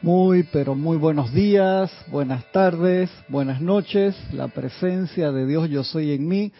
Muy, 0.00 0.44
pero 0.44 0.76
muy 0.76 0.96
buenos 0.96 1.32
días, 1.32 1.90
buenas 2.06 2.44
tardes, 2.52 3.10
buenas 3.26 3.60
noches. 3.60 4.14
La 4.32 4.46
presencia 4.46 5.32
de 5.32 5.44
Dios 5.44 5.68
yo 5.68 5.82
soy 5.82 6.12
en 6.12 6.28
mí. 6.28 6.52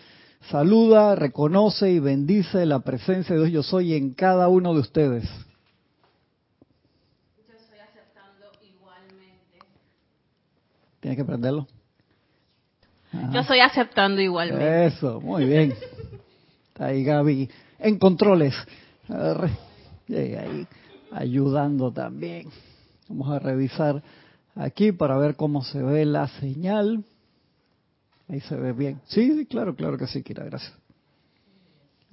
Saluda, 0.50 1.14
reconoce 1.14 1.88
y 1.92 2.00
bendice 2.00 2.66
la 2.66 2.80
presencia 2.80 3.36
de 3.36 3.42
Dios 3.42 3.52
yo 3.52 3.62
soy 3.62 3.94
en 3.94 4.12
cada 4.12 4.48
uno 4.48 4.74
de 4.74 4.80
ustedes. 4.80 5.22
Yo 7.36 7.54
estoy 7.54 7.78
aceptando 7.78 8.50
igualmente. 8.60 9.58
Tienes 10.98 11.16
que 11.16 11.24
prenderlo. 11.24 11.68
Ajá. 13.12 13.30
Yo 13.32 13.40
estoy 13.40 13.60
aceptando 13.60 14.20
igualmente. 14.20 14.86
Eso, 14.86 15.20
muy 15.20 15.44
bien. 15.44 15.74
Está 16.72 16.86
ahí 16.86 17.04
Gaby 17.04 17.48
en 17.78 17.98
controles. 18.00 18.56
Ahí 19.08 20.66
ayudando 21.12 21.92
también. 21.92 22.48
Vamos 23.08 23.30
a 23.30 23.38
revisar 23.38 24.02
aquí 24.54 24.92
para 24.92 25.16
ver 25.16 25.36
cómo 25.36 25.62
se 25.62 25.82
ve 25.82 26.04
la 26.04 26.28
señal. 26.28 27.04
Ahí 28.28 28.40
se 28.40 28.54
ve 28.54 28.72
bien. 28.72 29.00
Sí, 29.06 29.46
claro, 29.46 29.74
claro 29.74 29.96
que 29.96 30.06
sí, 30.06 30.22
Kira, 30.22 30.44
gracias. 30.44 30.74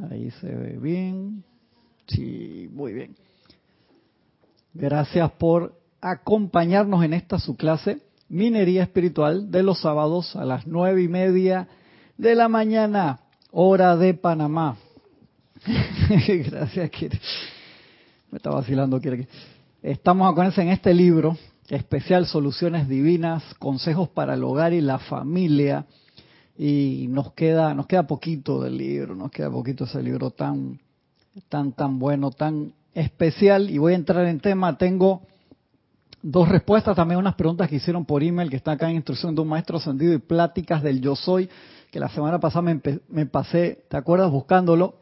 Ahí 0.09 0.31
se 0.31 0.47
ve 0.47 0.77
bien. 0.77 1.43
Sí, 2.07 2.69
muy 2.71 2.93
bien. 2.93 3.15
Gracias 4.73 5.31
por 5.33 5.77
acompañarnos 5.99 7.03
en 7.03 7.13
esta 7.13 7.39
su 7.39 7.57
clase, 7.57 8.01
Minería 8.29 8.83
Espiritual, 8.83 9.51
de 9.51 9.63
los 9.63 9.81
sábados 9.81 10.35
a 10.35 10.45
las 10.45 10.65
nueve 10.67 11.03
y 11.03 11.07
media 11.07 11.67
de 12.17 12.35
la 12.35 12.47
mañana, 12.47 13.19
hora 13.51 13.97
de 13.97 14.13
Panamá. 14.13 14.77
Gracias, 16.27 16.89
Kira. 16.89 17.19
Me 18.31 18.37
está 18.37 18.49
vacilando, 18.49 18.99
Kira. 19.01 19.17
Estamos 19.85 20.27
acuérdense 20.31 20.63
en 20.63 20.69
este 20.69 20.95
libro 20.95 21.37
especial 21.69 22.25
Soluciones 22.25 22.89
Divinas, 22.89 23.43
Consejos 23.59 24.09
para 24.09 24.33
el 24.33 24.43
Hogar 24.43 24.73
y 24.73 24.81
la 24.81 24.97
Familia. 24.97 25.85
Y 26.57 27.05
nos 27.09 27.33
queda, 27.33 27.75
nos 27.75 27.85
queda 27.85 28.07
poquito 28.07 28.63
del 28.63 28.79
libro, 28.79 29.13
nos 29.13 29.29
queda 29.29 29.51
poquito 29.51 29.83
ese 29.83 30.01
libro 30.01 30.31
tan, 30.31 30.79
tan, 31.49 31.73
tan 31.73 31.99
bueno, 31.99 32.31
tan 32.31 32.73
especial. 32.95 33.69
Y 33.69 33.77
voy 33.77 33.93
a 33.93 33.97
entrar 33.97 34.25
en 34.25 34.39
tema. 34.39 34.75
Tengo 34.75 35.21
dos 36.23 36.49
respuestas, 36.49 36.95
también 36.95 37.19
unas 37.19 37.35
preguntas 37.35 37.69
que 37.69 37.75
hicieron 37.75 38.05
por 38.05 38.23
email, 38.23 38.49
que 38.49 38.55
están 38.55 38.73
acá 38.77 38.89
en 38.89 38.95
instrucción 38.95 39.35
de 39.35 39.41
un 39.41 39.49
maestro 39.49 39.77
ascendido 39.77 40.13
y 40.13 40.17
pláticas 40.17 40.81
del 40.81 40.99
yo 40.99 41.15
soy, 41.15 41.47
que 41.91 41.99
la 41.99 42.09
semana 42.09 42.39
pasada 42.39 42.63
me, 42.63 42.81
me 43.07 43.27
pasé, 43.27 43.85
¿te 43.87 43.97
acuerdas? 43.97 44.31
Buscándolo. 44.31 44.95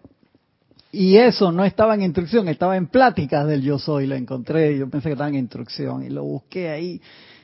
Y 0.95 1.17
eso 1.17 1.51
no 1.51 1.65
estaba 1.65 1.95
en 1.95 2.03
instrucción, 2.03 2.47
estaba 2.47 2.77
en 2.77 2.85
pláticas 2.85 3.47
del 3.47 3.63
yo 3.63 3.79
soy, 3.79 4.05
lo 4.05 4.13
encontré, 4.13 4.77
yo 4.77 4.87
pensé 4.87 5.09
que 5.09 5.13
estaba 5.13 5.27
en 5.27 5.37
instrucción 5.37 6.03
y 6.03 6.09
lo 6.11 6.23
busqué 6.23 6.69
ahí 6.69 7.01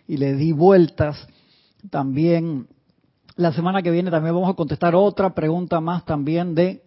y 0.07 0.17
le 0.17 0.35
di 0.35 0.51
vueltas. 0.51 1.27
También 1.89 2.67
la 3.37 3.51
semana 3.51 3.81
que 3.81 3.89
viene 3.89 4.11
también 4.11 4.35
vamos 4.35 4.51
a 4.51 4.53
contestar 4.53 4.93
otra 4.93 5.33
pregunta 5.33 5.81
más 5.81 6.05
también 6.05 6.53
de 6.53 6.83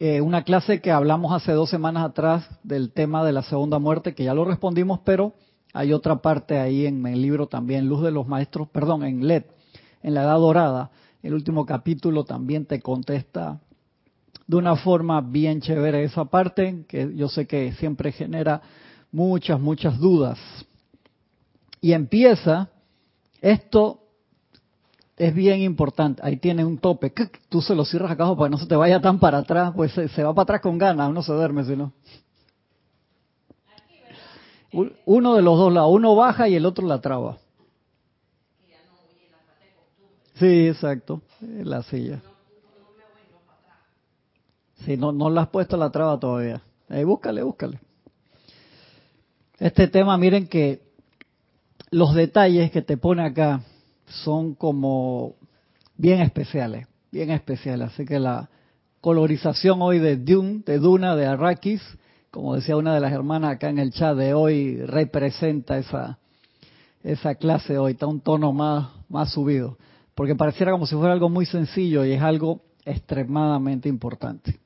eh, 0.00 0.20
una 0.20 0.42
clase 0.42 0.80
que 0.80 0.90
hablamos 0.90 1.32
hace 1.32 1.52
dos 1.52 1.70
semanas 1.70 2.04
atrás 2.04 2.44
del 2.64 2.90
tema 2.90 3.24
de 3.24 3.30
la 3.30 3.44
segunda 3.44 3.78
muerte, 3.78 4.12
que 4.12 4.24
ya 4.24 4.34
lo 4.34 4.44
respondimos, 4.44 4.98
pero 5.04 5.34
hay 5.72 5.92
otra 5.92 6.16
parte 6.16 6.58
ahí 6.58 6.86
en 6.86 7.06
el 7.06 7.22
libro 7.22 7.46
también, 7.46 7.86
Luz 7.86 8.02
de 8.02 8.10
los 8.10 8.26
Maestros, 8.26 8.68
perdón, 8.70 9.04
en 9.04 9.28
LED, 9.28 9.44
en 10.02 10.14
la 10.14 10.24
Edad 10.24 10.38
Dorada. 10.38 10.90
El 11.22 11.34
último 11.34 11.64
capítulo 11.66 12.24
también 12.24 12.66
te 12.66 12.80
contesta 12.80 13.60
de 14.50 14.56
una 14.56 14.74
forma 14.74 15.20
bien 15.20 15.60
chévere 15.60 16.02
esa 16.02 16.24
parte, 16.24 16.84
que 16.88 17.14
yo 17.14 17.28
sé 17.28 17.46
que 17.46 17.70
siempre 17.74 18.10
genera 18.10 18.60
muchas, 19.12 19.60
muchas 19.60 19.96
dudas. 20.00 20.40
Y 21.80 21.92
empieza, 21.92 22.68
esto 23.40 24.00
es 25.16 25.32
bien 25.32 25.60
importante, 25.60 26.20
ahí 26.24 26.36
tiene 26.38 26.64
un 26.64 26.78
tope, 26.78 27.12
tú 27.48 27.62
se 27.62 27.76
lo 27.76 27.84
cierras 27.84 28.10
acá 28.10 28.24
para 28.34 28.48
que 28.48 28.50
no 28.50 28.58
se 28.58 28.66
te 28.66 28.74
vaya 28.74 29.00
tan 29.00 29.20
para 29.20 29.38
atrás, 29.38 29.72
pues 29.76 29.92
se, 29.92 30.08
se 30.08 30.24
va 30.24 30.34
para 30.34 30.42
atrás 30.42 30.62
con 30.62 30.78
ganas, 30.78 31.10
uno 31.10 31.22
se 31.22 31.32
duerme 31.32 31.62
si 31.62 31.76
no. 31.76 31.92
Uno 35.04 35.36
de 35.36 35.42
los 35.42 35.56
dos 35.56 35.72
lados, 35.72 35.92
uno 35.92 36.16
baja 36.16 36.48
y 36.48 36.56
el 36.56 36.66
otro 36.66 36.88
la 36.88 37.00
traba. 37.00 37.38
Sí, 40.34 40.66
exacto, 40.66 41.22
la 41.40 41.84
silla. 41.84 42.20
Si 44.84 44.96
no, 44.96 45.12
no 45.12 45.30
le 45.30 45.40
has 45.40 45.48
puesto 45.48 45.76
la 45.76 45.90
traba 45.90 46.18
todavía. 46.18 46.62
Ahí 46.88 47.04
búscale, 47.04 47.42
búscale. 47.42 47.78
Este 49.58 49.88
tema, 49.88 50.16
miren 50.16 50.46
que 50.46 50.80
los 51.90 52.14
detalles 52.14 52.70
que 52.70 52.82
te 52.82 52.96
pone 52.96 53.22
acá 53.24 53.60
son 54.06 54.54
como 54.54 55.34
bien 55.96 56.20
especiales, 56.22 56.86
bien 57.12 57.30
especiales. 57.30 57.92
Así 57.92 58.04
que 58.04 58.18
la 58.18 58.48
colorización 59.00 59.82
hoy 59.82 59.98
de 59.98 60.16
Dune, 60.16 60.62
de 60.64 60.78
Duna, 60.78 61.14
de 61.14 61.26
Arrakis, 61.26 61.82
como 62.30 62.54
decía 62.54 62.76
una 62.76 62.94
de 62.94 63.00
las 63.00 63.12
hermanas 63.12 63.52
acá 63.52 63.68
en 63.68 63.78
el 63.78 63.92
chat 63.92 64.16
de 64.16 64.34
hoy, 64.34 64.76
representa 64.76 65.78
esa, 65.78 66.18
esa 67.02 67.34
clase 67.34 67.76
hoy, 67.76 67.92
está 67.92 68.06
un 68.06 68.20
tono 68.20 68.52
más, 68.52 68.88
más 69.08 69.32
subido. 69.32 69.76
Porque 70.14 70.36
pareciera 70.36 70.72
como 70.72 70.86
si 70.86 70.94
fuera 70.94 71.12
algo 71.12 71.28
muy 71.28 71.44
sencillo 71.44 72.04
y 72.04 72.12
es 72.12 72.22
algo 72.22 72.62
extremadamente 72.84 73.88
importante. 73.88 74.58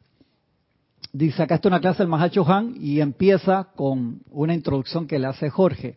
Está 1.17 1.69
una 1.69 1.81
clase 1.81 1.99
del 1.99 2.09
Mahacho 2.09 2.45
Han 2.45 2.75
y 2.77 3.01
empieza 3.01 3.69
con 3.77 4.23
una 4.31 4.53
introducción 4.53 5.07
que 5.07 5.21
le 5.21 5.29
hace 5.29 5.49
Jorge. 5.49 5.95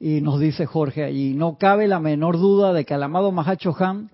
Y 0.00 0.22
nos 0.22 0.40
dice 0.40 0.64
Jorge, 0.64 1.12
y 1.12 1.34
no 1.34 1.58
cabe 1.58 1.86
la 1.86 2.00
menor 2.00 2.38
duda 2.38 2.72
de 2.72 2.86
que 2.86 2.94
el 2.94 3.02
amado 3.02 3.30
Mahacho 3.30 3.76
Han 3.78 4.10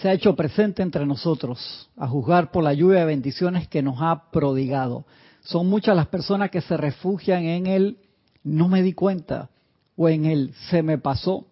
se 0.00 0.08
ha 0.08 0.12
hecho 0.12 0.36
presente 0.36 0.82
entre 0.82 1.04
nosotros, 1.04 1.90
a 1.96 2.06
juzgar 2.06 2.52
por 2.52 2.62
la 2.62 2.74
lluvia 2.74 3.00
de 3.00 3.06
bendiciones 3.06 3.66
que 3.66 3.82
nos 3.82 3.96
ha 4.00 4.30
prodigado. 4.30 5.04
Son 5.40 5.66
muchas 5.68 5.96
las 5.96 6.06
personas 6.06 6.50
que 6.50 6.60
se 6.60 6.76
refugian 6.76 7.42
en 7.42 7.66
él, 7.66 7.98
no 8.44 8.68
me 8.68 8.82
di 8.82 8.92
cuenta, 8.92 9.50
o 9.96 10.08
en 10.08 10.26
él 10.26 10.54
se 10.70 10.84
me 10.84 10.96
pasó, 10.98 11.44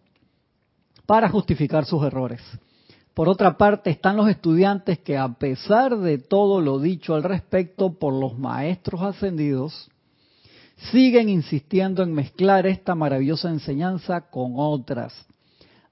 para 1.04 1.28
justificar 1.28 1.84
sus 1.84 2.04
errores. 2.04 2.40
Por 3.16 3.30
otra 3.30 3.56
parte, 3.56 3.88
están 3.88 4.18
los 4.18 4.28
estudiantes 4.28 4.98
que 4.98 5.16
a 5.16 5.26
pesar 5.38 5.96
de 5.96 6.18
todo 6.18 6.60
lo 6.60 6.78
dicho 6.78 7.14
al 7.14 7.22
respecto 7.22 7.94
por 7.94 8.12
los 8.12 8.38
maestros 8.38 9.00
ascendidos, 9.00 9.90
siguen 10.92 11.30
insistiendo 11.30 12.02
en 12.02 12.12
mezclar 12.12 12.66
esta 12.66 12.94
maravillosa 12.94 13.48
enseñanza 13.48 14.28
con 14.28 14.52
otras, 14.56 15.14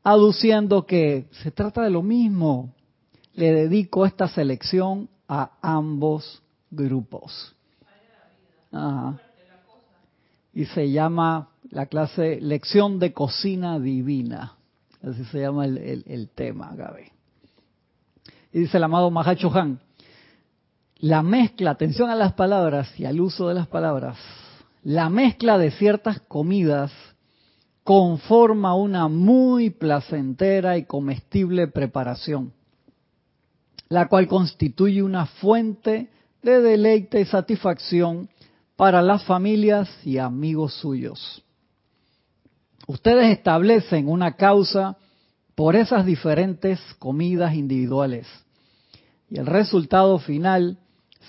aduciendo 0.03 0.85
que 0.85 1.25
se 1.43 1.51
trata 1.51 1.81
de 1.81 1.89
lo 1.89 2.03
mismo. 2.03 2.75
Le 3.33 3.55
dedico 3.55 4.05
esta 4.05 4.29
selección 4.29 5.09
a 5.27 5.53
ambos 5.63 6.43
grupos. 6.71 7.57
Ajá. 8.71 9.19
Y 10.53 10.67
se 10.67 10.91
llama 10.91 11.49
la 11.71 11.87
clase 11.87 12.39
Lección 12.43 12.99
de 12.99 13.15
Cocina 13.15 13.81
Divina. 13.81 14.59
Así 15.03 15.25
se 15.25 15.41
llama 15.41 15.65
el, 15.65 16.05
el, 16.07 16.29
tema, 16.29 16.75
Gaby. 16.75 17.14
Y 18.55 18.61
dice 18.61 18.77
el 18.77 18.85
amado 18.85 19.11
Mahacho 19.11 19.53
Han, 19.53 19.81
la 20.99 21.25
mezcla, 21.25 21.73
atención 21.73 22.09
a 22.09 22.15
las 22.15 22.35
palabras 22.35 22.89
y 23.01 23.05
al 23.05 23.21
uso 23.21 23.49
de 23.49 23.55
las 23.55 23.67
palabras, 23.67 24.17
la 24.85 25.11
mezcla 25.11 25.59
de 25.59 25.73
ciertas 25.73 26.21
comidas 26.21 26.93
conforma 27.83 28.77
una 28.77 29.09
muy 29.09 29.71
placentera 29.71 30.79
y 30.79 30.85
comestible 30.85 31.67
preparación, 31.67 32.53
la 33.89 34.07
cual 34.07 34.29
constituye 34.29 35.03
una 35.03 35.27
fuente 35.27 36.13
de 36.41 36.63
deleite 36.63 37.21
y 37.21 37.25
satisfacción 37.25 38.29
para 38.77 39.03
las 39.03 39.25
familias 39.25 39.91
y 40.07 40.19
amigos 40.19 40.75
suyos. 40.75 41.43
Ustedes 42.87 43.37
establecen 43.37 44.09
una 44.09 44.37
causa 44.37 44.97
por 45.57 45.75
esas 45.75 46.07
diferentes 46.07 46.81
comidas 47.01 47.55
individuales 47.55 48.29
y 49.29 49.39
el 49.39 49.47
resultado 49.47 50.19
final 50.19 50.79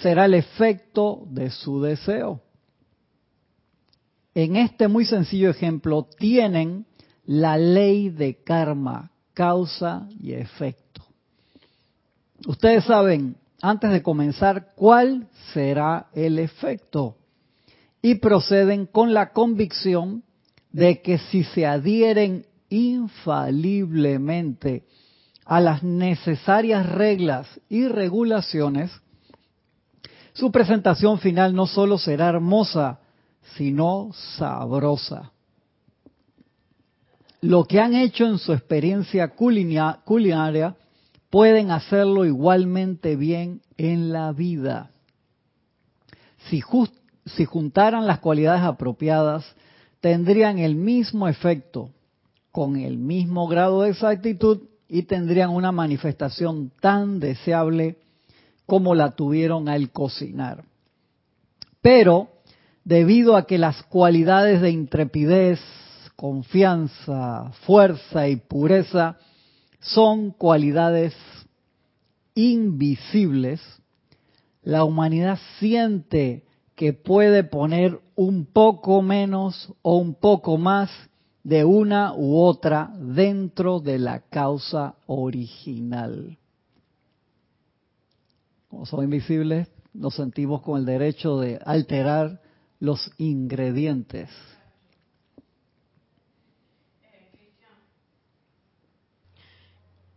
será 0.02 0.26
el 0.26 0.34
efecto 0.34 1.26
de 1.30 1.50
su 1.50 1.82
deseo. 1.82 2.42
En 4.34 4.58
este 4.58 4.88
muy 4.88 5.06
sencillo 5.06 5.50
ejemplo 5.50 6.08
tienen 6.18 6.86
la 7.26 7.58
ley 7.58 8.10
de 8.10 8.44
karma, 8.44 9.12
causa 9.34 10.08
y 10.20 10.34
efecto. 10.34 11.04
Ustedes 12.46 12.84
saben, 12.84 13.38
antes 13.62 13.92
de 13.92 14.04
comenzar, 14.04 14.74
cuál 14.76 15.30
será 15.54 16.08
el 16.14 16.40
efecto 16.40 17.16
y 18.02 18.16
proceden 18.16 18.86
con 18.86 19.14
la 19.14 19.32
convicción 19.32 20.24
de 20.72 21.02
que 21.02 21.18
si 21.18 21.44
se 21.44 21.66
adhieren 21.66 22.46
infaliblemente 22.70 24.84
a 25.46 25.62
las 25.62 25.84
necesarias 25.84 26.88
reglas 26.90 27.48
y 27.70 27.88
regulaciones, 27.88 28.92
su 30.34 30.52
presentación 30.52 31.20
final 31.20 31.56
no 31.56 31.68
solo 31.68 31.98
será 31.98 32.30
hermosa, 32.30 33.00
sino 33.56 34.10
sabrosa. 34.38 35.32
lo 37.42 37.66
que 37.66 37.80
han 37.80 37.94
hecho 37.94 38.26
en 38.26 38.40
su 38.40 38.54
experiencia 38.54 39.36
culinaria, 39.36 40.76
pueden 41.30 41.70
hacerlo 41.70 42.26
igualmente 42.26 43.16
bien 43.16 43.62
en 43.78 44.12
la 44.12 44.32
vida. 44.32 44.90
Si, 46.50 46.64
si 47.26 47.46
juntaran 47.46 48.08
las 48.08 48.18
cualidades 48.20 48.64
apropiadas, 48.64 49.46
tendrían 50.00 50.58
el 50.58 50.76
mismo 50.76 51.28
efecto, 51.28 51.92
con 52.52 52.78
el 52.78 52.98
mismo 52.98 53.48
grado 53.48 53.84
de 53.84 53.92
exactitud 53.92 54.62
y 54.88 55.04
tendrían 55.04 55.50
una 55.50 55.72
manifestación 55.72 56.72
tan 56.80 57.20
deseable 57.20 57.98
como 58.66 58.96
la 58.96 59.12
tuvieron 59.12 59.70
al 59.70 59.92
cocinar. 59.92 60.64
Pero, 61.82 62.30
debido 62.84 63.36
a 63.36 63.46
que 63.46 63.58
las 63.58 63.84
cualidades 63.84 64.62
de 64.62 64.72
intrepidez, 64.72 65.60
confianza, 66.16 67.52
fuerza 67.66 68.28
y 68.28 68.38
pureza 68.38 69.18
son 69.80 70.32
cualidades 70.32 71.14
invisibles, 72.34 73.62
la 74.64 74.84
humanidad 74.84 75.40
siente 75.60 76.44
que 76.76 76.94
puede 76.94 77.44
poner 77.44 78.00
un 78.16 78.46
poco 78.46 79.02
menos 79.02 79.74
o 79.82 79.98
un 79.98 80.16
poco 80.16 80.58
más 80.58 80.90
de 81.46 81.64
una 81.64 82.16
u 82.16 82.40
otra 82.40 82.90
dentro 82.98 83.80
de 83.80 84.00
la 84.00 84.22
causa 84.22 84.96
original. 85.06 86.40
Como 88.68 88.88
son 88.88 89.04
invisibles, 89.04 89.70
nos 89.94 90.16
sentimos 90.16 90.64
con 90.64 90.80
el 90.80 90.86
derecho 90.88 91.40
de 91.40 91.60
alterar 91.64 92.42
los 92.80 93.12
ingredientes. 93.20 94.32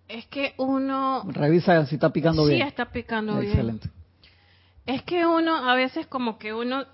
Es 0.08 0.26
que 0.28 0.54
uno... 0.56 1.24
Revisa 1.26 1.84
si 1.84 1.96
está 1.96 2.10
picando 2.10 2.46
bien. 2.46 2.62
Sí, 2.62 2.66
está 2.66 2.90
picando 2.90 3.38
bien. 3.38 3.52
Excelente. 3.52 3.90
Es 4.86 5.02
que 5.02 5.26
uno, 5.26 5.68
a 5.68 5.74
veces 5.74 6.06
como 6.06 6.38
que 6.38 6.54
uno 6.54 6.86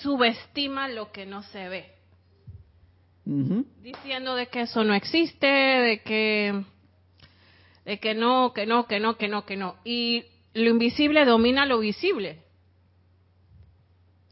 subestima 0.00 0.88
lo 0.88 1.12
que 1.12 1.26
no 1.26 1.42
se 1.42 1.68
ve. 1.68 1.99
Diciendo 3.82 4.34
de 4.34 4.48
que 4.48 4.62
eso 4.62 4.82
no 4.82 4.92
existe, 4.92 5.46
de 5.46 6.02
que, 6.02 6.64
de 7.84 8.00
que 8.00 8.12
no, 8.14 8.52
que 8.52 8.66
no, 8.66 8.88
que 8.88 8.98
no, 8.98 9.16
que 9.16 9.28
no, 9.28 9.46
que 9.46 9.56
no. 9.56 9.76
Y 9.84 10.24
lo 10.52 10.68
invisible 10.68 11.24
domina 11.24 11.64
lo 11.64 11.78
visible. 11.78 12.42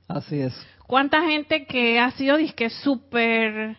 Así 0.08 0.40
es. 0.40 0.52
¿Cuánta 0.88 1.22
gente 1.22 1.64
que 1.66 2.00
ha 2.00 2.10
sido 2.12 2.38
disque 2.38 2.70
súper, 2.70 3.76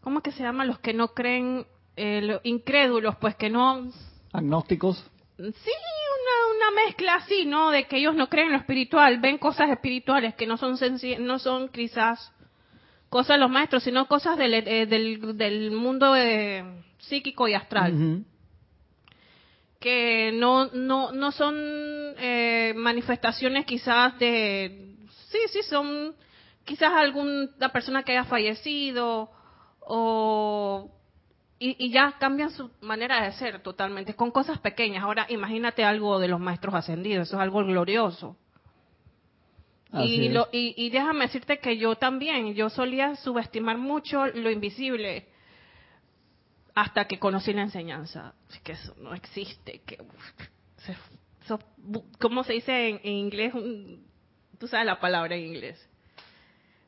¿cómo 0.00 0.20
que 0.20 0.32
se 0.32 0.42
llama? 0.42 0.64
Los 0.64 0.80
que 0.80 0.94
no 0.94 1.08
creen, 1.14 1.64
eh, 1.96 2.40
incrédulos, 2.42 3.14
pues 3.20 3.36
que 3.36 3.50
no... 3.50 3.88
Agnósticos. 4.32 4.98
Sí, 5.36 5.44
una, 5.44 6.56
una 6.56 6.86
mezcla 6.86 7.14
así, 7.16 7.44
¿no? 7.46 7.70
De 7.70 7.84
que 7.84 7.98
ellos 7.98 8.16
no 8.16 8.28
creen 8.28 8.48
en 8.48 8.52
lo 8.54 8.58
espiritual, 8.58 9.20
ven 9.20 9.38
cosas 9.38 9.70
espirituales 9.70 10.34
que 10.34 10.46
no 10.48 10.56
son 10.56 10.76
no 11.20 11.38
son 11.38 11.68
quizás 11.68 12.32
cosas 13.10 13.36
de 13.36 13.40
los 13.40 13.50
maestros, 13.50 13.82
sino 13.82 14.06
cosas 14.08 14.38
del, 14.38 14.54
eh, 14.54 14.86
del, 14.86 15.36
del 15.36 15.72
mundo 15.72 16.16
eh, 16.16 16.64
psíquico 16.98 17.46
y 17.48 17.54
astral 17.54 18.24
que 19.80 20.30
no, 20.34 20.66
no, 20.66 21.10
no 21.10 21.32
son 21.32 21.54
eh, 21.56 22.74
manifestaciones 22.76 23.64
quizás 23.64 24.16
de, 24.18 24.94
sí, 25.30 25.38
sí, 25.48 25.62
son 25.62 26.14
quizás 26.64 26.92
alguna 26.92 27.70
persona 27.72 28.02
que 28.02 28.12
haya 28.12 28.24
fallecido 28.24 29.30
o 29.80 30.90
y, 31.58 31.76
y, 31.78 31.90
ya 31.90 32.16
cambian 32.18 32.50
su 32.50 32.70
manera 32.80 33.22
de 33.24 33.32
ser 33.32 33.62
totalmente, 33.62 34.14
con 34.14 34.30
cosas 34.30 34.58
pequeñas. 34.60 35.02
Ahora 35.02 35.26
imagínate 35.28 35.84
algo 35.84 36.18
de 36.18 36.28
los 36.28 36.40
maestros 36.40 36.74
ascendidos, 36.74 37.28
eso 37.28 37.36
es 37.36 37.42
algo 37.42 37.64
glorioso. 37.64 38.36
Y, 39.92 40.28
lo, 40.28 40.48
y, 40.52 40.74
y, 40.76 40.90
déjame 40.90 41.26
decirte 41.26 41.58
que 41.58 41.76
yo 41.76 41.96
también, 41.96 42.54
yo 42.54 42.70
solía 42.70 43.16
subestimar 43.16 43.76
mucho 43.76 44.26
lo 44.26 44.50
invisible 44.50 45.26
hasta 46.74 47.06
que 47.06 47.18
conocí 47.18 47.52
la 47.52 47.62
enseñanza, 47.62 48.34
que 48.62 48.72
eso 48.72 48.94
no 48.98 49.14
existe, 49.14 49.82
que 49.84 49.98
¿cómo 52.18 52.44
se 52.44 52.54
dice 52.54 52.88
en, 52.88 53.00
inglés? 53.04 53.52
Tú 54.58 54.68
sabes 54.68 54.86
la 54.86 55.00
palabra 55.00 55.34
en 55.36 55.46
inglés, 55.46 55.88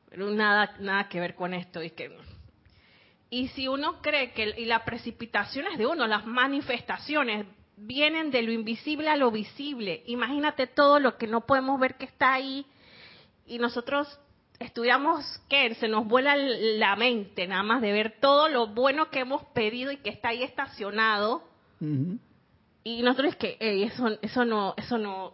pero 0.08 0.30
nada, 0.30 0.76
nada 0.78 1.08
que 1.08 1.20
ver 1.20 1.34
con 1.34 1.54
esto. 1.54 1.82
Y, 1.82 1.90
que, 1.90 2.16
y 3.30 3.48
si 3.48 3.66
uno 3.66 4.00
cree 4.00 4.32
que 4.32 4.54
y 4.56 4.66
la 4.66 4.84
precipitación 4.84 5.66
es 5.72 5.78
de 5.78 5.86
uno, 5.86 6.06
las 6.06 6.26
manifestaciones 6.26 7.46
vienen 7.76 8.30
de 8.30 8.42
lo 8.42 8.52
invisible 8.52 9.08
a 9.08 9.16
lo 9.16 9.30
visible, 9.30 10.02
imagínate 10.06 10.66
todo 10.66 11.00
lo 11.00 11.16
que 11.16 11.26
no 11.26 11.46
podemos 11.46 11.80
ver 11.80 11.96
que 11.96 12.04
está 12.04 12.34
ahí 12.34 12.66
y 13.46 13.58
nosotros 13.58 14.08
estudiamos 14.58 15.24
que 15.48 15.74
se 15.74 15.88
nos 15.88 16.06
vuela 16.06 16.36
la 16.36 16.96
mente 16.96 17.46
nada 17.46 17.62
más 17.62 17.82
de 17.82 17.92
ver 17.92 18.14
todo 18.20 18.48
lo 18.48 18.68
bueno 18.68 19.10
que 19.10 19.20
hemos 19.20 19.44
pedido 19.46 19.92
y 19.92 19.98
que 19.98 20.10
está 20.10 20.28
ahí 20.28 20.42
estacionado. 20.42 21.42
Y 22.84 23.02
nosotros 23.02 23.32
es 23.32 23.36
que 23.36 23.56
eso 23.60 24.08
eso 24.22 24.44
no 24.44 24.74
eso 24.76 24.98
no 24.98 25.32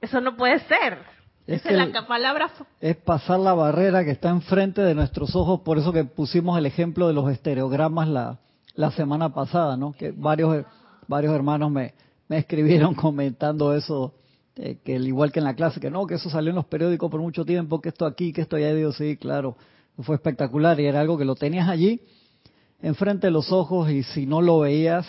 eso 0.00 0.20
no 0.20 0.36
puede 0.36 0.60
ser. 0.60 0.98
Es 1.46 1.64
la 1.64 2.06
palabra 2.06 2.50
es 2.80 2.96
pasar 2.96 3.40
la 3.40 3.54
barrera 3.54 4.04
que 4.04 4.10
está 4.10 4.28
enfrente 4.28 4.82
de 4.82 4.94
nuestros 4.94 5.34
ojos, 5.34 5.60
por 5.60 5.78
eso 5.78 5.92
que 5.92 6.04
pusimos 6.04 6.58
el 6.58 6.66
ejemplo 6.66 7.08
de 7.08 7.14
los 7.14 7.30
estereogramas 7.30 8.06
la, 8.06 8.38
la 8.74 8.90
semana 8.90 9.32
pasada, 9.32 9.76
¿no? 9.76 9.92
Que 9.92 10.12
varios 10.12 10.64
varios 11.08 11.34
hermanos 11.34 11.70
me 11.70 11.94
me 12.28 12.38
escribieron 12.38 12.94
comentando 13.06 13.74
eso 13.74 14.14
eh, 14.60 14.78
que 14.84 14.96
igual 14.96 15.30
que 15.30 15.38
en 15.38 15.44
la 15.44 15.54
clase, 15.54 15.78
que 15.78 15.88
no, 15.88 16.04
que 16.06 16.14
eso 16.14 16.28
salió 16.30 16.50
en 16.50 16.56
los 16.56 16.66
periódicos 16.66 17.08
por 17.08 17.20
mucho 17.20 17.44
tiempo, 17.44 17.80
que 17.80 17.90
esto 17.90 18.04
aquí, 18.04 18.32
que 18.32 18.40
esto 18.40 18.56
allá, 18.56 18.74
digo, 18.74 18.90
sí, 18.90 19.16
claro, 19.16 19.56
fue 20.00 20.16
espectacular 20.16 20.80
y 20.80 20.86
era 20.86 21.00
algo 21.00 21.16
que 21.16 21.24
lo 21.24 21.36
tenías 21.36 21.68
allí, 21.68 22.02
enfrente 22.82 23.28
de 23.28 23.30
los 23.30 23.52
ojos 23.52 23.88
y 23.88 24.02
si 24.02 24.26
no 24.26 24.42
lo 24.42 24.58
veías, 24.58 25.06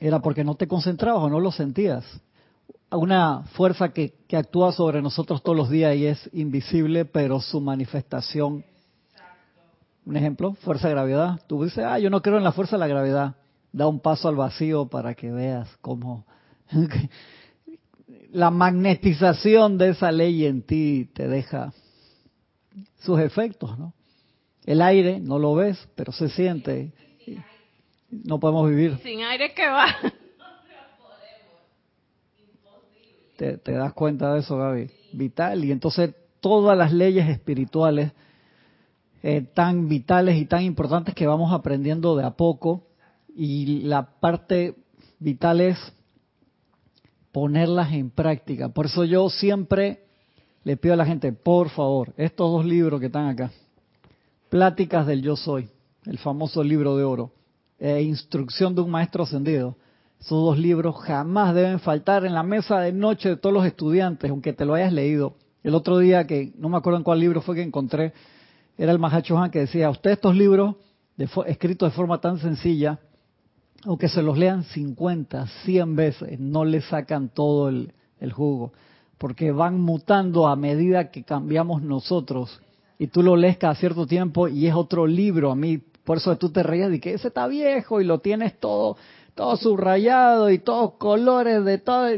era 0.00 0.20
porque 0.20 0.44
no 0.44 0.54
te 0.54 0.66
concentrabas 0.66 1.24
o 1.24 1.28
no 1.28 1.40
lo 1.40 1.52
sentías. 1.52 2.04
Una 2.90 3.42
fuerza 3.52 3.90
que, 3.90 4.14
que 4.26 4.38
actúa 4.38 4.72
sobre 4.72 5.02
nosotros 5.02 5.42
todos 5.42 5.56
los 5.56 5.68
días 5.68 5.94
y 5.94 6.06
es 6.06 6.30
invisible, 6.32 7.04
pero 7.04 7.40
su 7.40 7.60
manifestación. 7.60 8.64
Un 10.06 10.16
ejemplo, 10.16 10.54
fuerza 10.54 10.88
de 10.88 10.94
gravedad. 10.94 11.40
Tú 11.46 11.64
dices, 11.64 11.84
ah, 11.84 11.98
yo 11.98 12.08
no 12.08 12.22
creo 12.22 12.38
en 12.38 12.44
la 12.44 12.52
fuerza 12.52 12.76
de 12.76 12.80
la 12.80 12.86
gravedad. 12.86 13.34
Da 13.72 13.86
un 13.86 14.00
paso 14.00 14.28
al 14.28 14.36
vacío 14.36 14.86
para 14.86 15.14
que 15.14 15.30
veas 15.30 15.68
cómo 15.82 16.24
la 18.36 18.50
magnetización 18.50 19.78
de 19.78 19.88
esa 19.88 20.12
ley 20.12 20.44
en 20.44 20.60
ti 20.60 21.08
te 21.14 21.26
deja 21.26 21.72
sus 22.98 23.18
efectos, 23.18 23.78
¿no? 23.78 23.94
El 24.66 24.82
aire 24.82 25.20
no 25.20 25.38
lo 25.38 25.54
ves, 25.54 25.88
pero 25.94 26.12
se 26.12 26.28
siente. 26.28 26.92
No 28.10 28.38
podemos 28.38 28.68
vivir. 28.68 28.98
Sin 29.02 29.22
aire 29.22 29.54
que 29.54 29.66
va. 29.66 29.86
Te, 33.38 33.56
te 33.56 33.72
das 33.72 33.94
cuenta 33.94 34.34
de 34.34 34.40
eso, 34.40 34.58
Gaby. 34.58 34.90
Vital. 35.14 35.64
Y 35.64 35.72
entonces 35.72 36.14
todas 36.40 36.76
las 36.76 36.92
leyes 36.92 37.28
espirituales 37.30 38.12
eh, 39.22 39.40
tan 39.54 39.88
vitales 39.88 40.36
y 40.36 40.44
tan 40.44 40.62
importantes 40.62 41.14
que 41.14 41.26
vamos 41.26 41.54
aprendiendo 41.54 42.14
de 42.16 42.24
a 42.24 42.32
poco. 42.32 42.86
Y 43.34 43.82
la 43.84 44.20
parte 44.20 44.74
vital 45.20 45.62
es 45.62 45.95
ponerlas 47.36 47.92
en 47.92 48.08
práctica. 48.08 48.70
Por 48.70 48.86
eso 48.86 49.04
yo 49.04 49.28
siempre 49.28 50.00
le 50.64 50.78
pido 50.78 50.94
a 50.94 50.96
la 50.96 51.04
gente, 51.04 51.34
por 51.34 51.68
favor, 51.68 52.14
estos 52.16 52.50
dos 52.50 52.64
libros 52.64 52.98
que 52.98 53.06
están 53.08 53.26
acá, 53.26 53.50
Pláticas 54.48 55.06
del 55.06 55.20
Yo 55.20 55.36
Soy, 55.36 55.68
el 56.06 56.16
famoso 56.16 56.64
libro 56.64 56.96
de 56.96 57.04
oro, 57.04 57.32
e 57.78 58.00
Instrucción 58.00 58.74
de 58.74 58.80
un 58.80 58.90
Maestro 58.90 59.24
Ascendido, 59.24 59.76
esos 60.18 60.42
dos 60.42 60.58
libros 60.58 60.96
jamás 60.96 61.54
deben 61.54 61.78
faltar 61.78 62.24
en 62.24 62.32
la 62.32 62.42
mesa 62.42 62.80
de 62.80 62.94
noche 62.94 63.28
de 63.28 63.36
todos 63.36 63.52
los 63.52 63.66
estudiantes, 63.66 64.30
aunque 64.30 64.54
te 64.54 64.64
lo 64.64 64.72
hayas 64.72 64.94
leído. 64.94 65.34
El 65.62 65.74
otro 65.74 65.98
día 65.98 66.26
que 66.26 66.54
no 66.56 66.70
me 66.70 66.78
acuerdo 66.78 66.96
en 66.96 67.04
cuál 67.04 67.20
libro 67.20 67.42
fue 67.42 67.56
que 67.56 67.62
encontré, 67.62 68.14
era 68.78 68.92
el 68.92 68.98
Mahacho 68.98 69.36
Han 69.36 69.50
que 69.50 69.58
decía, 69.58 69.90
usted 69.90 70.12
estos 70.12 70.34
libros 70.34 70.76
escritos 71.46 71.92
de 71.92 71.96
forma 71.96 72.18
tan 72.18 72.38
sencilla, 72.38 72.98
aunque 73.84 74.08
se 74.08 74.22
los 74.22 74.36
lean 74.38 74.64
50, 74.64 75.46
100 75.64 75.96
veces, 75.96 76.40
no 76.40 76.64
le 76.64 76.80
sacan 76.80 77.28
todo 77.28 77.68
el, 77.68 77.92
jugo, 78.32 78.72
porque 79.18 79.52
van 79.52 79.80
mutando 79.80 80.48
a 80.48 80.56
medida 80.56 81.10
que 81.10 81.22
cambiamos 81.22 81.82
nosotros. 81.82 82.60
Y 82.98 83.08
tú 83.08 83.22
lo 83.22 83.36
lees 83.36 83.58
cada 83.58 83.74
cierto 83.74 84.06
tiempo 84.06 84.48
y 84.48 84.66
es 84.66 84.74
otro 84.74 85.06
libro. 85.06 85.52
A 85.52 85.54
mí, 85.54 85.78
por 85.78 86.16
eso 86.16 86.36
tú 86.36 86.50
te 86.50 86.62
reías 86.62 86.90
de 86.90 86.98
que 87.00 87.14
ese 87.14 87.28
está 87.28 87.46
viejo 87.46 88.00
y 88.00 88.04
lo 88.04 88.18
tienes 88.18 88.58
todo, 88.58 88.96
todo 89.34 89.56
subrayado 89.56 90.50
y 90.50 90.58
todos 90.58 90.94
colores 90.94 91.64
de 91.64 91.78
todo. 91.78 92.08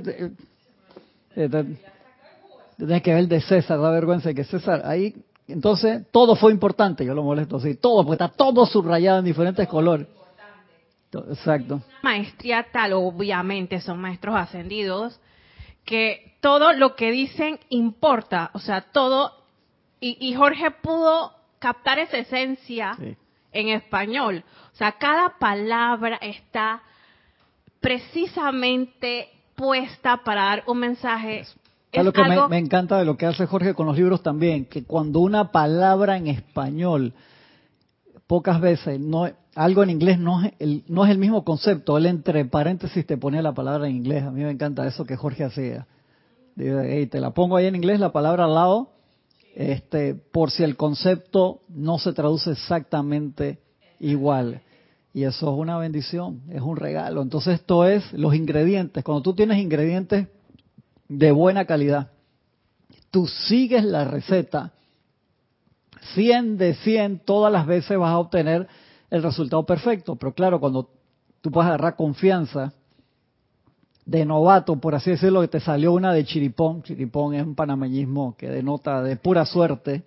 Tienes 1.34 3.02
que 3.02 3.10
ver 3.10 3.18
el 3.20 3.28
de 3.28 3.40
César, 3.40 3.80
da 3.80 3.90
vergüenza 3.90 4.32
que 4.32 4.44
César, 4.44 4.82
ahí 4.84 5.14
entonces 5.48 6.06
todo 6.10 6.36
fue 6.36 6.52
importante, 6.52 7.04
yo 7.04 7.14
lo 7.14 7.22
molesto 7.22 7.56
así, 7.56 7.74
todo, 7.74 8.04
porque 8.04 8.22
está 8.22 8.36
todo 8.36 8.66
subrayado 8.66 9.18
en 9.18 9.24
diferentes 9.24 9.66
colores. 9.66 10.06
Exacto. 11.12 11.82
Maestría 12.02 12.66
tal, 12.70 12.92
obviamente 12.92 13.80
son 13.80 14.00
maestros 14.00 14.36
ascendidos, 14.36 15.20
que 15.84 16.36
todo 16.40 16.72
lo 16.72 16.96
que 16.96 17.10
dicen 17.10 17.58
importa, 17.70 18.50
o 18.52 18.58
sea, 18.58 18.82
todo, 18.92 19.32
y, 20.00 20.34
Jorge 20.34 20.70
pudo 20.70 21.32
captar 21.58 21.98
esa 21.98 22.18
esencia 22.18 22.96
en 23.52 23.68
español. 23.68 24.44
O 24.72 24.76
sea, 24.76 24.92
cada 24.92 25.38
palabra 25.38 26.18
está 26.20 26.82
precisamente 27.80 29.28
puesta 29.56 30.18
para 30.18 30.44
dar 30.44 30.62
un 30.66 30.78
mensaje. 30.78 31.40
Es 31.90 32.04
lo 32.04 32.12
que 32.12 32.22
me, 32.22 32.58
encanta 32.58 32.98
de 32.98 33.04
lo 33.04 33.16
que 33.16 33.26
hace 33.26 33.46
Jorge 33.46 33.74
con 33.74 33.86
los 33.86 33.96
libros 33.96 34.22
también, 34.22 34.66
que 34.66 34.84
cuando 34.84 35.20
una 35.20 35.50
palabra 35.50 36.16
en 36.16 36.28
español, 36.28 37.14
pocas 38.26 38.60
veces, 38.60 39.00
no 39.00 39.28
algo 39.58 39.82
en 39.82 39.90
inglés 39.90 40.20
no 40.20 40.44
es, 40.44 40.52
el, 40.60 40.84
no 40.86 41.04
es 41.04 41.10
el 41.10 41.18
mismo 41.18 41.44
concepto, 41.44 41.98
él 41.98 42.06
entre 42.06 42.44
paréntesis 42.44 43.04
te 43.04 43.16
ponía 43.16 43.42
la 43.42 43.54
palabra 43.54 43.88
en 43.88 43.96
inglés, 43.96 44.22
a 44.22 44.30
mí 44.30 44.42
me 44.42 44.52
encanta 44.52 44.86
eso 44.86 45.04
que 45.04 45.16
Jorge 45.16 45.42
hacía. 45.42 45.88
te 46.56 47.20
la 47.20 47.32
pongo 47.32 47.56
ahí 47.56 47.66
en 47.66 47.74
inglés, 47.74 47.98
la 47.98 48.12
palabra 48.12 48.44
al 48.44 48.54
lado, 48.54 48.92
este, 49.56 50.14
por 50.14 50.52
si 50.52 50.62
el 50.62 50.76
concepto 50.76 51.62
no 51.68 51.98
se 51.98 52.12
traduce 52.12 52.52
exactamente 52.52 53.58
igual. 53.98 54.60
Y 55.12 55.24
eso 55.24 55.52
es 55.52 55.58
una 55.58 55.76
bendición, 55.76 56.42
es 56.50 56.62
un 56.62 56.76
regalo. 56.76 57.20
Entonces 57.20 57.54
esto 57.54 57.84
es 57.84 58.12
los 58.12 58.36
ingredientes. 58.36 59.02
Cuando 59.02 59.22
tú 59.22 59.34
tienes 59.34 59.58
ingredientes 59.58 60.28
de 61.08 61.32
buena 61.32 61.64
calidad, 61.64 62.12
tú 63.10 63.26
sigues 63.26 63.82
la 63.82 64.04
receta, 64.04 64.70
100 66.14 66.58
de 66.58 66.74
100 66.74 67.18
todas 67.24 67.52
las 67.52 67.66
veces 67.66 67.98
vas 67.98 68.12
a 68.12 68.18
obtener 68.18 68.68
el 69.10 69.22
resultado 69.22 69.64
perfecto. 69.64 70.16
Pero 70.16 70.32
claro, 70.32 70.60
cuando 70.60 70.90
tú 71.40 71.50
puedes 71.50 71.68
agarrar 71.68 71.96
confianza 71.96 72.72
de 74.04 74.24
novato, 74.24 74.76
por 74.76 74.94
así 74.94 75.10
decirlo, 75.10 75.40
que 75.42 75.48
te 75.48 75.60
salió 75.60 75.92
una 75.92 76.12
de 76.12 76.24
chiripón, 76.24 76.82
chiripón 76.82 77.34
es 77.34 77.44
un 77.44 77.54
panameñismo 77.54 78.36
que 78.36 78.48
denota 78.48 79.02
de 79.02 79.16
pura 79.16 79.44
suerte, 79.44 80.02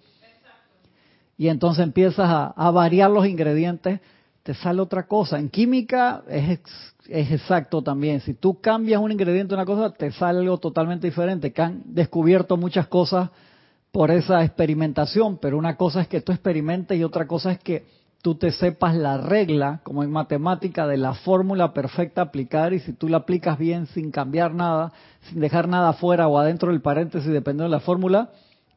y 1.38 1.48
entonces 1.48 1.84
empiezas 1.84 2.54
a 2.56 2.72
variar 2.72 3.10
los 3.10 3.26
ingredientes, 3.26 4.00
te 4.44 4.54
sale 4.54 4.82
otra 4.82 5.08
cosa. 5.08 5.40
En 5.40 5.50
química 5.50 6.24
es, 6.28 6.60
es 7.08 7.32
exacto 7.32 7.82
también. 7.82 8.22
Si 8.22 8.34
tú 8.34 8.60
cambias 8.60 9.02
un 9.02 9.12
ingrediente 9.12 9.54
una 9.54 9.66
cosa, 9.66 9.92
te 9.92 10.12
sale 10.12 10.40
algo 10.40 10.58
totalmente 10.58 11.08
diferente. 11.08 11.52
Que 11.52 11.62
han 11.62 11.82
descubierto 11.86 12.58
muchas 12.58 12.88
cosas 12.88 13.30
por 13.92 14.10
esa 14.10 14.44
experimentación, 14.44 15.38
pero 15.38 15.58
una 15.58 15.76
cosa 15.76 16.02
es 16.02 16.08
que 16.08 16.22
tú 16.22 16.32
experimentes 16.32 16.98
y 16.98 17.04
otra 17.04 17.28
cosa 17.28 17.52
es 17.52 17.60
que 17.60 17.86
tú 18.22 18.36
te 18.36 18.52
sepas 18.52 18.96
la 18.96 19.18
regla, 19.18 19.82
como 19.84 20.04
en 20.04 20.12
matemática, 20.12 20.88
de 20.88 20.98
la 20.98 21.14
fórmula 21.14 21.74
perfecta 21.74 22.22
a 22.22 22.26
aplicar 22.26 22.74
y 22.74 22.80
si 22.80 22.94
tú 22.94 23.08
la 23.08 23.18
aplicas 23.18 23.58
bien 23.58 23.88
sin 23.88 24.12
cambiar 24.12 24.54
nada, 24.54 24.94
sin 25.24 25.40
dejar 25.40 25.68
nada 25.68 25.94
fuera 25.94 26.28
o 26.28 26.38
adentro 26.38 26.72
del 26.72 26.82
paréntesis, 26.82 27.32
dependiendo 27.32 27.64
de 27.64 27.70
la 27.70 27.80
fórmula, 27.80 28.30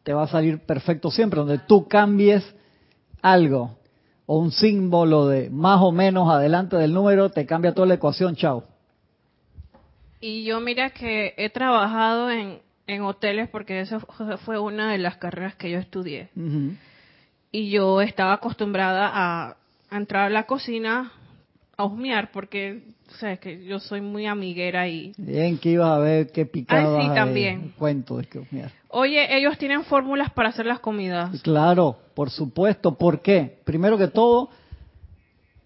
te 0.03 0.15
va 0.15 0.25
a 0.25 0.29
salir 0.29 0.61
perfecto 0.61 1.11
siempre. 1.11 1.41
Donde 1.41 1.59
tú 1.59 1.87
cambies 1.89 2.43
algo 3.21 3.77
o 4.27 4.39
un 4.39 4.51
símbolo 4.51 5.27
de 5.29 5.51
más 5.51 5.81
o 5.83 5.93
menos 5.93 6.31
adelante 6.31 6.77
del 6.77 6.95
número, 6.95 7.31
te 7.31 7.45
cambia 7.47 7.75
toda 7.75 7.87
la 7.87 7.95
ecuación, 7.95 8.37
chao. 8.37 8.65
Y 10.21 10.45
yo 10.45 10.61
mira 10.61 10.91
que 10.91 11.35
he 11.37 11.51
trabajado 11.51 12.31
en, 12.31 12.61
en 12.87 13.03
hoteles 13.03 13.51
porque 13.51 13.81
eso 13.81 14.01
fue 14.45 14.59
una 14.59 14.91
de 14.93 14.99
las 14.99 15.17
carreras 15.17 15.55
que 15.55 15.71
yo 15.71 15.79
estudié. 15.79 16.31
Y 17.55 17.71
yo 17.71 18.01
estaba 18.01 18.33
acostumbrada 18.33 19.09
a, 19.15 19.57
entrar 19.93 20.25
a 20.25 20.29
la 20.29 20.43
cocina 20.43 21.13
a 21.77 21.85
husmear 21.85 22.33
porque 22.33 22.83
sabes 23.21 23.39
que 23.39 23.65
yo 23.65 23.79
soy 23.79 24.01
muy 24.01 24.27
amiguera 24.27 24.89
y 24.89 25.13
bien 25.17 25.59
que 25.59 25.71
ibas 25.71 25.91
a 25.91 25.99
ver 25.99 26.33
qué 26.33 26.47
picaba 26.47 26.99
ah, 26.99 27.03
sí, 27.03 27.15
también. 27.15 27.73
Cuento 27.79 28.17
de 28.17 28.25
que 28.25 28.41
husmear. 28.41 28.73
Oye 28.89 29.37
ellos 29.39 29.57
tienen 29.57 29.85
fórmulas 29.85 30.33
para 30.33 30.49
hacer 30.49 30.67
las 30.67 30.81
comidas. 30.81 31.43
Claro 31.43 31.97
por 32.15 32.31
supuesto. 32.31 32.97
¿por 32.97 33.23
qué? 33.23 33.59
primero 33.65 33.97
que 33.99 34.09
todo 34.09 34.51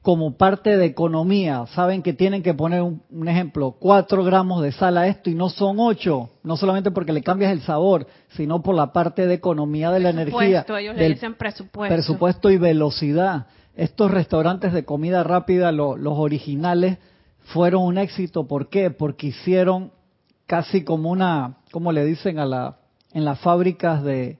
como 0.08 0.38
parte 0.38 0.78
de 0.78 0.86
economía 0.86 1.66
saben 1.74 2.02
que 2.02 2.14
tienen 2.14 2.42
que 2.42 2.54
poner 2.54 2.80
un, 2.80 3.28
ejemplo 3.28 3.76
cuatro 3.78 4.24
gramos 4.24 4.62
de 4.62 4.72
sal 4.72 4.96
a 4.96 5.06
esto 5.06 5.28
y 5.28 5.34
no 5.34 5.50
son 5.50 5.76
ocho 5.80 6.30
no 6.42 6.56
solamente 6.56 6.90
porque 6.90 7.12
le 7.12 7.22
cambias 7.22 7.52
el 7.52 7.60
sabor 7.60 8.06
sino 8.30 8.62
por 8.62 8.74
la 8.74 8.90
parte 8.94 9.26
de 9.26 9.34
economía 9.34 9.90
de 9.90 10.00
la 10.00 10.08
energía 10.08 10.64
ellos 10.78 10.96
le 10.96 11.10
dicen 11.10 11.34
presupuesto 11.34 11.94
presupuesto 11.94 12.50
y 12.50 12.56
velocidad 12.56 13.48
estos 13.78 14.10
restaurantes 14.10 14.72
de 14.72 14.84
comida 14.84 15.22
rápida, 15.22 15.70
los 15.70 16.18
originales, 16.18 16.98
fueron 17.52 17.84
un 17.84 17.96
éxito. 17.96 18.48
¿Por 18.48 18.70
qué? 18.70 18.90
Porque 18.90 19.28
hicieron 19.28 19.92
casi 20.46 20.82
como 20.82 21.10
una, 21.10 21.58
como 21.70 21.92
le 21.92 22.04
dicen 22.04 22.40
a 22.40 22.44
la, 22.44 22.78
en 23.12 23.24
las 23.24 23.38
fábricas 23.38 24.02
de, 24.02 24.38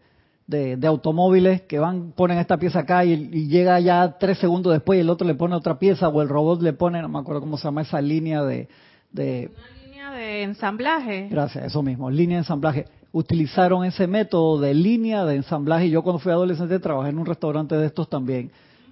de, 0.49 0.87
automóviles 0.87 1.63
que 1.63 1.79
van, 1.79 2.13
ponen 2.13 2.39
esta 2.39 2.57
pieza 2.57 2.81
acá 2.81 3.05
y, 3.05 3.47
llega 3.49 3.79
ya 3.81 4.17
tres 4.19 4.39
segundos 4.39 4.73
después 4.73 4.97
y 4.97 5.01
el 5.01 5.11
otro 5.11 5.27
le 5.27 5.35
pone 5.35 5.55
otra 5.55 5.79
pieza 5.79 6.09
o 6.09 6.23
el 6.23 6.29
robot 6.29 6.63
le 6.63 6.73
pone, 6.73 7.01
no 7.03 7.09
me 7.09 7.19
acuerdo 7.19 7.43
cómo 7.43 7.59
se 7.59 7.65
llama 7.65 7.83
esa 7.83 8.01
línea 8.01 8.43
de... 8.43 8.69
de 9.13 9.51
una 9.55 9.85
línea 9.85 10.11
de 10.13 10.43
ensamblaje. 10.43 11.29
Gracias, 11.31 11.67
eso 11.67 11.83
mismo, 11.83 12.11
línea 12.11 12.39
de 12.39 12.43
ensamblaje. 12.43 12.87
Utilizaron 13.13 13.85
ese 13.85 14.07
método 14.07 14.59
de 14.59 14.73
línea 14.75 15.25
de 15.25 15.37
ensamblaje 15.37 15.87
y 15.87 15.91
yo 15.91 16.03
cuando 16.03 16.19
fui 16.19 16.33
adolescente 16.33 16.79
trabajé 16.79 17.11
en 17.11 17.19
un 17.19 17.27
restaurante 17.27 17.77
de 17.77 17.87
estos 17.87 18.09
también 18.09 18.51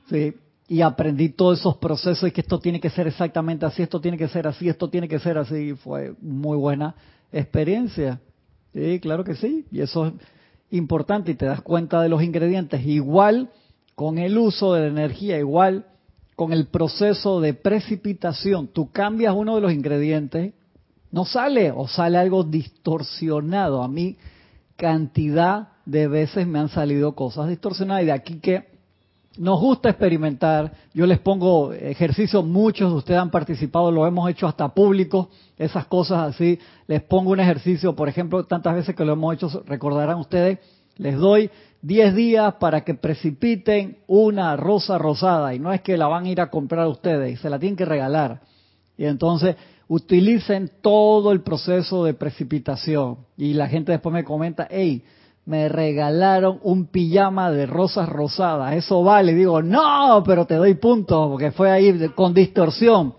Sí, 0.08 0.34
y 0.68 0.82
aprendí 0.82 1.30
todos 1.30 1.58
esos 1.58 1.78
procesos 1.78 2.28
y 2.28 2.32
que 2.32 2.42
esto 2.42 2.60
tiene 2.60 2.80
que 2.80 2.90
ser 2.90 3.08
exactamente 3.08 3.66
así, 3.66 3.82
esto 3.82 4.00
tiene 4.00 4.16
que 4.16 4.28
ser 4.28 4.46
así, 4.46 4.68
esto 4.68 4.88
tiene 4.88 5.08
que 5.08 5.18
ser 5.18 5.36
así. 5.36 5.74
Fue 5.74 6.14
muy 6.20 6.56
buena 6.56 6.94
experiencia. 7.32 8.20
Sí, 8.72 9.00
claro 9.00 9.24
que 9.24 9.34
sí. 9.34 9.64
Y 9.72 9.80
eso 9.80 10.06
es 10.06 10.12
importante 10.70 11.32
y 11.32 11.34
te 11.34 11.46
das 11.46 11.62
cuenta 11.62 12.00
de 12.00 12.08
los 12.08 12.22
ingredientes. 12.22 12.84
Igual 12.86 13.50
con 13.94 14.18
el 14.18 14.36
uso 14.36 14.74
de 14.74 14.82
la 14.82 14.86
energía, 14.88 15.38
igual 15.38 15.86
con 16.36 16.52
el 16.52 16.66
proceso 16.66 17.40
de 17.40 17.54
precipitación. 17.54 18.68
Tú 18.68 18.90
cambias 18.90 19.34
uno 19.34 19.54
de 19.56 19.62
los 19.62 19.72
ingredientes, 19.72 20.52
no 21.10 21.24
sale 21.24 21.72
o 21.72 21.88
sale 21.88 22.18
algo 22.18 22.44
distorsionado. 22.44 23.82
A 23.82 23.88
mí 23.88 24.16
cantidad 24.76 25.68
de 25.86 26.08
veces 26.08 26.46
me 26.46 26.58
han 26.58 26.68
salido 26.68 27.14
cosas 27.14 27.48
distorsionadas 27.48 28.02
y 28.02 28.06
de 28.06 28.12
aquí 28.12 28.40
que 28.40 28.75
nos 29.38 29.60
gusta 29.60 29.90
experimentar. 29.90 30.72
Yo 30.94 31.06
les 31.06 31.18
pongo 31.18 31.72
ejercicios, 31.72 32.44
muchos 32.44 32.90
de 32.90 32.96
ustedes 32.96 33.20
han 33.20 33.30
participado, 33.30 33.90
lo 33.90 34.06
hemos 34.06 34.30
hecho 34.30 34.46
hasta 34.46 34.68
público, 34.68 35.30
esas 35.58 35.86
cosas 35.86 36.34
así. 36.34 36.58
Les 36.86 37.02
pongo 37.02 37.30
un 37.30 37.40
ejercicio, 37.40 37.94
por 37.94 38.08
ejemplo, 38.08 38.44
tantas 38.44 38.74
veces 38.74 38.94
que 38.94 39.04
lo 39.04 39.12
hemos 39.12 39.34
hecho, 39.34 39.62
recordarán 39.66 40.18
ustedes, 40.18 40.58
les 40.96 41.16
doy 41.16 41.50
10 41.82 42.14
días 42.14 42.54
para 42.54 42.82
que 42.82 42.94
precipiten 42.94 43.98
una 44.06 44.56
rosa 44.56 44.98
rosada 44.98 45.54
y 45.54 45.58
no 45.58 45.72
es 45.72 45.82
que 45.82 45.96
la 45.96 46.06
van 46.06 46.24
a 46.24 46.28
ir 46.28 46.40
a 46.40 46.50
comprar 46.50 46.86
ustedes, 46.86 47.40
se 47.40 47.50
la 47.50 47.58
tienen 47.58 47.76
que 47.76 47.84
regalar. 47.84 48.40
Y 48.96 49.04
entonces 49.04 49.56
utilicen 49.88 50.70
todo 50.80 51.32
el 51.32 51.42
proceso 51.42 52.04
de 52.04 52.14
precipitación. 52.14 53.18
Y 53.36 53.54
la 53.54 53.68
gente 53.68 53.92
después 53.92 54.12
me 54.12 54.24
comenta, 54.24 54.66
hey, 54.70 55.04
me 55.46 55.68
regalaron 55.68 56.58
un 56.62 56.86
pijama 56.86 57.50
de 57.52 57.66
rosas 57.66 58.08
rosadas. 58.08 58.74
Eso 58.74 59.02
vale. 59.02 59.32
Digo, 59.32 59.62
no, 59.62 60.22
pero 60.26 60.44
te 60.44 60.54
doy 60.56 60.74
puntos 60.74 61.28
porque 61.30 61.52
fue 61.52 61.70
ahí 61.70 62.08
con 62.14 62.34
distorsión. 62.34 63.14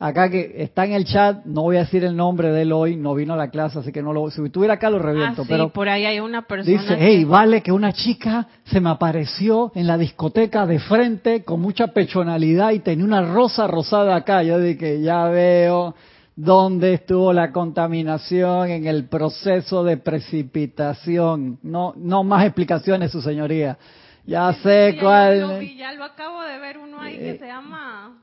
Acá 0.00 0.28
que 0.30 0.54
está 0.56 0.84
en 0.84 0.94
el 0.94 1.04
chat, 1.04 1.44
no 1.44 1.62
voy 1.62 1.76
a 1.76 1.80
decir 1.80 2.02
el 2.02 2.16
nombre 2.16 2.50
de 2.50 2.62
él 2.62 2.72
hoy, 2.72 2.96
no 2.96 3.14
vino 3.14 3.34
a 3.34 3.36
la 3.36 3.50
clase, 3.50 3.78
así 3.78 3.92
que 3.92 4.02
no 4.02 4.12
lo. 4.12 4.28
Si 4.32 4.42
estuviera 4.42 4.74
acá 4.74 4.90
lo 4.90 4.98
reviento. 4.98 5.42
Ah, 5.42 5.46
pero 5.48 5.68
por 5.68 5.88
ahí 5.88 6.04
hay 6.04 6.18
una 6.18 6.42
persona. 6.42 6.76
Dice, 6.76 6.96
hey, 6.98 7.24
vale 7.24 7.62
que 7.62 7.70
una 7.70 7.92
chica 7.92 8.48
se 8.64 8.80
me 8.80 8.90
apareció 8.90 9.70
en 9.76 9.86
la 9.86 9.96
discoteca 9.96 10.66
de 10.66 10.80
frente 10.80 11.44
con 11.44 11.60
mucha 11.60 11.88
pechonalidad 11.88 12.72
y 12.72 12.80
tenía 12.80 13.04
una 13.04 13.22
rosa 13.22 13.68
rosada 13.68 14.16
acá. 14.16 14.42
Yo 14.42 14.58
dije, 14.58 15.00
ya 15.02 15.26
veo 15.26 15.94
dónde 16.36 16.94
estuvo 16.94 17.32
la 17.32 17.52
contaminación 17.52 18.70
en 18.70 18.86
el 18.86 19.04
proceso 19.06 19.84
de 19.84 19.96
precipitación. 19.96 21.58
No, 21.62 21.94
no 21.96 22.24
más 22.24 22.44
explicaciones, 22.44 23.10
su 23.10 23.20
señoría. 23.20 23.78
Ya 24.24 24.52
sé 24.54 24.96
cuál. 25.00 25.60
ya 25.76 25.92
lo 25.92 26.04
acabo 26.04 26.42
de 26.42 26.58
ver 26.58 26.78
uno 26.78 27.00
ahí 27.00 27.18
que 27.18 27.30
eh, 27.30 27.38
se 27.38 27.46
llama. 27.46 28.18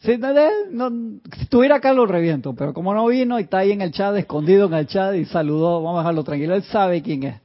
Si, 0.00 0.12
estuviera 1.40 1.76
acá 1.76 1.92
lo 1.92 2.06
reviento, 2.06 2.54
pero 2.54 2.72
como 2.72 2.94
no 2.94 3.06
vino 3.06 3.38
y 3.38 3.42
está 3.42 3.58
ahí 3.58 3.72
en 3.72 3.80
el 3.80 3.90
chat, 3.90 4.16
escondido 4.16 4.66
en 4.66 4.74
el 4.74 4.86
chat 4.86 5.14
y 5.16 5.24
saludó, 5.24 5.82
vamos 5.82 5.98
a 5.98 6.02
dejarlo 6.02 6.22
tranquilo, 6.22 6.54
él 6.54 6.62
sabe 6.62 7.02
quién 7.02 7.24
es. 7.24 7.40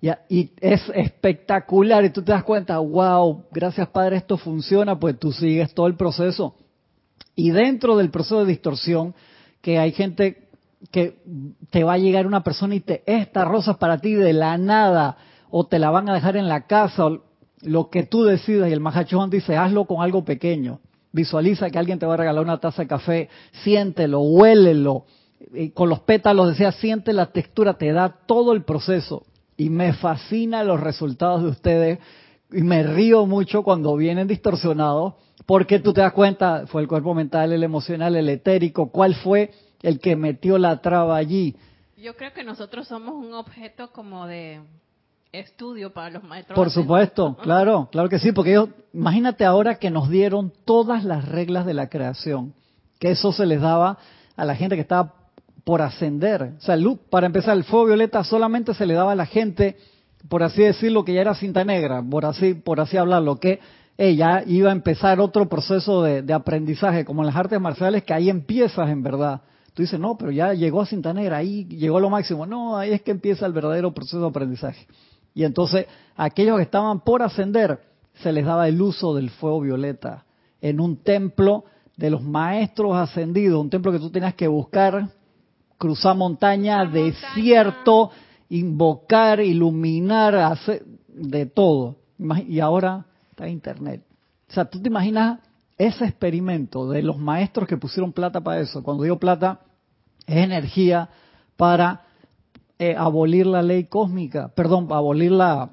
Ya, 0.00 0.20
y 0.28 0.50
es 0.60 0.80
espectacular 0.94 2.04
y 2.04 2.10
tú 2.10 2.22
te 2.22 2.32
das 2.32 2.44
cuenta, 2.44 2.78
wow, 2.78 3.44
gracias 3.50 3.88
Padre, 3.88 4.16
esto 4.16 4.36
funciona, 4.36 4.98
pues 4.98 5.18
tú 5.18 5.32
sigues 5.32 5.72
todo 5.72 5.86
el 5.86 5.94
proceso 5.94 6.54
y 7.38 7.52
dentro 7.52 7.96
del 7.96 8.10
proceso 8.10 8.40
de 8.40 8.46
distorsión, 8.46 9.14
que 9.60 9.78
hay 9.78 9.92
gente 9.92 10.48
que 10.90 11.18
te 11.70 11.84
va 11.84 11.92
a 11.92 11.98
llegar 11.98 12.26
una 12.26 12.42
persona 12.42 12.74
y 12.74 12.80
te, 12.80 13.04
esta 13.06 13.44
rosa 13.44 13.70
es 13.70 13.76
para 13.76 13.98
ti 13.98 14.12
de 14.12 14.32
la 14.32 14.58
nada, 14.58 15.16
o 15.48 15.64
te 15.64 15.78
la 15.78 15.90
van 15.90 16.08
a 16.08 16.14
dejar 16.14 16.36
en 16.36 16.48
la 16.48 16.66
casa, 16.66 17.06
o 17.06 17.22
lo 17.62 17.90
que 17.90 18.02
tú 18.02 18.24
decidas. 18.24 18.68
Y 18.68 18.72
el 18.72 18.80
Mahachón 18.80 19.30
dice, 19.30 19.56
hazlo 19.56 19.84
con 19.84 20.02
algo 20.02 20.24
pequeño. 20.24 20.80
Visualiza 21.12 21.70
que 21.70 21.78
alguien 21.78 22.00
te 22.00 22.06
va 22.06 22.14
a 22.14 22.16
regalar 22.16 22.42
una 22.42 22.58
taza 22.58 22.82
de 22.82 22.88
café, 22.88 23.28
siéntelo, 23.62 24.18
huélelo. 24.18 25.04
Y 25.54 25.70
con 25.70 25.88
los 25.90 26.00
pétalos 26.00 26.48
decía, 26.48 26.72
siente 26.72 27.12
la 27.12 27.26
textura, 27.26 27.74
te 27.74 27.92
da 27.92 28.16
todo 28.26 28.52
el 28.52 28.64
proceso. 28.64 29.26
Y 29.56 29.70
me 29.70 29.92
fascina 29.92 30.64
los 30.64 30.80
resultados 30.80 31.44
de 31.44 31.50
ustedes 31.50 31.98
y 32.50 32.62
me 32.62 32.82
río 32.82 33.26
mucho 33.26 33.62
cuando 33.62 33.94
vienen 33.94 34.26
distorsionados 34.26 35.14
porque 35.48 35.78
tú 35.78 35.94
te 35.94 36.02
das 36.02 36.12
cuenta, 36.12 36.66
fue 36.66 36.82
el 36.82 36.88
cuerpo 36.88 37.14
mental, 37.14 37.54
el 37.54 37.62
emocional, 37.62 38.14
el 38.16 38.28
etérico, 38.28 38.90
cuál 38.90 39.14
fue 39.14 39.50
el 39.80 39.98
que 39.98 40.14
metió 40.14 40.58
la 40.58 40.82
traba 40.82 41.16
allí. 41.16 41.56
Yo 41.96 42.14
creo 42.16 42.34
que 42.34 42.44
nosotros 42.44 42.86
somos 42.86 43.14
un 43.14 43.32
objeto 43.32 43.90
como 43.90 44.26
de 44.26 44.60
estudio 45.32 45.94
para 45.94 46.10
los 46.10 46.22
maestros. 46.22 46.54
Por 46.54 46.70
supuesto, 46.70 47.34
claro, 47.42 47.88
claro 47.90 48.10
que 48.10 48.18
sí, 48.18 48.32
porque 48.32 48.50
ellos, 48.50 48.68
imagínate 48.92 49.46
ahora 49.46 49.76
que 49.76 49.90
nos 49.90 50.10
dieron 50.10 50.52
todas 50.66 51.02
las 51.02 51.26
reglas 51.26 51.64
de 51.64 51.72
la 51.72 51.88
creación, 51.88 52.52
que 52.98 53.12
eso 53.12 53.32
se 53.32 53.46
les 53.46 53.62
daba 53.62 53.96
a 54.36 54.44
la 54.44 54.54
gente 54.54 54.74
que 54.74 54.82
estaba 54.82 55.14
por 55.64 55.80
ascender. 55.80 56.56
O 56.58 56.60
sea, 56.60 56.76
para 57.08 57.24
empezar, 57.24 57.56
el 57.56 57.64
fuego 57.64 57.86
violeta 57.86 58.22
solamente 58.22 58.74
se 58.74 58.84
le 58.84 58.92
daba 58.92 59.12
a 59.12 59.16
la 59.16 59.24
gente, 59.24 59.78
por 60.28 60.42
así 60.42 60.62
decirlo, 60.62 61.06
que 61.06 61.14
ya 61.14 61.22
era 61.22 61.34
cinta 61.34 61.64
negra, 61.64 62.02
por 62.02 62.26
así, 62.26 62.52
por 62.52 62.80
así 62.80 62.98
hablarlo, 62.98 63.36
que 63.36 63.60
ella 63.98 64.44
iba 64.46 64.68
a 64.68 64.72
empezar 64.72 65.18
otro 65.18 65.48
proceso 65.48 66.04
de, 66.04 66.32
aprendizaje, 66.32 67.04
como 67.04 67.22
en 67.22 67.26
las 67.26 67.36
artes 67.36 67.60
marciales, 67.60 68.04
que 68.04 68.14
ahí 68.14 68.30
empiezas 68.30 68.88
en 68.88 69.02
verdad. 69.02 69.42
Tú 69.74 69.82
dices, 69.82 69.98
no, 69.98 70.16
pero 70.16 70.30
ya 70.30 70.54
llegó 70.54 70.80
a 70.80 70.86
cinta 70.86 71.12
negra, 71.12 71.38
ahí 71.38 71.64
llegó 71.64 71.98
a 71.98 72.00
lo 72.00 72.08
máximo. 72.08 72.46
No, 72.46 72.78
ahí 72.78 72.92
es 72.92 73.02
que 73.02 73.10
empieza 73.10 73.44
el 73.44 73.52
verdadero 73.52 73.92
proceso 73.92 74.20
de 74.20 74.28
aprendizaje. 74.28 74.86
Y 75.34 75.42
entonces, 75.42 75.86
aquellos 76.16 76.56
que 76.58 76.62
estaban 76.62 77.00
por 77.00 77.22
ascender, 77.22 77.80
se 78.22 78.32
les 78.32 78.44
daba 78.44 78.68
el 78.68 78.80
uso 78.80 79.14
del 79.14 79.30
fuego 79.30 79.60
violeta 79.60 80.24
en 80.60 80.80
un 80.80 81.02
templo 81.02 81.64
de 81.96 82.10
los 82.10 82.22
maestros 82.22 82.96
ascendidos, 82.96 83.60
un 83.60 83.70
templo 83.70 83.90
que 83.90 83.98
tú 83.98 84.10
tenías 84.10 84.34
que 84.34 84.46
buscar, 84.46 85.08
cruzar 85.76 86.16
montaña, 86.16 86.84
desierto, 86.84 88.12
invocar, 88.48 89.40
iluminar, 89.40 90.36
hacer 90.36 90.84
de 91.08 91.46
todo. 91.46 91.96
Y 92.46 92.60
ahora 92.60 93.07
internet. 93.46 94.02
O 94.48 94.52
sea, 94.52 94.64
tú 94.64 94.80
te 94.80 94.88
imaginas 94.88 95.40
ese 95.76 96.06
experimento 96.06 96.88
de 96.88 97.02
los 97.02 97.18
maestros 97.18 97.68
que 97.68 97.76
pusieron 97.76 98.12
plata 98.12 98.40
para 98.40 98.60
eso. 98.60 98.82
Cuando 98.82 99.04
digo 99.04 99.18
plata, 99.18 99.60
es 100.26 100.36
energía 100.36 101.08
para 101.56 102.02
eh, 102.78 102.94
abolir 102.96 103.46
la 103.46 103.62
ley 103.62 103.84
cósmica, 103.84 104.48
perdón, 104.54 104.88
abolir 104.90 105.32
la, 105.32 105.70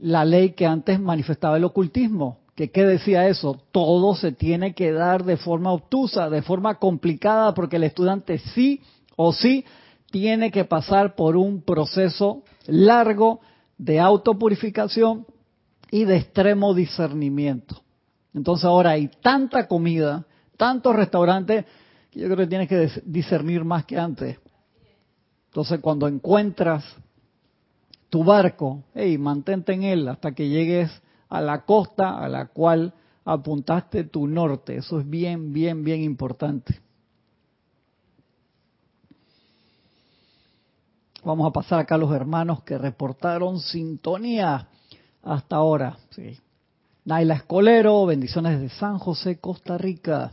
la 0.00 0.24
ley 0.24 0.50
que 0.50 0.66
antes 0.66 1.00
manifestaba 1.00 1.56
el 1.56 1.64
ocultismo. 1.64 2.40
¿Que, 2.54 2.70
¿Qué 2.70 2.84
decía 2.84 3.28
eso? 3.28 3.58
Todo 3.72 4.14
se 4.14 4.32
tiene 4.32 4.74
que 4.74 4.92
dar 4.92 5.24
de 5.24 5.38
forma 5.38 5.72
obtusa, 5.72 6.28
de 6.28 6.42
forma 6.42 6.74
complicada, 6.78 7.54
porque 7.54 7.76
el 7.76 7.84
estudiante 7.84 8.38
sí 8.38 8.82
o 9.16 9.32
sí 9.32 9.64
tiene 10.10 10.50
que 10.50 10.64
pasar 10.64 11.14
por 11.14 11.36
un 11.36 11.62
proceso 11.62 12.42
largo 12.66 13.40
de 13.78 13.98
autopurificación 13.98 15.26
y 15.92 16.06
de 16.06 16.16
extremo 16.16 16.72
discernimiento. 16.72 17.82
Entonces 18.32 18.64
ahora 18.64 18.92
hay 18.92 19.08
tanta 19.20 19.68
comida, 19.68 20.24
tantos 20.56 20.96
restaurantes, 20.96 21.66
que 22.10 22.18
yo 22.18 22.26
creo 22.28 22.38
que 22.38 22.46
tienes 22.46 22.68
que 22.68 23.02
discernir 23.04 23.62
más 23.62 23.84
que 23.84 23.98
antes. 23.98 24.38
Entonces 25.48 25.80
cuando 25.80 26.08
encuentras 26.08 26.82
tu 28.08 28.24
barco, 28.24 28.82
hey, 28.94 29.18
mantente 29.18 29.74
en 29.74 29.82
él 29.82 30.08
hasta 30.08 30.32
que 30.32 30.48
llegues 30.48 30.90
a 31.28 31.42
la 31.42 31.66
costa 31.66 32.24
a 32.24 32.26
la 32.26 32.46
cual 32.46 32.94
apuntaste 33.26 34.04
tu 34.04 34.26
norte. 34.26 34.76
Eso 34.76 34.98
es 34.98 35.08
bien, 35.08 35.52
bien, 35.52 35.84
bien 35.84 36.02
importante. 36.02 36.80
Vamos 41.22 41.46
a 41.46 41.52
pasar 41.52 41.80
acá 41.80 41.96
a 41.96 41.98
los 41.98 42.12
hermanos 42.12 42.62
que 42.62 42.78
reportaron 42.78 43.60
sintonía 43.60 44.68
hasta 45.22 45.56
ahora. 45.56 45.96
Sí. 46.10 46.38
Naila 47.04 47.34
Escolero, 47.34 48.06
bendiciones 48.06 48.60
desde 48.60 48.76
San 48.76 48.98
José, 48.98 49.38
Costa 49.38 49.78
Rica. 49.78 50.32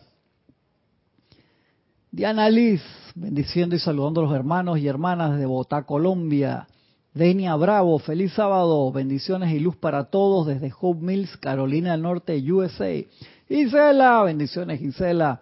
Diana 2.11 2.49
Liz, 2.49 2.81
bendiciendo 3.15 3.75
y 3.75 3.79
saludando 3.79 4.21
a 4.21 4.23
los 4.25 4.33
hermanos 4.33 4.79
y 4.79 4.87
hermanas 4.87 5.37
de 5.37 5.45
Bogotá, 5.45 5.83
Colombia. 5.83 6.67
Denia 7.13 7.55
Bravo, 7.55 7.97
feliz 7.99 8.33
sábado, 8.33 8.91
bendiciones 8.91 9.51
y 9.51 9.59
luz 9.59 9.75
para 9.75 10.05
todos 10.05 10.47
desde 10.47 10.71
Hope 10.79 11.01
Mills, 11.01 11.37
Carolina 11.37 11.91
del 11.91 12.03
Norte, 12.03 12.39
USA. 12.51 13.03
Gisela, 13.47 14.23
bendiciones 14.23 14.79
Gisela. 14.79 15.41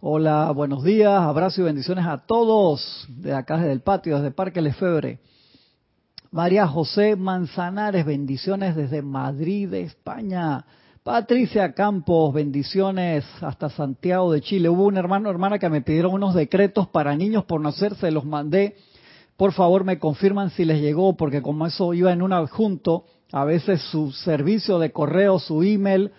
Hola, 0.00 0.50
buenos 0.52 0.84
días, 0.84 1.10
abrazo 1.10 1.62
y 1.62 1.64
bendiciones 1.64 2.06
a 2.06 2.18
todos 2.18 3.06
de 3.08 3.34
acá 3.34 3.56
desde 3.56 3.72
el 3.72 3.80
patio, 3.80 4.16
desde 4.16 4.30
Parque 4.30 4.60
Lefebre. 4.60 5.18
María 6.30 6.66
José 6.66 7.16
Manzanares, 7.16 8.04
bendiciones 8.04 8.76
desde 8.76 9.00
Madrid, 9.00 9.72
España. 9.72 10.62
Patricia 11.02 11.72
Campos, 11.72 12.34
bendiciones 12.34 13.24
hasta 13.40 13.70
Santiago 13.70 14.30
de 14.32 14.42
Chile. 14.42 14.68
Hubo 14.68 14.84
un 14.84 14.98
hermano 14.98 15.30
hermana 15.30 15.58
que 15.58 15.70
me 15.70 15.80
pidieron 15.80 16.12
unos 16.12 16.34
decretos 16.34 16.86
para 16.88 17.16
niños 17.16 17.44
por 17.44 17.62
nacer, 17.62 17.94
se 17.94 18.10
los 18.10 18.26
mandé. 18.26 18.76
Por 19.38 19.52
favor, 19.52 19.84
me 19.84 19.98
confirman 19.98 20.50
si 20.50 20.66
les 20.66 20.82
llegó, 20.82 21.16
porque 21.16 21.40
como 21.40 21.66
eso 21.66 21.94
iba 21.94 22.12
en 22.12 22.20
un 22.20 22.34
adjunto, 22.34 23.06
a 23.32 23.46
veces 23.46 23.80
su 23.90 24.12
servicio 24.12 24.78
de 24.78 24.92
correo, 24.92 25.38
su 25.38 25.62
email, 25.62 26.10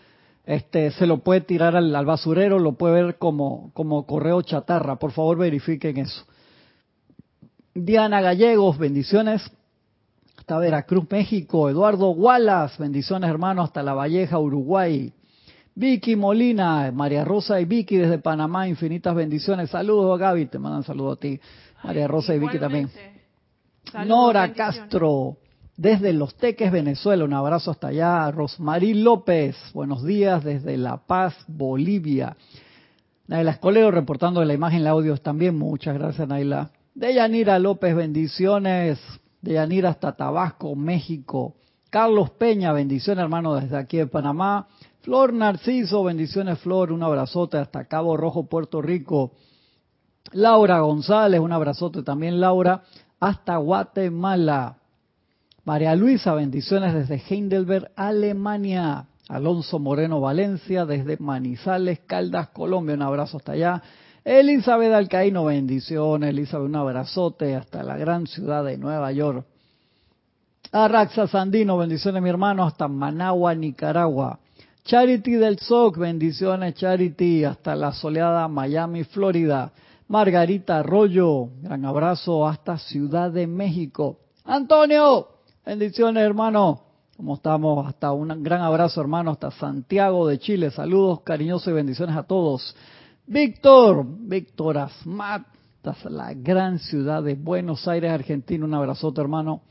este, 0.43 0.89
se 0.89 1.05
lo 1.05 1.19
puede 1.19 1.41
tirar 1.41 1.75
al, 1.75 1.95
al 1.95 2.05
basurero, 2.07 2.57
lo 2.57 2.71
puede 2.73 3.03
ver 3.03 3.17
como, 3.19 3.69
como 3.75 4.07
correo 4.07 4.41
chatarra. 4.41 4.97
Por 4.97 5.11
favor, 5.11 5.37
verifiquen 5.37 5.97
eso. 5.97 6.25
Diana 7.75 8.21
Gallegos, 8.21 8.79
bendiciones 8.79 9.51
hasta 10.39 10.57
Veracruz, 10.57 11.05
México. 11.11 11.69
Eduardo 11.69 12.11
Wallace, 12.11 12.81
bendiciones 12.81 13.29
hermanos 13.29 13.65
hasta 13.65 13.83
La 13.83 13.93
Valleja, 13.93 14.39
Uruguay. 14.39 15.13
Vicky 15.75 16.15
Molina, 16.15 16.91
María 16.93 17.23
Rosa 17.23 17.59
y 17.59 17.65
Vicky 17.65 17.97
desde 17.97 18.19
Panamá, 18.19 18.67
infinitas 18.67 19.13
bendiciones. 19.15 19.69
Saludos 19.69 20.17
Gaby, 20.17 20.47
te 20.47 20.57
mandan 20.57 20.83
saludos 20.83 21.17
a 21.17 21.19
ti. 21.19 21.39
María 21.83 22.07
Rosa 22.07 22.33
y 22.35 22.39
Vicky 22.39 22.57
también. 22.57 22.89
Nora 24.05 24.53
Castro, 24.53 25.37
desde 25.75 26.13
Los 26.13 26.35
Teques, 26.35 26.71
Venezuela, 26.71 27.23
un 27.23 27.33
abrazo 27.33 27.71
hasta 27.71 27.87
allá. 27.87 28.31
Rosmarí 28.31 28.93
López, 28.93 29.55
buenos 29.73 30.03
días 30.03 30.43
desde 30.43 30.77
La 30.77 30.97
Paz, 30.97 31.35
Bolivia. 31.47 32.35
Naila 33.27 33.51
Escolero 33.51 33.91
reportando 33.91 34.43
la 34.43 34.53
imagen 34.53 34.81
el 34.81 34.87
audio 34.87 35.17
también, 35.17 35.57
muchas 35.57 35.95
gracias 35.95 36.27
Naila. 36.27 36.71
Deyanira 36.95 37.59
López, 37.59 37.95
bendiciones 37.95 38.99
de 39.41 39.53
Yanira 39.53 39.89
hasta 39.89 40.15
Tabasco, 40.15 40.75
México. 40.75 41.55
Carlos 41.89 42.29
Peña, 42.31 42.71
bendiciones 42.71 43.23
hermano 43.23 43.55
desde 43.55 43.77
aquí 43.77 43.97
de 43.97 44.07
Panamá. 44.07 44.67
Flor 45.01 45.33
Narciso, 45.33 46.03
bendiciones 46.03 46.59
Flor, 46.59 46.91
un 46.91 47.03
abrazote 47.03 47.57
hasta 47.57 47.85
Cabo 47.85 48.17
Rojo, 48.17 48.47
Puerto 48.47 48.81
Rico. 48.81 49.31
Laura 50.31 50.81
González, 50.81 51.39
un 51.39 51.51
abrazote 51.51 52.03
también 52.03 52.39
Laura, 52.39 52.83
hasta 53.19 53.57
Guatemala. 53.57 54.77
María 55.63 55.95
Luisa, 55.95 56.33
bendiciones 56.33 56.93
desde 56.93 57.21
Heidelberg, 57.29 57.91
Alemania. 57.95 59.07
Alonso 59.29 59.77
Moreno 59.77 60.19
Valencia, 60.19 60.87
desde 60.87 61.17
Manizales, 61.17 61.99
Caldas, 62.07 62.49
Colombia, 62.49 62.95
un 62.95 63.03
abrazo 63.03 63.37
hasta 63.37 63.51
allá. 63.51 63.83
Elizabeth 64.23 64.93
Alcaíno, 64.93 65.45
bendiciones. 65.45 66.29
Elizabeth, 66.29 66.67
un 66.67 66.75
abrazote 66.75 67.55
hasta 67.55 67.83
la 67.83 67.97
gran 67.97 68.27
ciudad 68.27 68.63
de 68.63 68.77
Nueva 68.77 69.11
York. 69.11 69.45
Arraxa 70.71 71.27
Sandino, 71.27 71.77
bendiciones 71.77 72.21
mi 72.21 72.29
hermano, 72.29 72.63
hasta 72.63 72.87
Managua, 72.87 73.55
Nicaragua. 73.55 74.39
Charity 74.83 75.33
del 75.33 75.59
SOC, 75.59 75.97
bendiciones 75.97 76.75
Charity, 76.75 77.43
hasta 77.43 77.75
la 77.75 77.91
soleada 77.91 78.47
Miami, 78.47 79.03
Florida. 79.03 79.71
Margarita 80.07 80.79
Arroyo, 80.79 81.49
gran 81.61 81.85
abrazo 81.85 82.47
hasta 82.47 82.77
Ciudad 82.77 83.31
de 83.31 83.45
México. 83.45 84.17
Antonio, 84.43 85.27
bendiciones 85.63 86.23
hermano. 86.23 86.81
¿Cómo 87.15 87.35
estamos? 87.35 87.87
Hasta 87.87 88.11
un 88.11 88.41
gran 88.41 88.61
abrazo 88.61 89.01
hermano, 89.01 89.31
hasta 89.31 89.51
Santiago 89.51 90.27
de 90.27 90.39
Chile. 90.39 90.71
Saludos 90.71 91.21
cariñosos 91.21 91.67
y 91.67 91.73
bendiciones 91.73 92.15
a 92.15 92.23
todos. 92.23 92.75
Víctor, 93.31 94.07
Víctor 94.07 94.79
Asmat, 94.79 95.45
la 96.05 96.33
gran 96.33 96.79
ciudad 96.79 97.21
de 97.21 97.35
Buenos 97.35 97.87
Aires, 97.87 98.11
Argentina. 98.11 98.65
Un 98.65 98.73
abrazote, 98.73 99.21
hermano. 99.21 99.61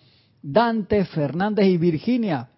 Dante 0.41 1.05
Fernández 1.07 1.67
y 1.67 1.77
Virginia. 1.77 2.51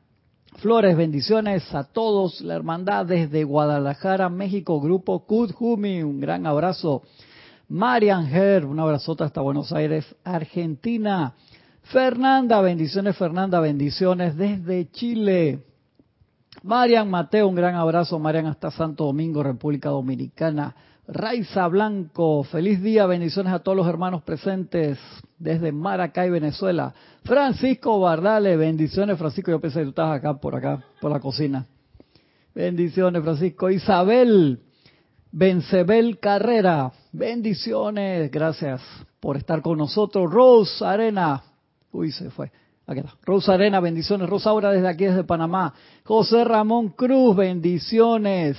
Flores, 0.59 0.95
bendiciones 0.95 1.75
a 1.75 1.85
todos. 1.85 2.43
La 2.43 2.55
hermandad 2.55 3.07
desde 3.07 3.45
Guadalajara, 3.45 4.29
México, 4.29 4.79
Grupo 4.79 5.25
Kudjumi. 5.25 6.03
Un 6.03 6.21
gran 6.21 6.47
abrazo. 6.47 7.01
Marian 7.69 8.27
Her, 8.27 8.67
un 8.67 8.79
abrazote 8.79 9.25
hasta 9.25 9.41
Buenos 9.41 9.73
Aires, 9.73 10.05
Argentina. 10.23 11.33
Fernanda, 11.85 12.61
bendiciones 12.61 13.17
Fernanda, 13.17 13.59
bendiciones 13.61 14.37
desde 14.37 14.91
Chile. 14.91 15.65
Marian 16.63 17.09
Mateo, 17.09 17.49
un 17.49 17.55
gran 17.55 17.75
abrazo, 17.75 18.19
Marian, 18.19 18.45
hasta 18.45 18.71
Santo 18.71 19.07
Domingo, 19.07 19.43
República 19.43 19.89
Dominicana. 19.89 20.75
Raiza 21.09 21.67
Blanco, 21.69 22.45
feliz 22.45 22.83
día, 22.83 23.07
bendiciones 23.07 23.53
a 23.53 23.59
todos 23.59 23.77
los 23.77 23.87
hermanos 23.89 24.23
presentes 24.23 24.99
desde 25.39 25.73
Maracay, 25.73 26.31
Venezuela. 26.31 26.95
Francisco 27.25 27.99
Bardale, 28.01 28.57
bendiciones, 28.57 29.19
Francisco, 29.19 29.51
yo 29.51 29.61
pensé 29.61 29.81
que 29.81 29.85
tú 29.87 29.91
estabas 29.91 30.19
acá, 30.19 30.35
por 30.35 30.55
acá, 30.55 30.85
por 31.01 31.11
la 31.11 31.19
cocina. 31.21 31.67
Bendiciones, 32.55 33.23
Francisco. 33.23 33.71
Isabel, 33.71 34.61
Bencebel 35.33 36.19
Carrera, 36.19 36.93
bendiciones, 37.13 38.31
gracias 38.31 38.81
por 39.19 39.37
estar 39.37 39.63
con 39.63 39.79
nosotros. 39.79 40.31
Rose 40.33 40.85
Arena, 40.85 41.43
uy, 41.93 42.13
se 42.13 42.31
fue. 42.31 42.51
Aquí. 42.87 43.03
Rosa 43.23 43.55
Arena, 43.55 43.79
bendiciones. 43.79 44.29
Rosa 44.29 44.51
Aura 44.51 44.73
desde 44.73 44.89
aquí, 44.89 45.05
desde 45.05 45.23
Panamá. 45.23 45.73
José 46.05 46.43
Ramón 46.43 46.89
Cruz, 46.89 47.37
bendiciones. 47.37 48.57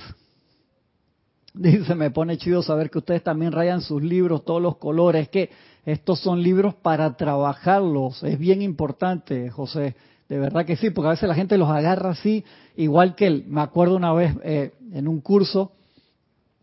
Dice, 1.54 1.96
me 1.96 2.12
pone 2.12 2.38
chido 2.38 2.64
saber 2.64 2.90
que 2.90 3.00
ustedes 3.00 3.24
también 3.24 3.52
rayan 3.52 3.82
sus 3.82 4.02
libros, 4.02 4.46
todos 4.46 4.62
los 4.62 4.78
colores, 4.78 5.28
que 5.30 5.50
estos 5.86 6.20
son 6.20 6.42
libros 6.42 6.76
para 6.76 7.18
trabajarlos. 7.18 8.24
Es 8.24 8.40
bien 8.40 8.62
importante, 8.62 9.50
José. 9.50 9.96
De 10.30 10.40
verdad 10.40 10.66
que 10.66 10.78
sí, 10.78 10.92
porque 10.92 11.08
a 11.08 11.12
veces 11.12 11.28
la 11.28 11.36
gente 11.36 11.58
los 11.58 11.70
agarra 11.70 12.12
así, 12.12 12.46
igual 12.78 13.16
que 13.16 13.28
él. 13.28 13.44
Me 13.48 13.62
acuerdo 13.62 13.98
una 13.98 14.14
vez 14.14 14.34
eh, 14.44 14.72
en 14.94 15.08
un 15.10 15.20
curso 15.20 15.74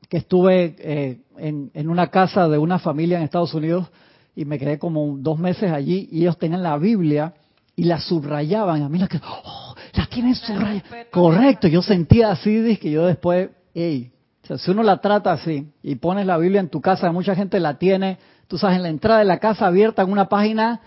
que 0.08 0.16
estuve 0.16 0.74
eh, 0.78 1.20
en, 1.36 1.70
en 1.74 1.90
una 1.90 2.06
casa 2.06 2.48
de 2.48 2.56
una 2.56 2.78
familia 2.78 3.18
en 3.18 3.24
Estados 3.24 3.52
Unidos 3.52 3.88
y 4.34 4.46
me 4.46 4.58
quedé 4.58 4.78
como 4.78 5.18
dos 5.18 5.38
meses 5.38 5.70
allí 5.70 6.08
y 6.10 6.20
ellos 6.20 6.38
tenían 6.38 6.62
la 6.62 6.78
Biblia 6.78 7.34
y 7.76 7.84
la 7.84 8.00
subrayaban. 8.00 8.82
A 8.82 8.88
mí 8.88 8.98
la 8.98 9.06
que, 9.06 9.20
oh, 9.22 9.74
la 9.92 10.06
tienen 10.06 10.34
subrayada. 10.34 11.06
Correcto, 11.10 11.68
yo 11.68 11.82
sentía 11.82 12.30
así, 12.30 12.78
que 12.78 12.90
yo 12.90 13.04
después, 13.04 13.50
hey, 13.74 14.12
si 14.56 14.70
uno 14.70 14.82
la 14.82 14.98
trata 14.98 15.32
así 15.32 15.68
y 15.82 15.96
pones 15.96 16.26
la 16.26 16.38
Biblia 16.38 16.60
en 16.60 16.68
tu 16.68 16.80
casa, 16.80 17.12
mucha 17.12 17.34
gente 17.34 17.60
la 17.60 17.78
tiene, 17.78 18.18
tú 18.46 18.56
sabes, 18.56 18.76
en 18.76 18.82
la 18.84 18.88
entrada 18.88 19.18
de 19.18 19.26
la 19.26 19.38
casa 19.38 19.66
abierta 19.66 20.02
en 20.02 20.10
una 20.10 20.28
página, 20.28 20.80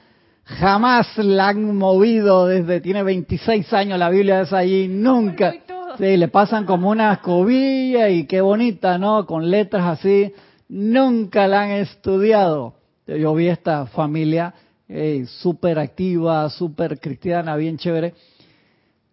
jamás 0.46 1.18
la 1.18 1.50
han 1.50 1.76
movido 1.76 2.48
desde, 2.48 2.82
tiene 2.82 3.04
26 3.04 3.72
años 3.74 4.00
la 4.00 4.10
Biblia 4.10 4.42
es 4.42 4.54
allí, 4.54 4.88
nunca. 4.88 5.54
Sí, 5.98 6.18
le 6.18 6.30
pasan 6.30 6.66
como 6.66 6.90
una 6.90 7.14
escobilla 7.14 8.10
y 8.10 8.26
qué 8.26 8.42
bonita, 8.42 8.98
¿no? 8.98 9.26
Con 9.26 9.52
letras 9.52 10.00
así, 10.00 10.34
nunca 10.70 11.48
la 11.48 11.64
han 11.64 11.72
estudiado. 11.72 12.76
Yo 13.06 13.36
vi 13.36 13.48
esta 13.48 13.86
familia 13.88 14.54
hey, 14.92 15.26
súper 15.26 15.80
activa, 15.80 16.50
súper 16.50 17.00
cristiana, 17.00 17.56
bien 17.56 17.78
chévere. 17.78 18.14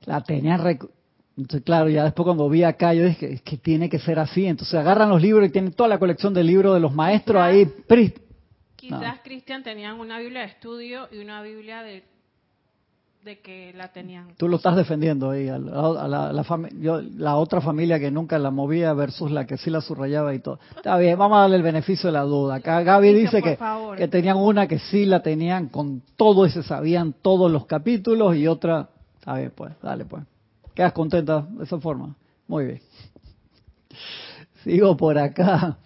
La 0.04 0.22
tenían... 0.22 0.78
Entonces, 1.38 1.62
claro, 1.64 1.88
ya 1.88 2.02
después 2.02 2.24
cuando 2.24 2.48
vi 2.48 2.64
acá, 2.64 2.92
yo 2.94 3.04
dije 3.04 3.34
es 3.34 3.42
que 3.42 3.56
tiene 3.56 3.88
que 3.88 4.00
ser 4.00 4.18
así. 4.18 4.46
Entonces 4.46 4.74
agarran 4.74 5.08
los 5.08 5.22
libros 5.22 5.46
y 5.46 5.50
tienen 5.50 5.72
toda 5.72 5.88
la 5.88 5.98
colección 5.98 6.34
de 6.34 6.42
libros 6.42 6.74
de 6.74 6.80
los 6.80 6.92
maestros 6.92 7.40
ahí. 7.40 7.72
Quizás 8.74 9.20
Cristian 9.22 9.62
tenían 9.62 10.00
una 10.00 10.18
Biblia 10.18 10.40
de 10.40 10.46
estudio 10.46 11.08
y 11.12 11.18
una 11.18 11.42
Biblia 11.42 11.82
de 11.82 12.02
de 13.24 13.40
que 13.40 13.72
la 13.74 13.88
tenían. 13.88 14.28
Tú 14.36 14.48
lo 14.48 14.56
estás 14.56 14.76
defendiendo 14.76 15.30
ahí, 15.30 15.48
a 15.48 15.58
la, 15.58 16.32
la, 16.32 17.36
otra 17.36 17.60
familia 17.60 17.98
que 17.98 18.12
nunca 18.12 18.38
la 18.38 18.50
movía 18.50 18.92
versus 18.94 19.30
la 19.30 19.44
que 19.44 19.56
sí 19.56 19.70
la 19.70 19.80
subrayaba 19.80 20.34
y 20.34 20.38
todo. 20.38 20.60
Está 20.76 20.96
bien, 20.96 21.18
vamos 21.18 21.36
a 21.36 21.40
darle 21.42 21.56
el 21.56 21.62
beneficio 21.62 22.08
de 22.08 22.12
la 22.12 22.22
duda. 22.22 22.54
Acá 22.54 22.80
Gaby 22.82 23.12
dice 23.12 23.42
que, 23.42 23.58
que 23.96 24.08
tenían 24.08 24.36
una 24.36 24.68
que 24.68 24.78
sí 24.78 25.04
la 25.04 25.20
tenían 25.20 25.68
con 25.68 26.00
todo 26.16 26.46
y 26.46 26.50
se 26.50 26.62
sabían 26.62 27.12
todos 27.20 27.50
los 27.50 27.66
capítulos 27.66 28.36
y 28.36 28.46
otra, 28.46 28.88
está 29.18 29.34
bien, 29.34 29.52
pues, 29.54 29.72
dale 29.82 30.04
pues. 30.04 30.22
¿Quedas 30.78 30.92
contenta 30.92 31.40
de 31.40 31.64
esa 31.64 31.80
forma? 31.80 32.14
Muy 32.46 32.66
bien. 32.66 32.80
Sigo 34.62 34.96
por 34.96 35.18
acá. 35.18 35.76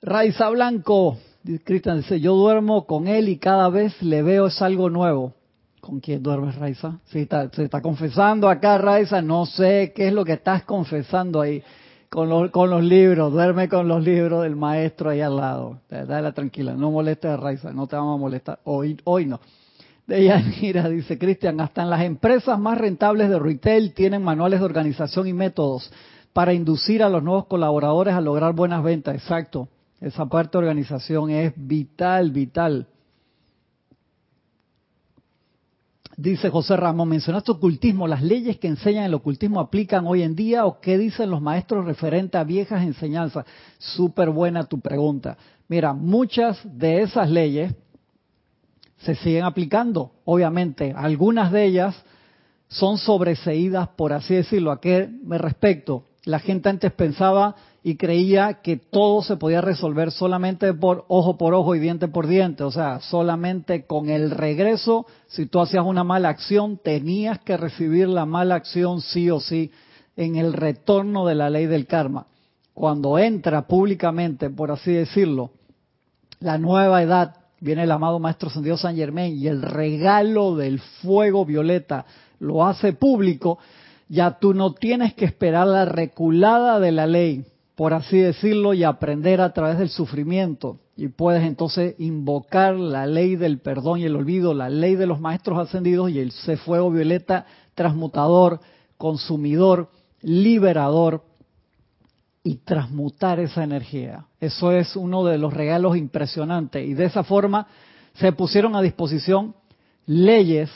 Raiza 0.00 0.48
Blanco, 0.48 1.18
Cristian 1.62 1.98
dice, 1.98 2.18
yo 2.18 2.34
duermo 2.34 2.86
con 2.86 3.06
él 3.08 3.28
y 3.28 3.36
cada 3.36 3.68
vez 3.68 4.00
le 4.00 4.22
veo 4.22 4.46
es 4.46 4.62
algo 4.62 4.88
nuevo. 4.88 5.34
¿Con 5.82 6.00
quién 6.00 6.22
duermes, 6.22 6.54
Raiza? 6.54 7.00
Se 7.04 7.20
está, 7.20 7.50
se 7.50 7.64
está 7.64 7.82
confesando 7.82 8.48
acá, 8.48 8.78
Raiza. 8.78 9.20
No 9.20 9.44
sé 9.44 9.92
qué 9.94 10.08
es 10.08 10.14
lo 10.14 10.24
que 10.24 10.32
estás 10.32 10.62
confesando 10.62 11.42
ahí 11.42 11.62
con 12.08 12.30
los, 12.30 12.50
con 12.52 12.70
los 12.70 12.82
libros. 12.82 13.34
Duerme 13.34 13.68
con 13.68 13.86
los 13.86 14.02
libros 14.02 14.44
del 14.44 14.56
maestro 14.56 15.10
ahí 15.10 15.20
al 15.20 15.36
lado. 15.36 15.78
Dale 15.90 16.32
tranquila, 16.32 16.72
no 16.72 16.90
molestes 16.90 17.30
a 17.30 17.36
Raiza, 17.36 17.70
no 17.70 17.86
te 17.86 17.96
vamos 17.96 18.16
a 18.16 18.18
molestar. 18.18 18.60
Hoy, 18.64 18.98
hoy 19.04 19.26
no. 19.26 19.40
De 20.06 20.24
Yanira 20.24 20.88
dice, 20.90 21.18
Cristian, 21.18 21.60
hasta 21.60 21.82
en 21.82 21.90
las 21.90 22.02
empresas 22.02 22.58
más 22.58 22.78
rentables 22.78 23.28
de 23.28 23.38
retail 23.38 23.94
tienen 23.94 24.22
manuales 24.22 24.60
de 24.60 24.66
organización 24.66 25.26
y 25.26 25.32
métodos 25.32 25.90
para 26.32 26.52
inducir 26.52 27.02
a 27.02 27.08
los 27.08 27.22
nuevos 27.22 27.46
colaboradores 27.46 28.14
a 28.14 28.20
lograr 28.20 28.54
buenas 28.54 28.82
ventas. 28.82 29.14
Exacto. 29.14 29.68
Esa 30.00 30.26
parte 30.26 30.52
de 30.52 30.58
organización 30.58 31.30
es 31.30 31.52
vital, 31.56 32.32
vital. 32.32 32.88
Dice 36.16 36.50
José 36.50 36.76
Ramón, 36.76 37.08
mencionaste 37.08 37.52
ocultismo, 37.52 38.06
¿las 38.06 38.22
leyes 38.22 38.58
que 38.58 38.68
enseñan 38.68 39.04
el 39.04 39.14
ocultismo 39.14 39.60
aplican 39.60 40.06
hoy 40.06 40.22
en 40.22 40.34
día 40.34 40.66
o 40.66 40.80
qué 40.80 40.98
dicen 40.98 41.30
los 41.30 41.40
maestros 41.40 41.84
referente 41.84 42.36
a 42.36 42.44
viejas 42.44 42.82
enseñanzas? 42.82 43.46
Súper 43.78 44.30
buena 44.30 44.64
tu 44.64 44.78
pregunta. 44.80 45.38
Mira, 45.68 45.94
muchas 45.94 46.60
de 46.64 47.02
esas 47.02 47.30
leyes 47.30 47.74
se 49.04 49.14
siguen 49.16 49.44
aplicando, 49.44 50.12
obviamente. 50.24 50.94
Algunas 50.96 51.52
de 51.52 51.64
ellas 51.64 51.94
son 52.68 52.98
sobreseídas, 52.98 53.88
por 53.88 54.12
así 54.12 54.34
decirlo. 54.34 54.72
¿A 54.72 54.80
qué 54.80 55.08
me 55.24 55.38
respecto? 55.38 56.04
La 56.24 56.38
gente 56.38 56.68
antes 56.68 56.92
pensaba 56.92 57.56
y 57.82 57.96
creía 57.96 58.60
que 58.62 58.76
todo 58.76 59.22
se 59.22 59.36
podía 59.36 59.60
resolver 59.60 60.12
solamente 60.12 60.72
por 60.72 61.04
ojo 61.08 61.36
por 61.36 61.52
ojo 61.52 61.74
y 61.74 61.80
diente 61.80 62.06
por 62.06 62.28
diente, 62.28 62.62
o 62.62 62.70
sea, 62.70 63.00
solamente 63.00 63.86
con 63.86 64.08
el 64.08 64.30
regreso, 64.30 65.04
si 65.26 65.46
tú 65.46 65.60
hacías 65.60 65.84
una 65.84 66.04
mala 66.04 66.28
acción, 66.28 66.78
tenías 66.78 67.40
que 67.40 67.56
recibir 67.56 68.08
la 68.08 68.24
mala 68.24 68.54
acción 68.54 69.00
sí 69.00 69.30
o 69.30 69.40
sí 69.40 69.72
en 70.16 70.36
el 70.36 70.52
retorno 70.52 71.26
de 71.26 71.34
la 71.34 71.50
ley 71.50 71.66
del 71.66 71.86
karma. 71.86 72.26
Cuando 72.72 73.18
entra 73.18 73.66
públicamente, 73.66 74.48
por 74.48 74.70
así 74.70 74.92
decirlo, 74.92 75.50
la 76.38 76.58
nueva 76.58 77.02
edad, 77.02 77.41
viene 77.62 77.84
el 77.84 77.90
amado 77.90 78.18
Maestro 78.18 78.50
Sendido 78.50 78.76
San 78.76 78.96
Germain 78.96 79.36
y 79.36 79.46
el 79.48 79.62
regalo 79.62 80.56
del 80.56 80.80
fuego 80.80 81.44
violeta 81.46 82.04
lo 82.38 82.66
hace 82.66 82.92
público, 82.92 83.58
ya 84.08 84.38
tú 84.38 84.52
no 84.52 84.74
tienes 84.74 85.14
que 85.14 85.24
esperar 85.24 85.66
la 85.66 85.84
reculada 85.84 86.80
de 86.80 86.92
la 86.92 87.06
ley 87.06 87.44
por 87.74 87.94
así 87.94 88.18
decirlo, 88.18 88.74
y 88.74 88.84
aprender 88.84 89.40
a 89.40 89.52
través 89.52 89.78
del 89.78 89.88
sufrimiento. 89.88 90.78
Y 90.96 91.08
puedes 91.08 91.42
entonces 91.42 91.94
invocar 91.98 92.76
la 92.76 93.06
ley 93.06 93.36
del 93.36 93.60
perdón 93.60 94.00
y 94.00 94.04
el 94.04 94.14
olvido, 94.14 94.52
la 94.52 94.68
ley 94.68 94.94
de 94.94 95.06
los 95.06 95.20
maestros 95.20 95.58
ascendidos 95.58 96.10
y 96.10 96.18
el 96.18 96.32
fuego 96.58 96.90
violeta 96.90 97.46
transmutador, 97.74 98.60
consumidor, 98.98 99.88
liberador 100.20 101.24
y 102.44 102.56
transmutar 102.56 103.38
esa 103.40 103.62
energía. 103.62 104.26
Eso 104.40 104.72
es 104.72 104.96
uno 104.96 105.24
de 105.24 105.38
los 105.38 105.54
regalos 105.54 105.96
impresionantes. 105.96 106.86
Y 106.86 106.94
de 106.94 107.04
esa 107.04 107.22
forma 107.22 107.68
se 108.14 108.32
pusieron 108.32 108.74
a 108.74 108.82
disposición 108.82 109.54
leyes 110.06 110.70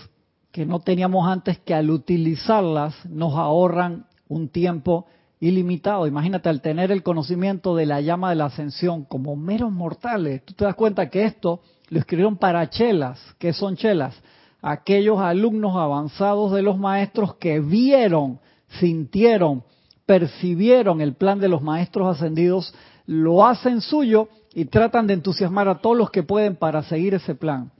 que 0.53 0.65
no 0.65 0.81
teníamos 0.81 1.29
antes 1.29 1.59
que 1.59 1.75
al 1.75 1.91
utilizarlas 1.91 2.95
nos 3.07 3.35
ahorran 3.35 4.07
un 4.29 4.49
tiempo 4.49 5.07
ilimitado. 5.41 6.07
Imagínate, 6.07 6.49
al 6.49 6.63
tener 6.63 6.91
el 6.91 7.03
conocimiento 7.03 7.77
de 7.77 7.87
la 7.87 8.01
llama 8.01 8.31
de 8.31 8.37
la 8.37 8.47
ascensión 8.47 9.05
como 9.05 9.37
meros 9.37 9.73
mortales, 9.73 10.45
tú 10.45 10.55
te 10.55 10.65
das 10.65 10.75
cuenta 10.75 11.11
que 11.11 11.25
esto 11.25 11.61
lo 11.89 11.99
escribieron 11.99 12.37
para 12.37 12.71
chelas. 12.71 13.21
¿Qué 13.39 13.53
son 13.53 13.77
chelas? 13.77 14.15
Aquellos 14.63 15.21
alumnos 15.21 15.77
avanzados 15.77 16.53
de 16.53 16.63
los 16.63 16.79
maestros 16.79 17.35
que 17.35 17.61
vieron, 17.61 18.41
sintieron, 18.81 19.63
percibieron 20.07 21.01
el 21.01 21.15
plan 21.15 21.41
de 21.41 21.49
los 21.49 21.63
maestros 21.63 22.17
ascendidos, 22.17 22.73
lo 23.07 23.47
hacen 23.47 23.81
suyo 23.81 24.29
y 24.55 24.67
tratan 24.67 25.07
de 25.07 25.15
entusiasmar 25.15 25.69
a 25.69 25.79
todos 25.79 25.97
los 25.97 26.11
que 26.11 26.23
pueden 26.23 26.57
para 26.57 26.83
seguir 26.85 27.15
ese 27.15 27.35
plan. 27.35 27.73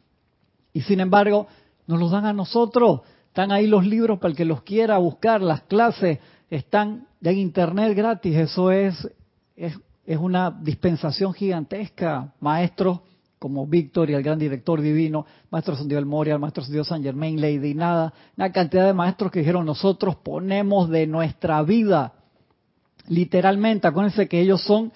Y 0.73 0.83
sin 0.83 1.01
embargo, 1.01 1.47
nos 1.87 1.99
los 1.99 2.11
dan 2.11 2.27
a 2.27 2.33
nosotros. 2.33 3.01
Están 3.29 3.53
ahí 3.53 3.67
los 3.67 3.87
libros 3.87 4.19
para 4.19 4.33
el 4.33 4.37
que 4.37 4.45
los 4.45 4.63
quiera 4.63 4.99
buscar, 4.99 5.41
las 5.41 5.63
clases 5.63 6.19
están 6.51 7.07
en 7.23 7.39
internet 7.39 7.97
gratis, 7.97 8.37
eso 8.37 8.71
es, 8.71 9.09
es, 9.57 9.77
una 10.19 10.51
dispensación 10.51 11.33
gigantesca. 11.33 12.33
Maestros 12.41 13.01
como 13.47 13.65
Víctor 13.65 14.11
y 14.11 14.15
el 14.15 14.25
gran 14.25 14.41
director 14.41 14.81
divino, 14.81 15.25
Maestro 15.53 15.77
San 15.77 15.87
Dios 15.87 16.05
Moria, 16.05 16.37
Maestro 16.37 16.65
San 16.65 16.73
Dios 16.73 16.89
San 16.89 17.01
Germain, 17.01 17.41
Lady 17.41 17.75
Nada, 17.75 18.13
una 18.37 18.51
cantidad 18.51 18.85
de 18.85 18.93
maestros 18.93 19.31
que 19.31 19.39
dijeron 19.39 19.65
nosotros 19.65 20.17
ponemos 20.17 20.91
de 20.91 21.07
nuestra 21.07 21.63
vida, 21.63 22.15
literalmente, 23.07 23.87
acuérdense 23.87 24.27
que 24.27 24.41
ellos 24.41 24.63
son 24.65 24.93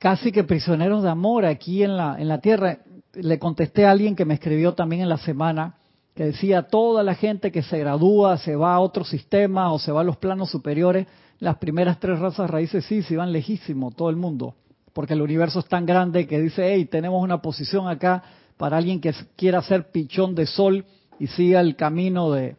casi 0.00 0.32
que 0.32 0.42
prisioneros 0.42 1.04
de 1.04 1.10
amor 1.10 1.46
aquí 1.46 1.84
en 1.84 1.96
la, 1.96 2.16
en 2.18 2.26
la 2.26 2.40
tierra. 2.40 2.78
le 3.14 3.38
contesté 3.38 3.86
a 3.86 3.92
alguien 3.92 4.16
que 4.16 4.24
me 4.24 4.34
escribió 4.34 4.74
también 4.74 5.02
en 5.02 5.08
la 5.08 5.18
semana 5.18 5.76
que 6.16 6.24
decía 6.24 6.62
toda 6.62 7.04
la 7.04 7.14
gente 7.14 7.52
que 7.52 7.62
se 7.62 7.78
gradúa 7.78 8.36
se 8.36 8.56
va 8.56 8.74
a 8.74 8.80
otro 8.80 9.04
sistema 9.04 9.72
o 9.72 9.78
se 9.78 9.92
va 9.92 10.00
a 10.00 10.04
los 10.04 10.16
planos 10.16 10.50
superiores. 10.50 11.06
Las 11.38 11.58
primeras 11.58 12.00
tres 12.00 12.18
razas 12.18 12.50
raíces 12.50 12.84
sí, 12.84 13.00
se 13.02 13.16
van 13.16 13.30
lejísimo, 13.30 13.92
todo 13.92 14.10
el 14.10 14.16
mundo, 14.16 14.56
porque 14.92 15.14
el 15.14 15.22
universo 15.22 15.60
es 15.60 15.66
tan 15.66 15.86
grande 15.86 16.26
que 16.26 16.40
dice, 16.40 16.72
hey, 16.72 16.84
tenemos 16.86 17.22
una 17.22 17.40
posición 17.40 17.88
acá 17.88 18.22
para 18.56 18.76
alguien 18.76 19.00
que 19.00 19.14
quiera 19.36 19.62
ser 19.62 19.90
pichón 19.90 20.34
de 20.34 20.46
sol 20.46 20.84
y 21.18 21.26
siga 21.28 21.60
el 21.60 21.76
camino 21.76 22.30
de, 22.30 22.56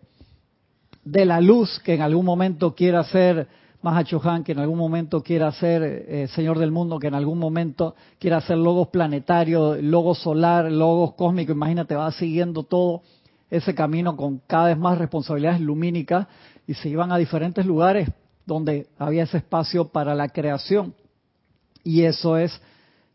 de 1.03 1.25
la 1.25 1.41
luz, 1.41 1.79
que 1.83 1.93
en 1.93 2.01
algún 2.01 2.25
momento 2.25 2.75
quiera 2.75 3.03
ser 3.03 3.47
Mahachohan, 3.81 4.45
que 4.45 4.53
en 4.53 4.59
algún 4.59 4.77
momento 4.77 5.21
quiera 5.21 5.51
ser 5.51 5.83
eh, 5.83 6.27
Señor 6.29 6.57
del 6.57 6.71
Mundo, 6.71 6.99
que 6.99 7.07
en 7.07 7.15
algún 7.15 7.37
momento 7.37 7.95
quiera 8.17 8.39
ser 8.39 8.57
logos 8.57 8.87
planetario, 8.87 9.75
logos 9.81 10.19
solar, 10.19 10.71
logos 10.71 11.15
cósmico, 11.15 11.51
imagínate, 11.51 11.93
va 11.95 12.09
siguiendo 12.11 12.63
todo 12.63 13.01
ese 13.49 13.75
camino 13.75 14.15
con 14.15 14.41
cada 14.47 14.67
vez 14.67 14.77
más 14.77 14.97
responsabilidades 14.97 15.59
lumínicas 15.59 16.27
y 16.65 16.73
se 16.73 16.89
iban 16.89 17.11
a 17.11 17.17
diferentes 17.17 17.65
lugares 17.65 18.09
donde 18.45 18.87
había 18.97 19.23
ese 19.23 19.37
espacio 19.37 19.89
para 19.89 20.15
la 20.15 20.29
creación. 20.29 20.93
Y 21.83 22.03
eso 22.03 22.37
es 22.37 22.61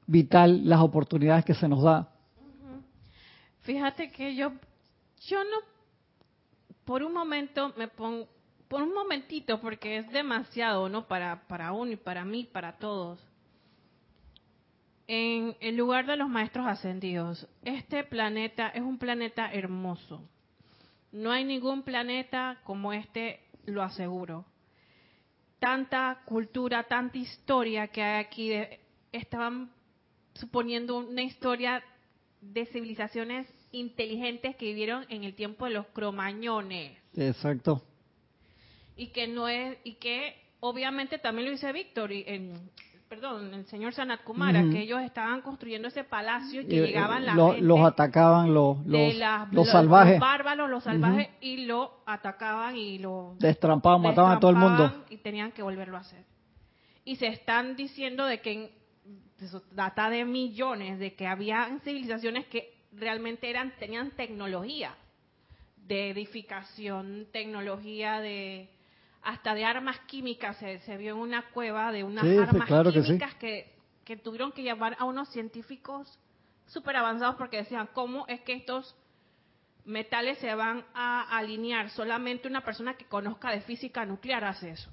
vital, 0.07 0.69
las 0.69 0.81
oportunidades 0.81 1.45
que 1.45 1.55
se 1.55 1.69
nos 1.69 1.83
da. 1.83 2.09
Fíjate 3.61 4.11
que 4.11 4.35
yo, 4.35 4.53
yo 5.27 5.45
no, 5.45 5.57
por 6.85 7.03
un 7.03 7.13
momento 7.13 7.73
me 7.77 7.89
pongo, 7.89 8.27
por 8.69 8.83
un 8.83 8.95
momentito, 8.95 9.61
porque 9.61 9.99
es 9.99 10.11
demasiado, 10.11 10.89
¿no? 10.89 11.07
Para, 11.07 11.47
para 11.49 11.73
uno 11.73 11.93
y 11.93 11.97
para 11.97 12.25
mí, 12.25 12.49
para 12.51 12.79
todos. 12.79 13.19
En 15.07 15.57
el 15.61 15.77
lugar 15.77 16.07
de 16.07 16.17
los 16.17 16.29
maestros 16.29 16.67
ascendidos, 16.67 17.49
este 17.63 18.05
planeta 18.05 18.69
es 18.69 18.83
un 18.83 18.99
planeta 18.99 19.51
hermoso. 19.53 20.23
No 21.13 21.31
hay 21.31 21.45
ningún 21.45 21.83
planeta 21.83 22.59
como 22.65 22.93
este, 22.93 23.41
lo 23.65 23.83
aseguro. 23.83 24.45
Tanta 25.59 26.23
cultura, 26.25 26.85
tanta 26.85 27.19
historia 27.19 27.89
que 27.89 28.03
hay 28.03 28.25
aquí. 28.25 28.53
estaban 29.13 29.71
suponiendo 30.35 30.99
una 30.99 31.23
historia 31.23 31.83
de 32.41 32.67
civilizaciones 32.67 33.47
inteligentes 33.73 34.55
que 34.57 34.67
vivieron 34.67 35.05
en 35.09 35.25
el 35.25 35.35
tiempo 35.35 35.65
de 35.65 35.73
los 35.73 35.87
cromañones. 35.89 36.97
Exacto 37.17 37.83
y 38.99 39.07
que 39.07 39.29
no 39.29 39.49
es 39.49 39.79
y 39.85 39.95
que 39.95 40.37
obviamente 40.61 41.19
también 41.19 41.47
lo 41.47 41.53
dice 41.53 41.73
Víctor 41.73 42.13
y 42.13 42.25
en, 42.27 42.71
perdón 43.09 43.55
el 43.55 43.67
señor 43.67 43.95
Sanat 43.95 44.23
Kumara 44.23 44.63
que 44.71 44.83
ellos 44.83 45.01
estaban 45.01 45.41
construyendo 45.41 45.89
ese 45.89 46.05
palacio 46.05 46.61
y 46.61 46.67
que 46.67 46.87
llegaban 46.87 47.25
la 47.25 47.35
los 47.35 47.81
atacaban 47.81 48.53
los 48.53 48.85
los, 48.87 49.69
salvajes 49.71 50.15
los 50.15 50.21
bárbaros 50.21 50.69
los 50.69 50.85
salvajes 50.85 51.29
y 51.41 51.65
lo 51.65 52.03
atacaban 52.07 52.77
y 52.77 52.99
lo 52.99 53.35
destrampaban 53.39 54.03
mataban 54.03 54.37
a 54.37 54.41
todo 54.41 54.51
el 54.51 54.57
mundo. 54.57 55.05
y 55.11 55.17
tenían 55.19 55.53
que 55.53 55.63
volverlo 55.63 55.97
a 55.97 56.01
hacer. 56.01 56.25
Y 57.05 57.17
se 57.17 57.29
están 57.29 57.77
diciendo 57.77 58.27
de 58.27 58.41
que 58.41 58.73
eso 59.41 59.63
data 59.73 60.11
de 60.11 60.25
millones 60.25 60.99
de 60.99 61.15
que 61.15 61.27
había 61.27 61.69
civilizaciones 61.83 62.47
que 62.47 62.75
realmente 62.93 63.49
eran 63.49 63.73
tenían 63.79 64.11
tecnología 64.11 64.95
de 65.87 66.11
edificación 66.11 67.27
tecnología 67.33 68.21
de 68.21 68.69
hasta 69.23 69.55
de 69.55 69.65
armas 69.65 69.99
químicas, 70.07 70.57
se, 70.57 70.97
vio 70.97 71.15
en 71.15 71.21
una 71.21 71.51
cueva 71.51 71.93
de 71.93 72.05
unas 72.05 72.25
armas 72.25 72.69
químicas 72.93 73.35
que, 73.35 73.73
que, 74.05 74.17
tuvieron 74.17 74.53
que 74.53 74.63
llamar 74.63 74.97
a 74.99 75.05
unos 75.05 75.29
científicos 75.31 76.19
súper 76.67 76.97
avanzados 76.97 77.37
porque 77.37 77.59
decían, 77.59 77.89
¿cómo 77.93 78.27
es 78.29 78.41
que 78.43 78.55
estos 78.55 78.95
metales 79.85 80.39
se 80.39 80.55
van 80.55 80.85
a 80.95 81.37
alinear? 81.37 81.91
Solamente 81.91 82.49
una 82.49 82.63
persona 82.63 82.95
que 82.95 83.05
conozca 83.07 83.51
de 83.51 83.61
física 83.61 84.05
nuclear 84.05 84.45
hace 84.45 84.71
eso. 84.71 84.91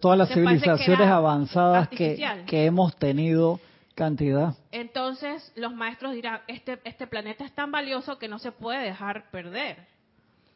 todas 0.00 0.18
las 0.18 0.28
civilizaciones 0.28 1.08
avanzadas 1.08 1.88
que, 1.88 2.24
que 2.46 2.66
hemos 2.66 2.96
tenido 2.96 3.60
cantidad. 3.94 4.54
Entonces 4.72 5.52
los 5.56 5.72
maestros 5.72 6.12
dirán, 6.12 6.40
este, 6.48 6.80
este 6.84 7.06
planeta 7.06 7.44
es 7.44 7.52
tan 7.54 7.70
valioso 7.70 8.18
que 8.18 8.28
no 8.28 8.38
se 8.38 8.52
puede 8.52 8.82
dejar 8.82 9.30
perder 9.30 9.93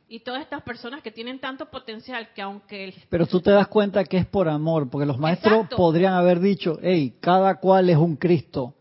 y 0.09 0.21
todas 0.21 0.43
estas 0.43 0.63
personas 0.63 1.03
que 1.03 1.11
tienen 1.11 1.39
tanto 1.39 1.67
potencial 1.67 2.29
que 2.35 2.41
aunque... 2.41 2.95
Pero 3.11 3.27
tú 3.27 3.41
te 3.41 3.51
das 3.51 3.69
cuenta 3.69 4.05
que 4.05 4.17
es 4.17 4.27
por 4.27 4.49
amor, 4.49 4.89
porque 4.89 5.07
los 5.07 5.19
maestros 5.19 5.69
podrían 5.77 6.15
haber 6.15 6.41
dicho, 6.41 6.79
hey, 6.83 7.17
cada 7.21 7.57
cual 7.57 7.91
es 7.91 7.99
un 7.99 8.17
Cristo 8.17 8.75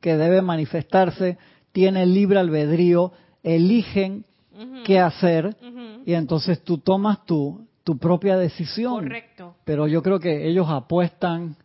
que 0.00 0.16
debe 0.16 0.42
manifestarse, 0.42 1.38
tiene 1.72 2.04
libre 2.04 2.38
albedrío, 2.38 3.12
eligen 3.42 4.26
qué 4.84 5.00
hacer 5.00 5.56
y 6.04 6.12
entonces 6.12 6.62
tú 6.62 6.78
tomas 6.78 7.24
tu, 7.24 7.66
tu 7.82 7.98
propia 7.98 8.36
decisión. 8.36 9.04
Correcto. 9.04 9.56
Pero 9.64 9.88
yo 9.88 10.02
creo 10.02 10.20
que 10.20 10.46
ellos 10.48 10.66
apuestan 10.68 11.56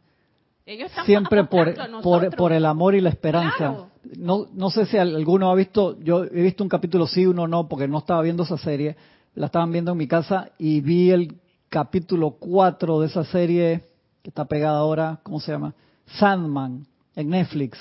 siempre 1.06 1.44
por, 1.46 1.74
por, 2.02 2.36
por, 2.36 2.54
el 2.54 2.66
amor 2.66 2.96
y 2.96 3.02
la 3.02 3.10
esperanza. 3.10 3.88
No, 4.18 4.48
no 4.54 4.70
sé 4.70 4.86
si 4.86 4.98
alguno 4.98 5.52
ha 5.52 5.56
visto, 5.56 6.00
yo 6.00 6.24
he 6.24 6.42
visto 6.42 6.64
un 6.64 6.70
capítulo 6.70 7.08
sí, 7.08 7.26
uno 7.26 7.48
no, 7.48 7.68
porque 7.68 7.88
no 7.88 8.00
estaba 8.00 8.22
viendo 8.22 8.44
esa 8.44 8.58
serie, 8.58 8.96
la 9.36 9.48
estaban 9.48 9.72
viendo 9.72 9.92
en 9.92 9.98
mi 9.98 10.08
casa 10.08 10.50
y 10.58 10.82
vi 10.82 11.12
el 11.12 11.36
capítulo 11.70 12.32
4 12.32 13.02
de 13.02 13.08
esa 13.08 13.24
serie 13.24 13.86
que 14.22 14.30
está 14.30 14.46
pegada 14.46 14.80
ahora, 14.80 15.20
¿cómo 15.24 15.40
se 15.40 15.52
llama? 15.52 15.74
Sandman, 16.18 16.86
en 17.16 17.30
Netflix. 17.30 17.78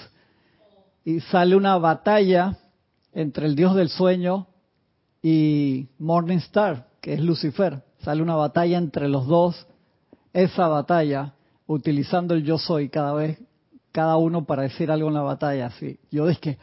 Y 1.05 1.20
sale 1.20 1.57
una 1.57 1.79
batalla 1.79 2.59
entre 3.12 3.46
el 3.46 3.57
dios 3.57 3.74
del 3.74 3.88
sueño 3.88 4.46
y 5.22 5.88
Morningstar, 5.98 6.88
que 7.01 7.14
es 7.14 7.20
Lucifer. 7.20 7.83
Sale 8.01 8.22
una 8.22 8.37
batalla 8.37 8.79
entre 8.79 9.09
los 9.09 9.27
dos. 9.27 9.66
Esa 10.33 10.68
batalla 10.68 11.35
utilizando 11.68 12.35
el 12.35 12.42
yo 12.42 12.59
soy 12.59 12.88
cada 12.88 13.12
vez, 13.12 13.38
cada 13.92 14.16
uno 14.16 14.44
para 14.44 14.62
decir 14.62 14.90
algo 14.90 15.09
en 15.09 15.14
la 15.14 15.22
batalla. 15.22 15.66
Así. 15.66 16.00
Yo 16.11 16.28
es 16.28 16.38
que, 16.40 16.59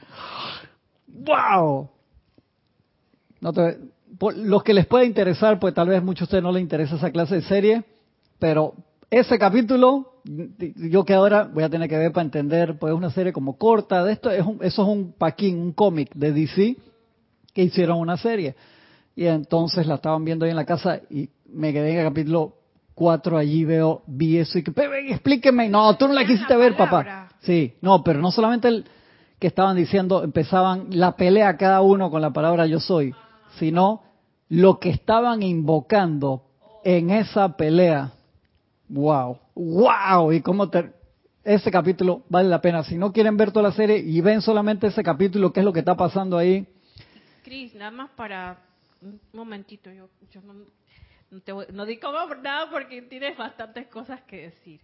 ¡wow! 1.07 1.89
Los 3.39 4.63
que 4.63 4.73
les 4.73 4.87
pueda 4.87 5.05
interesar, 5.05 5.59
pues 5.59 5.73
tal 5.73 5.87
vez 5.87 6.03
muchos 6.03 6.21
de 6.21 6.23
ustedes 6.31 6.43
no 6.43 6.51
les 6.51 6.63
interesa 6.63 6.95
esa 6.95 7.11
clase 7.11 7.35
de 7.35 7.41
serie, 7.43 7.83
pero 8.39 8.73
ese 9.11 9.37
capítulo, 9.37 10.13
yo 10.23 11.05
que 11.05 11.13
ahora 11.13 11.43
voy 11.53 11.63
a 11.63 11.69
tener 11.69 11.87
que 11.87 11.97
ver 11.97 12.11
para 12.11 12.25
entender, 12.25 12.79
pues 12.79 12.91
es 12.91 12.97
una 12.97 13.11
serie 13.11 13.31
como 13.31 13.57
corta 13.57 14.03
de 14.03 14.13
esto, 14.13 14.31
es 14.31 14.43
eso 14.61 14.81
es 14.81 14.87
un 14.87 15.13
paquín, 15.13 15.59
un 15.59 15.73
cómic 15.73 16.11
de 16.15 16.31
DC 16.33 16.77
que 17.53 17.63
hicieron 17.63 17.99
una 17.99 18.17
serie. 18.17 18.55
Y 19.15 19.25
entonces 19.27 19.85
la 19.85 19.95
estaban 19.95 20.25
viendo 20.25 20.45
ahí 20.45 20.51
en 20.51 20.57
la 20.57 20.65
casa 20.65 21.01
y 21.09 21.29
me 21.47 21.71
quedé 21.71 21.91
en 21.91 21.99
el 21.99 22.05
capítulo 22.05 22.55
cuatro 22.95 23.37
allí 23.37 23.65
veo, 23.65 24.01
vi 24.07 24.37
eso 24.37 24.57
y 24.57 24.63
que, 24.63 24.71
explíqueme, 25.09 25.69
no, 25.69 25.95
tú 25.97 26.07
no 26.07 26.13
la 26.13 26.25
quisiste 26.25 26.55
ver, 26.55 26.75
papá. 26.75 27.27
Sí, 27.41 27.75
no, 27.81 28.03
pero 28.03 28.19
no 28.19 28.31
solamente 28.31 28.69
el 28.69 28.85
que 29.37 29.47
estaban 29.47 29.75
diciendo, 29.75 30.23
empezaban 30.23 30.87
la 30.91 31.15
pelea 31.15 31.57
cada 31.57 31.81
uno 31.81 32.09
con 32.09 32.21
la 32.21 32.31
palabra 32.31 32.65
yo 32.65 32.79
soy, 32.79 33.13
sino 33.59 34.01
lo 34.47 34.79
que 34.79 34.89
estaban 34.89 35.43
invocando 35.43 36.43
en 36.83 37.11
esa 37.11 37.57
pelea. 37.57 38.13
Wow, 38.87 39.39
wow, 39.55 40.31
y 40.31 40.41
cómo 40.41 40.69
te, 40.69 40.91
ese 41.43 41.69
capítulo 41.69 42.23
vale 42.29 42.47
la 42.47 42.61
pena. 42.61 42.83
Si 42.83 42.97
no 42.97 43.11
quieren 43.11 43.35
ver 43.35 43.51
toda 43.51 43.69
la 43.69 43.75
serie 43.75 43.97
y 43.97 44.21
ven 44.21 44.41
solamente 44.41 44.87
ese 44.87 45.03
capítulo, 45.03 45.51
qué 45.51 45.59
es 45.59 45.65
lo 45.65 45.73
que 45.73 45.79
está 45.79 45.95
pasando 45.95 46.37
ahí. 46.37 46.65
Cris, 47.43 47.75
nada 47.75 47.91
más 47.91 48.09
para 48.11 48.57
un 49.01 49.19
momentito, 49.33 49.91
yo, 49.91 50.07
yo 50.31 50.41
no, 50.41 50.53
no, 51.31 51.85
digo 51.85 52.11
nada 52.41 52.69
porque 52.69 53.01
tienes 53.03 53.37
bastantes 53.37 53.87
cosas 53.87 54.21
que 54.21 54.43
decir. 54.43 54.81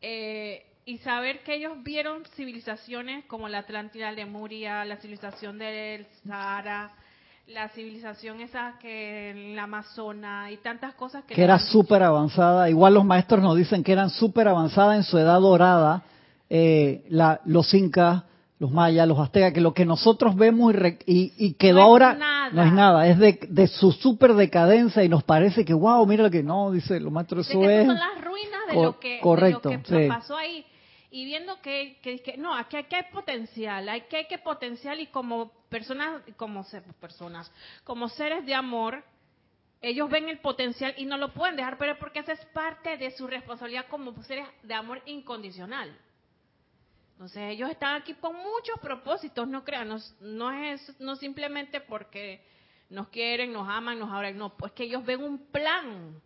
Eh, 0.00 0.64
y 0.84 0.98
saber 0.98 1.42
que 1.42 1.54
ellos 1.54 1.72
vieron 1.82 2.24
civilizaciones 2.36 3.24
como 3.26 3.48
la 3.48 3.58
Atlántida, 3.58 4.12
Lemuria, 4.12 4.84
la 4.84 4.96
civilización 4.98 5.58
del 5.58 6.06
Sahara, 6.26 6.92
la 7.48 7.68
civilización 7.70 8.40
esa 8.40 8.74
que 8.80 9.30
en 9.30 9.56
la 9.56 9.64
Amazona 9.64 10.50
y 10.52 10.58
tantas 10.58 10.94
cosas 10.94 11.24
que... 11.24 11.34
Que 11.34 11.42
era 11.42 11.58
súper 11.58 12.02
avanzada. 12.02 12.70
Igual 12.70 12.94
los 12.94 13.04
maestros 13.04 13.42
nos 13.42 13.56
dicen 13.56 13.82
que 13.82 13.92
eran 13.92 14.10
súper 14.10 14.48
avanzadas 14.48 14.96
en 14.96 15.02
su 15.02 15.18
edad 15.18 15.40
dorada. 15.40 16.04
Eh, 16.48 17.04
la, 17.08 17.40
los 17.44 17.72
incas, 17.74 18.22
los 18.58 18.70
mayas, 18.70 19.06
los 19.06 19.18
aztecas, 19.18 19.52
que 19.52 19.60
lo 19.60 19.74
que 19.74 19.84
nosotros 19.84 20.34
vemos 20.34 20.74
y, 21.04 21.32
y, 21.36 21.54
quedó 21.54 21.82
ahora 21.82 22.14
no 22.52 22.62
es 22.62 22.72
nada, 22.72 23.06
es 23.06 23.18
de, 23.18 23.38
de 23.48 23.66
su 23.66 23.92
super 23.92 24.34
decadencia 24.34 25.04
y 25.04 25.08
nos 25.08 25.24
parece 25.24 25.64
que, 25.64 25.74
wow, 25.74 26.06
mira 26.06 26.22
lo 26.22 26.30
que 26.30 26.42
no, 26.42 26.70
dice 26.70 26.98
los 26.98 27.12
maestros, 27.12 27.48
eso 27.48 27.68
es... 27.68 27.86
son 27.86 27.96
las 27.96 28.24
ruinas 28.24 28.60
de, 28.68 28.74
lo 28.74 28.98
que, 28.98 29.20
correcto, 29.20 29.70
pasó 30.08 30.36
ahí. 30.36 30.64
Y 31.10 31.24
viendo 31.24 31.60
que, 31.60 31.98
que, 32.02 32.36
no, 32.38 32.54
aquí, 32.54 32.76
aquí, 32.76 32.94
hay 32.94 33.04
potencial, 33.12 33.88
hay 33.88 34.02
que 34.02 34.16
hay 34.16 34.26
que 34.26 34.38
potencial 34.38 35.00
y 35.00 35.06
como 35.06 35.50
personas, 35.68 36.22
como 36.36 36.64
personas, 37.00 37.50
como 37.84 38.08
seres 38.08 38.44
de 38.44 38.54
amor, 38.54 39.04
ellos 39.82 40.10
ven 40.10 40.28
el 40.28 40.38
potencial 40.38 40.94
y 40.96 41.04
no 41.04 41.16
lo 41.16 41.32
pueden 41.32 41.56
dejar, 41.56 41.78
pero 41.78 41.98
porque 41.98 42.20
esa 42.20 42.32
es 42.32 42.44
parte 42.46 42.96
de 42.96 43.10
su 43.12 43.26
responsabilidad 43.26 43.86
como 43.88 44.14
seres 44.22 44.46
de 44.62 44.74
amor 44.74 45.02
incondicional 45.06 45.94
Entonces 47.16 47.44
ellos 47.50 47.70
están 47.70 48.02
aquí 48.02 48.12
con 48.12 48.34
muchos 48.36 48.78
propósitos, 48.82 49.48
no 49.48 49.64
crean, 49.64 49.88
no, 49.88 49.96
no 50.20 50.52
es 50.52 51.00
no 51.00 51.16
simplemente 51.16 51.80
porque 51.80 52.44
nos 52.90 53.08
quieren, 53.08 53.54
nos 53.54 53.66
aman, 53.66 53.98
nos 53.98 54.10
adoran, 54.10 54.36
no, 54.36 54.54
pues 54.54 54.72
que 54.72 54.84
ellos 54.84 55.02
ven 55.02 55.22
un 55.22 55.38
plan 55.46 56.20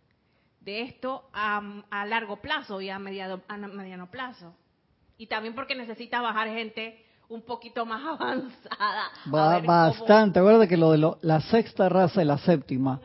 de 0.59 0.81
esto 0.81 1.29
a, 1.31 1.61
a 1.89 2.05
largo 2.05 2.41
plazo 2.41 2.81
y 2.81 2.89
a 2.89 2.99
mediano, 2.99 3.39
a 3.47 3.55
mediano 3.55 4.11
plazo. 4.11 4.53
Y 5.17 5.27
también 5.27 5.55
porque 5.55 5.75
necesita 5.75 6.19
bajar 6.19 6.49
gente 6.49 7.05
un 7.29 7.41
poquito 7.41 7.85
más 7.85 8.01
avanzada. 8.19 9.11
bastante, 9.65 10.39
acuérdate 10.39 10.67
que 10.67 10.75
lo 10.75 10.91
de 10.91 11.15
la 11.21 11.39
sexta 11.39 11.87
raza 11.87 12.21
y 12.21 12.25
la 12.25 12.37
séptima, 12.37 12.99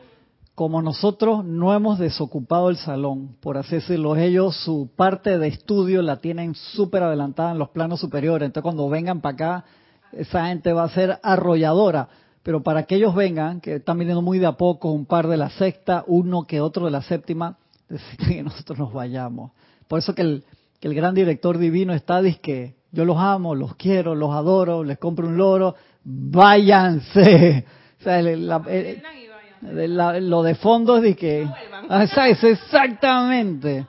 como 0.57 0.81
nosotros 0.81 1.45
no 1.45 1.71
hemos 1.75 1.99
desocupado 1.99 2.71
el 2.71 2.77
salón, 2.77 3.35
por 3.41 3.59
así 3.59 3.75
decirlo, 3.75 4.15
ellos 4.15 4.55
su 4.63 4.89
parte 4.95 5.37
de 5.37 5.49
estudio 5.49 6.01
la 6.01 6.15
tienen 6.15 6.55
súper 6.55 7.03
adelantada 7.03 7.51
en 7.51 7.59
los 7.59 7.69
planos 7.69 7.99
superiores, 7.99 8.47
entonces 8.47 8.63
cuando 8.63 8.89
vengan 8.89 9.21
para 9.21 9.33
acá, 9.35 9.65
esa 10.13 10.47
gente 10.47 10.73
va 10.73 10.85
a 10.85 10.89
ser 10.89 11.19
arrolladora, 11.21 12.09
pero 12.41 12.63
para 12.63 12.87
que 12.87 12.95
ellos 12.95 13.13
vengan, 13.13 13.61
que 13.61 13.75
están 13.75 13.99
viniendo 13.99 14.23
muy 14.23 14.39
de 14.39 14.47
a 14.47 14.53
poco, 14.53 14.91
un 14.91 15.05
par 15.05 15.27
de 15.27 15.37
la 15.37 15.51
sexta, 15.51 16.03
uno 16.07 16.47
que 16.47 16.59
otro 16.59 16.85
de 16.85 16.91
la 16.91 17.03
séptima, 17.03 17.59
necesitan 17.87 18.29
que 18.29 18.43
nosotros 18.49 18.79
nos 18.79 18.91
vayamos. 18.91 19.51
Por 19.87 19.99
eso 19.99 20.15
que 20.15 20.23
el, 20.23 20.43
que 20.79 20.87
el 20.87 20.95
gran 20.95 21.13
director 21.13 21.59
divino 21.59 21.93
está, 21.93 22.19
que 22.41 22.77
yo 22.91 23.05
los 23.05 23.17
amo, 23.19 23.53
los 23.53 23.75
quiero, 23.75 24.15
los 24.15 24.31
adoro, 24.31 24.83
les 24.83 24.97
compro 24.97 25.27
un 25.27 25.37
loro, 25.37 25.75
váyanse. 26.03 27.63
O 27.99 28.03
sea, 28.03 28.21
lo 29.61 30.43
de 30.43 30.55
fondo 30.55 30.97
es 30.97 31.15
que... 31.15 31.47
Ah, 31.89 32.03
es 32.03 32.43
exactamente. 32.43 33.87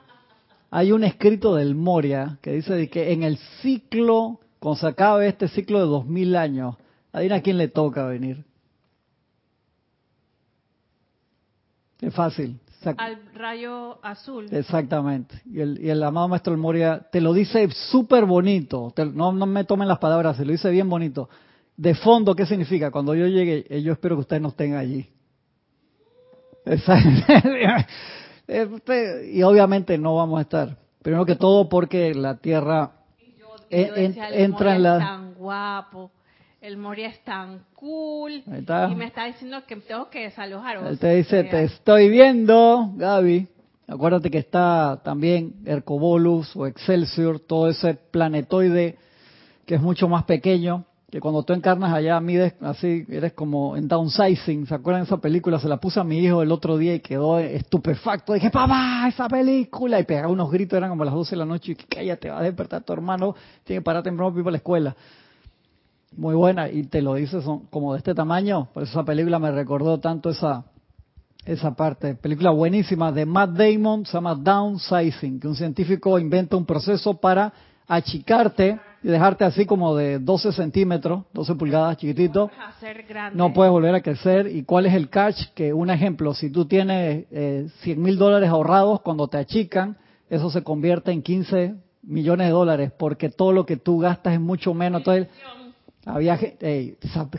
Hay 0.71 0.91
un 0.91 1.03
escrito 1.03 1.55
del 1.55 1.75
Moria 1.75 2.37
que 2.41 2.51
dice 2.51 2.89
que 2.89 3.11
en 3.11 3.23
el 3.23 3.37
ciclo, 3.61 4.39
cuando 4.59 4.79
se 4.79 4.87
acabe 4.87 5.27
este 5.27 5.47
ciclo 5.47 5.79
de 5.79 5.85
dos 5.85 6.05
mil 6.05 6.35
años, 6.35 6.75
adivina 7.11 7.37
a 7.37 7.41
quién 7.41 7.57
le 7.57 7.67
toca 7.67 8.05
venir. 8.05 8.45
Es 12.01 12.13
fácil, 12.13 12.59
al 12.97 13.19
rayo 13.33 14.03
azul. 14.03 14.47
Exactamente. 14.51 15.41
Y 15.45 15.59
el, 15.59 15.79
y 15.83 15.89
el 15.89 16.01
amado 16.01 16.27
maestro 16.29 16.53
El 16.53 16.59
Moria 16.59 17.07
te 17.11 17.19
lo 17.19 17.33
dice 17.33 17.69
súper 17.71 18.25
bonito. 18.25 18.93
no, 19.13 19.33
no 19.33 19.45
me 19.45 19.63
tomen 19.65 19.87
las 19.87 19.99
palabras, 19.99 20.37
se 20.37 20.45
lo 20.45 20.51
dice 20.51 20.69
bien 20.69 20.89
bonito. 20.89 21.29
De 21.75 21.95
fondo, 21.95 22.35
¿qué 22.35 22.45
significa? 22.45 22.91
Cuando 22.91 23.15
yo 23.15 23.27
llegue, 23.27 23.65
eh, 23.69 23.81
yo 23.81 23.93
espero 23.93 24.15
que 24.15 24.21
ustedes 24.21 24.41
no 24.41 24.49
estén 24.49 24.75
allí. 24.75 25.09
Y 29.31 29.43
obviamente 29.43 29.97
no 29.99 30.15
vamos 30.15 30.39
a 30.39 30.41
estar. 30.41 30.75
Primero 31.03 31.23
que 31.25 31.35
todo 31.35 31.69
porque 31.69 32.15
la 32.15 32.37
Tierra 32.37 32.93
entra 33.69 34.75
en 34.75 34.83
la... 34.83 34.97
Tan 34.97 35.35
guapo 35.35 36.11
el 36.61 36.77
Moria 36.77 37.07
es 37.07 37.23
tan 37.23 37.63
cool 37.75 38.43
y 38.45 38.95
me 38.95 39.05
está 39.05 39.25
diciendo 39.25 39.63
que 39.65 39.77
tengo 39.77 40.09
que 40.09 40.23
desalojar. 40.23 40.77
Él 40.85 40.99
te 40.99 41.15
dice, 41.15 41.43
te 41.45 41.63
estoy 41.63 42.09
viendo, 42.09 42.91
Gaby. 42.95 43.47
Acuérdate 43.87 44.29
que 44.29 44.39
está 44.39 45.01
también 45.03 45.55
Hercobolus 45.65 46.55
o 46.55 46.67
Excelsior, 46.67 47.39
todo 47.39 47.69
ese 47.69 47.95
planetoide 47.95 48.97
que 49.65 49.75
es 49.75 49.81
mucho 49.81 50.07
más 50.07 50.25
pequeño, 50.25 50.85
que 51.09 51.19
cuando 51.19 51.41
tú 51.43 51.53
encarnas 51.53 51.91
allá 51.91 52.19
mides 52.19 52.53
así, 52.61 53.05
eres 53.09 53.33
como 53.33 53.75
en 53.75 53.87
downsizing. 53.87 54.67
¿Se 54.67 54.75
acuerdan 54.75 55.03
esa 55.03 55.17
película? 55.17 55.59
Se 55.59 55.67
la 55.67 55.77
puse 55.77 55.99
a 55.99 56.03
mi 56.03 56.19
hijo 56.19 56.43
el 56.43 56.51
otro 56.51 56.77
día 56.77 56.93
y 56.93 56.99
quedó 56.99 57.39
estupefacto. 57.39 58.33
Dije, 58.33 58.51
papá, 58.51 59.07
esa 59.07 59.27
película. 59.27 59.99
Y 59.99 60.03
pegaba 60.03 60.27
unos 60.27 60.51
gritos, 60.51 60.77
eran 60.77 60.91
como 60.91 61.03
las 61.03 61.13
12 61.13 61.31
de 61.31 61.37
la 61.37 61.45
noche. 61.45 61.71
Y 61.71 61.75
cállate, 61.75 62.29
va 62.29 62.39
a 62.39 62.43
despertar 62.43 62.83
tu 62.83 62.93
hermano, 62.93 63.35
tiene 63.63 63.81
que 63.81 63.83
parar 63.83 64.03
temprano 64.03 64.31
para 64.31 64.41
ir 64.41 64.47
a 64.47 64.51
la 64.51 64.57
escuela 64.57 64.95
muy 66.15 66.35
buena 66.35 66.69
y 66.69 66.83
te 66.83 67.01
lo 67.01 67.13
dice 67.13 67.41
son 67.41 67.67
como 67.67 67.93
de 67.93 67.99
este 67.99 68.15
tamaño 68.15 68.67
por 68.73 68.81
eso 68.81 68.93
esa 68.93 69.03
película 69.03 69.37
me 69.37 69.51
recordó 69.51 69.99
tanto 69.99 70.31
esa 70.31 70.65
esa 71.45 71.75
parte 71.75 72.15
película 72.15 72.49
buenísima 72.49 73.11
de 73.11 73.27
Matt 73.27 73.51
Damon 73.51 74.07
se 74.07 74.13
llama 74.13 74.33
Downsizing 74.33 75.39
que 75.39 75.47
un 75.47 75.55
científico 75.55 76.17
inventa 76.17 76.57
un 76.57 76.65
proceso 76.65 77.13
para 77.13 77.53
achicarte 77.87 78.79
y 79.01 79.07
dejarte 79.07 79.45
así 79.45 79.65
como 79.65 79.95
de 79.95 80.19
12 80.19 80.51
centímetros 80.51 81.23
12 81.33 81.55
pulgadas 81.55 81.97
chiquitito. 81.97 82.51
No 83.33 83.53
puedes 83.53 83.71
volver 83.71 83.95
a 83.95 84.01
crecer. 84.01 84.47
Y 84.47 84.63
cuál 84.63 84.85
es 84.85 84.93
el 84.93 85.09
catch 85.09 85.53
que 85.55 85.73
un 85.73 85.89
ejemplo 85.89 86.33
si 86.33 86.49
tú 86.49 86.65
tienes 86.65 87.25
eh, 87.31 87.67
100 87.81 88.01
mil 88.01 88.17
dólares 88.17 88.49
ahorrados 88.49 89.01
cuando 89.01 89.27
te 89.27 89.37
achican 89.37 89.97
eso 90.29 90.49
se 90.49 90.63
convierte 90.63 91.11
en 91.11 91.23
15 91.23 91.75
millones 92.03 92.47
de 92.47 92.51
dólares 92.51 92.91
porque 92.97 93.29
todo 93.29 93.51
lo 93.51 93.65
que 93.65 93.77
tú 93.77 93.99
gastas 93.99 94.33
es 94.33 94.39
mucho 94.39 94.73
menos. 94.73 94.99
Entonces 95.01 95.27
había 96.05 96.35
esa, 96.35 97.29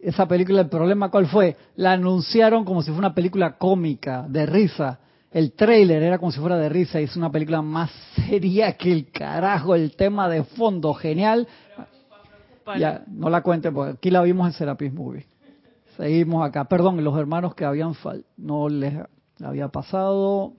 esa, 0.00 0.28
película, 0.28 0.62
el 0.62 0.68
problema 0.68 1.10
cuál 1.10 1.26
fue? 1.26 1.56
La 1.76 1.92
anunciaron 1.92 2.64
como 2.64 2.82
si 2.82 2.90
fuera 2.90 3.06
una 3.06 3.14
película 3.14 3.56
cómica, 3.56 4.26
de 4.28 4.46
risa. 4.46 4.98
El 5.30 5.52
trailer 5.52 6.02
era 6.02 6.18
como 6.18 6.32
si 6.32 6.40
fuera 6.40 6.56
de 6.56 6.68
risa 6.68 7.00
y 7.00 7.04
es 7.04 7.16
una 7.16 7.30
película 7.30 7.62
más 7.62 7.90
seria 8.16 8.76
que 8.76 8.90
el 8.90 9.10
carajo. 9.10 9.74
El 9.74 9.94
tema 9.94 10.28
de 10.28 10.42
fondo, 10.42 10.92
genial. 10.94 11.46
Ya, 12.78 13.04
no 13.06 13.30
la 13.30 13.42
cuente 13.42 13.70
porque 13.70 13.92
aquí 13.92 14.10
la 14.10 14.22
vimos 14.22 14.46
en 14.48 14.52
Serapis 14.52 14.92
Movie. 14.92 15.26
Seguimos 15.96 16.46
acá. 16.46 16.64
Perdón, 16.64 17.02
los 17.04 17.16
hermanos 17.18 17.54
que 17.54 17.64
habían 17.64 17.94
fal 17.94 18.24
no 18.36 18.68
les 18.68 18.94
había 19.40 19.68
pasado. 19.68 20.54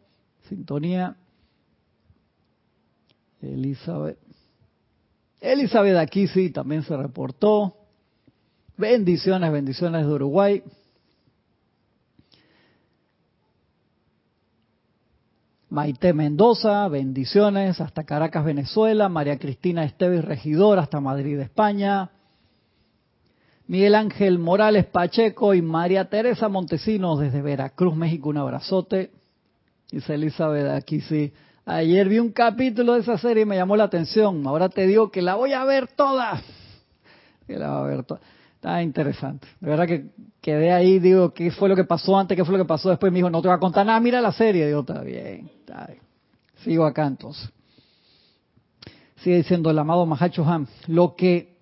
Sintonía. 0.47 1.17
Elizabeth. 3.41 4.19
Elizabeth 5.41 5.97
aquí 5.97 6.27
sí 6.27 6.49
también 6.49 6.83
se 6.83 6.95
reportó. 6.95 7.75
Bendiciones, 8.77 9.51
bendiciones 9.51 10.05
de 10.05 10.13
Uruguay. 10.13 10.63
Maite 15.71 16.11
Mendoza, 16.11 16.85
bendiciones 16.89 17.79
hasta 17.79 18.03
Caracas, 18.03 18.43
Venezuela. 18.43 19.07
María 19.07 19.39
Cristina 19.39 19.85
Esteves 19.85 20.25
Regidor 20.25 20.79
hasta 20.79 20.99
Madrid, 20.99 21.39
España. 21.39 22.09
Miguel 23.67 23.95
Ángel 23.95 24.37
Morales 24.37 24.85
Pacheco 24.87 25.53
y 25.53 25.61
María 25.61 26.09
Teresa 26.09 26.49
Montesinos 26.49 27.21
desde 27.21 27.41
Veracruz, 27.41 27.95
México. 27.95 28.27
Un 28.27 28.39
abrazote. 28.39 29.11
Dice 29.89 30.15
Elizabeth 30.15 30.67
aquí 30.67 30.99
sí. 30.99 31.31
Ayer 31.65 32.09
vi 32.09 32.19
un 32.19 32.33
capítulo 32.33 32.95
de 32.95 32.99
esa 32.99 33.17
serie 33.17 33.43
y 33.43 33.45
me 33.45 33.55
llamó 33.55 33.77
la 33.77 33.85
atención. 33.85 34.45
Ahora 34.45 34.67
te 34.67 34.85
digo 34.85 35.09
que 35.09 35.21
la 35.21 35.35
voy 35.35 35.53
a 35.53 35.63
ver 35.63 35.87
toda. 35.87 36.43
Que 37.47 37.57
la 37.57 37.79
voy 37.79 37.79
a 37.79 37.95
ver 37.95 38.03
toda. 38.03 38.19
Está 38.61 38.83
interesante. 38.83 39.47
De 39.59 39.71
verdad 39.71 39.87
que 39.87 40.11
quedé 40.39 40.71
ahí, 40.71 40.99
digo, 40.99 41.33
¿qué 41.33 41.49
fue 41.49 41.67
lo 41.67 41.75
que 41.75 41.83
pasó 41.83 42.15
antes? 42.15 42.37
¿Qué 42.37 42.45
fue 42.45 42.55
lo 42.55 42.63
que 42.63 42.67
pasó 42.67 42.91
después? 42.91 43.11
Me 43.11 43.17
dijo, 43.17 43.27
no 43.31 43.41
te 43.41 43.47
voy 43.47 43.55
a 43.55 43.59
contar 43.59 43.83
nada, 43.87 43.99
mira 43.99 44.21
la 44.21 44.31
serie. 44.31 44.67
Digo, 44.67 44.81
está 44.81 45.01
bien. 45.01 45.49
Sigo 46.63 46.85
acá 46.85 47.07
entonces. 47.07 47.49
Sigue 49.15 49.37
diciendo 49.37 49.71
el 49.71 49.79
amado 49.79 50.05
Mahacho 50.05 50.45
Han. 50.45 50.67
Lo 50.85 51.15
que 51.15 51.57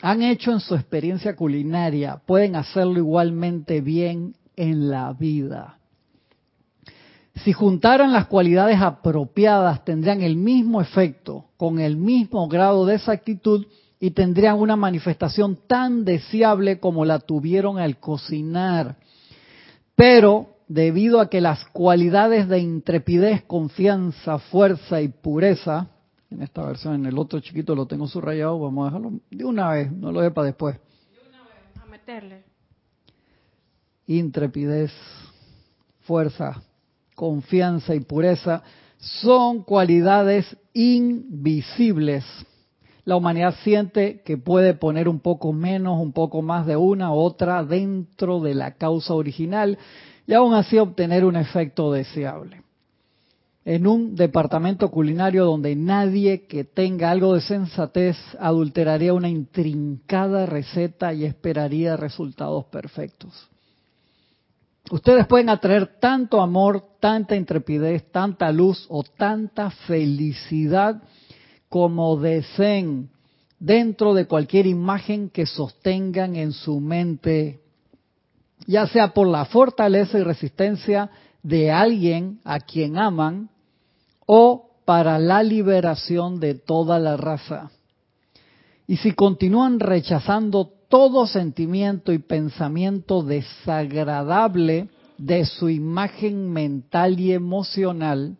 han 0.00 0.22
hecho 0.22 0.52
en 0.52 0.60
su 0.60 0.76
experiencia 0.76 1.34
culinaria 1.34 2.22
pueden 2.24 2.54
hacerlo 2.54 2.98
igualmente 2.98 3.80
bien 3.80 4.36
en 4.54 4.90
la 4.90 5.12
vida. 5.14 5.80
Si 7.42 7.52
juntaran 7.52 8.12
las 8.12 8.28
cualidades 8.28 8.80
apropiadas, 8.80 9.84
tendrían 9.84 10.22
el 10.22 10.36
mismo 10.36 10.80
efecto, 10.80 11.46
con 11.56 11.80
el 11.80 11.96
mismo 11.96 12.46
grado 12.46 12.86
de 12.86 12.94
exactitud 12.94 13.66
y 14.00 14.12
tendrían 14.12 14.58
una 14.58 14.76
manifestación 14.76 15.58
tan 15.66 16.04
deseable 16.04 16.78
como 16.78 17.04
la 17.04 17.18
tuvieron 17.18 17.78
al 17.78 17.98
cocinar. 17.98 18.96
Pero 19.94 20.56
debido 20.68 21.20
a 21.20 21.28
que 21.28 21.40
las 21.40 21.64
cualidades 21.66 22.48
de 22.48 22.60
intrepidez, 22.60 23.42
confianza, 23.44 24.38
fuerza 24.38 25.00
y 25.00 25.08
pureza, 25.08 25.88
en 26.30 26.42
esta 26.42 26.64
versión, 26.64 26.94
en 26.94 27.06
el 27.06 27.18
otro 27.18 27.40
chiquito 27.40 27.74
lo 27.74 27.86
tengo 27.86 28.06
subrayado, 28.06 28.60
vamos 28.60 28.82
a 28.82 28.86
dejarlo 28.86 29.20
de 29.30 29.44
una 29.44 29.70
vez, 29.70 29.90
no 29.90 30.12
lo 30.12 30.20
de 30.20 30.30
para 30.30 30.46
después. 30.46 30.76
De 30.76 31.28
una 31.28 31.42
vez, 31.42 31.82
a 31.82 31.86
meterle. 31.86 32.44
Intrepidez, 34.06 34.92
fuerza, 36.00 36.62
confianza 37.14 37.94
y 37.94 38.00
pureza 38.00 38.62
son 38.98 39.62
cualidades 39.62 40.56
invisibles. 40.72 42.24
La 43.08 43.16
humanidad 43.16 43.54
siente 43.64 44.20
que 44.20 44.36
puede 44.36 44.74
poner 44.74 45.08
un 45.08 45.20
poco 45.20 45.54
menos, 45.54 45.98
un 45.98 46.12
poco 46.12 46.42
más 46.42 46.66
de 46.66 46.76
una 46.76 47.10
u 47.10 47.14
otra 47.14 47.64
dentro 47.64 48.38
de 48.40 48.54
la 48.54 48.72
causa 48.72 49.14
original 49.14 49.78
y 50.26 50.34
aún 50.34 50.52
así 50.52 50.76
obtener 50.76 51.24
un 51.24 51.36
efecto 51.36 51.90
deseable. 51.90 52.60
En 53.64 53.86
un 53.86 54.14
departamento 54.14 54.90
culinario 54.90 55.46
donde 55.46 55.74
nadie 55.74 56.42
que 56.42 56.64
tenga 56.64 57.10
algo 57.10 57.32
de 57.32 57.40
sensatez 57.40 58.18
adulteraría 58.38 59.14
una 59.14 59.30
intrincada 59.30 60.44
receta 60.44 61.14
y 61.14 61.24
esperaría 61.24 61.96
resultados 61.96 62.66
perfectos. 62.66 63.48
Ustedes 64.90 65.26
pueden 65.26 65.48
atraer 65.48 65.98
tanto 65.98 66.42
amor, 66.42 66.84
tanta 67.00 67.34
intrepidez, 67.34 68.12
tanta 68.12 68.52
luz 68.52 68.84
o 68.90 69.02
tanta 69.02 69.70
felicidad 69.70 71.02
como 71.68 72.16
deseen, 72.16 73.10
dentro 73.58 74.14
de 74.14 74.26
cualquier 74.26 74.66
imagen 74.66 75.30
que 75.30 75.46
sostengan 75.46 76.36
en 76.36 76.52
su 76.52 76.80
mente, 76.80 77.60
ya 78.66 78.86
sea 78.86 79.12
por 79.12 79.26
la 79.26 79.44
fortaleza 79.44 80.18
y 80.18 80.22
resistencia 80.22 81.10
de 81.42 81.70
alguien 81.70 82.40
a 82.44 82.60
quien 82.60 82.98
aman 82.98 83.50
o 84.26 84.70
para 84.84 85.18
la 85.18 85.42
liberación 85.42 86.40
de 86.40 86.54
toda 86.54 86.98
la 86.98 87.16
raza. 87.16 87.70
Y 88.86 88.96
si 88.96 89.12
continúan 89.12 89.80
rechazando 89.80 90.72
todo 90.88 91.26
sentimiento 91.26 92.12
y 92.12 92.18
pensamiento 92.18 93.22
desagradable 93.22 94.88
de 95.18 95.44
su 95.44 95.68
imagen 95.68 96.50
mental 96.50 97.20
y 97.20 97.32
emocional, 97.32 98.36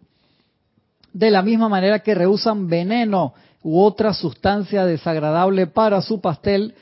de 1.13 1.31
la 1.31 1.43
misma 1.43 1.69
manera 1.69 2.01
que 2.01 2.15
rehusan 2.15 2.69
veneno 2.69 3.35
u 3.63 3.81
otra 3.81 4.13
sustancia 4.13 4.85
desagradable 4.85 5.67
para 5.67 6.01
su 6.03 6.21
pastel, 6.21 6.75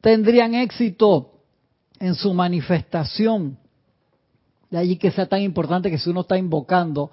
tendrían 0.00 0.54
éxito 0.54 1.32
en 2.00 2.14
su 2.14 2.34
manifestación. 2.34 3.58
De 4.70 4.78
allí 4.78 4.96
que 4.96 5.10
sea 5.10 5.26
tan 5.26 5.42
importante 5.42 5.90
que 5.90 5.98
si 5.98 6.10
uno 6.10 6.22
está 6.22 6.36
invocando 6.36 7.10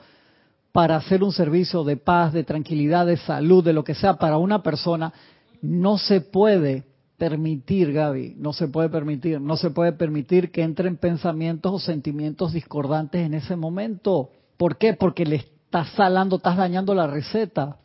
para 0.72 0.96
hacer 0.96 1.24
un 1.24 1.32
servicio 1.32 1.84
de 1.84 1.98
paz, 1.98 2.34
de 2.34 2.44
tranquilidad, 2.44 3.06
de 3.06 3.18
salud, 3.18 3.64
de 3.64 3.74
lo 3.74 3.84
que 3.84 3.94
sea 3.94 4.16
para 4.16 4.38
una 4.38 4.64
persona, 4.64 5.14
no 5.62 5.98
se 5.98 6.22
puede 6.22 6.86
permitir, 7.18 7.94
Gaby, 7.94 8.36
no 8.38 8.52
se 8.52 8.68
puede 8.68 8.90
permitir, 8.90 9.40
no 9.40 9.58
se 9.58 9.70
puede 9.70 9.92
permitir 9.92 10.52
que 10.52 10.64
entren 10.64 10.98
pensamientos 10.98 11.72
o 11.72 11.80
sentimientos 11.80 12.54
discordantes 12.54 13.26
en 13.26 13.36
ese 13.36 13.56
momento. 13.56 14.32
¿Por 14.58 14.78
qué? 14.78 14.94
Porque 14.94 15.26
le 15.26 15.46
estás 15.72 15.90
salando, 15.94 16.36
estás 16.36 16.58
dañando 16.58 16.94
la 16.94 17.08
receta. 17.08 17.78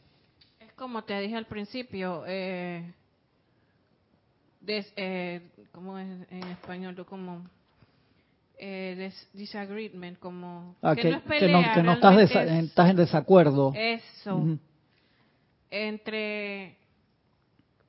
Es 0.59 0.72
como 0.72 1.05
te 1.05 1.20
dije 1.20 1.37
al 1.37 1.47
principio, 1.47 2.24
eh, 2.26 2.93
eh 4.66 5.41
¿cómo 5.70 5.97
es 5.97 6.09
en 6.32 6.43
español? 6.49 6.97
Como 7.09 7.47
eh, 8.59 9.12
disagreement, 9.32 10.18
como 10.18 10.74
ah, 10.82 10.97
que, 10.97 11.11
no, 11.12 11.93
estás, 11.93 12.18
estás, 12.18 12.91
en 12.91 12.97
desacuerdo. 12.97 13.72
Eso. 13.76 14.59
Entre 15.70 16.76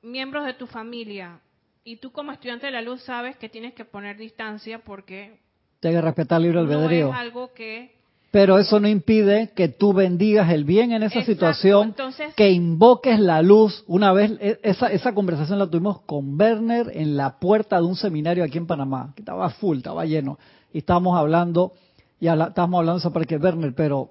miembros 0.02 0.46
de 0.46 0.54
tu 0.54 0.68
familia 0.68 1.40
y 1.82 1.96
tú 1.96 2.12
como 2.12 2.30
estudiante 2.30 2.66
de 2.66 2.72
la 2.72 2.82
luz 2.82 3.02
sabes 3.02 3.36
que 3.36 3.48
tienes 3.48 3.74
que 3.74 3.84
poner 3.84 4.16
distancia 4.16 4.78
porque 4.78 5.40
tienes 5.80 5.98
que 5.98 6.06
respetar 6.06 6.36
el 6.36 6.44
libre 6.44 6.60
albedrío. 6.60 7.08
No 7.08 7.14
es 7.14 7.18
algo 7.18 7.52
que 7.52 7.97
pero 8.30 8.58
eso 8.58 8.78
no 8.78 8.88
impide 8.88 9.52
que 9.54 9.68
tú 9.68 9.94
bendigas 9.94 10.50
el 10.50 10.64
bien 10.64 10.92
en 10.92 11.02
esa 11.02 11.22
situación, 11.24 11.94
que 12.36 12.50
invoques 12.50 13.18
la 13.18 13.40
luz. 13.40 13.84
Una 13.86 14.12
vez, 14.12 14.32
e, 14.40 14.60
esa, 14.62 14.88
esa 14.88 15.14
conversación 15.14 15.58
la 15.58 15.66
tuvimos 15.66 16.02
con 16.02 16.38
Werner 16.38 16.90
en 16.92 17.16
la 17.16 17.38
puerta 17.38 17.76
de 17.76 17.86
un 17.86 17.96
seminario 17.96 18.44
aquí 18.44 18.58
en 18.58 18.66
Panamá, 18.66 19.12
que 19.14 19.22
estaba 19.22 19.48
full, 19.50 19.78
estaba 19.78 20.04
lleno. 20.04 20.38
Y 20.72 20.78
estábamos 20.78 21.16
hablando, 21.16 21.72
y 22.20 22.28
estábamos 22.28 22.78
hablando 22.78 22.94
de 22.94 22.98
esa 22.98 23.12
parte 23.12 23.28
que 23.28 23.42
Werner, 23.42 23.74
pero 23.74 24.10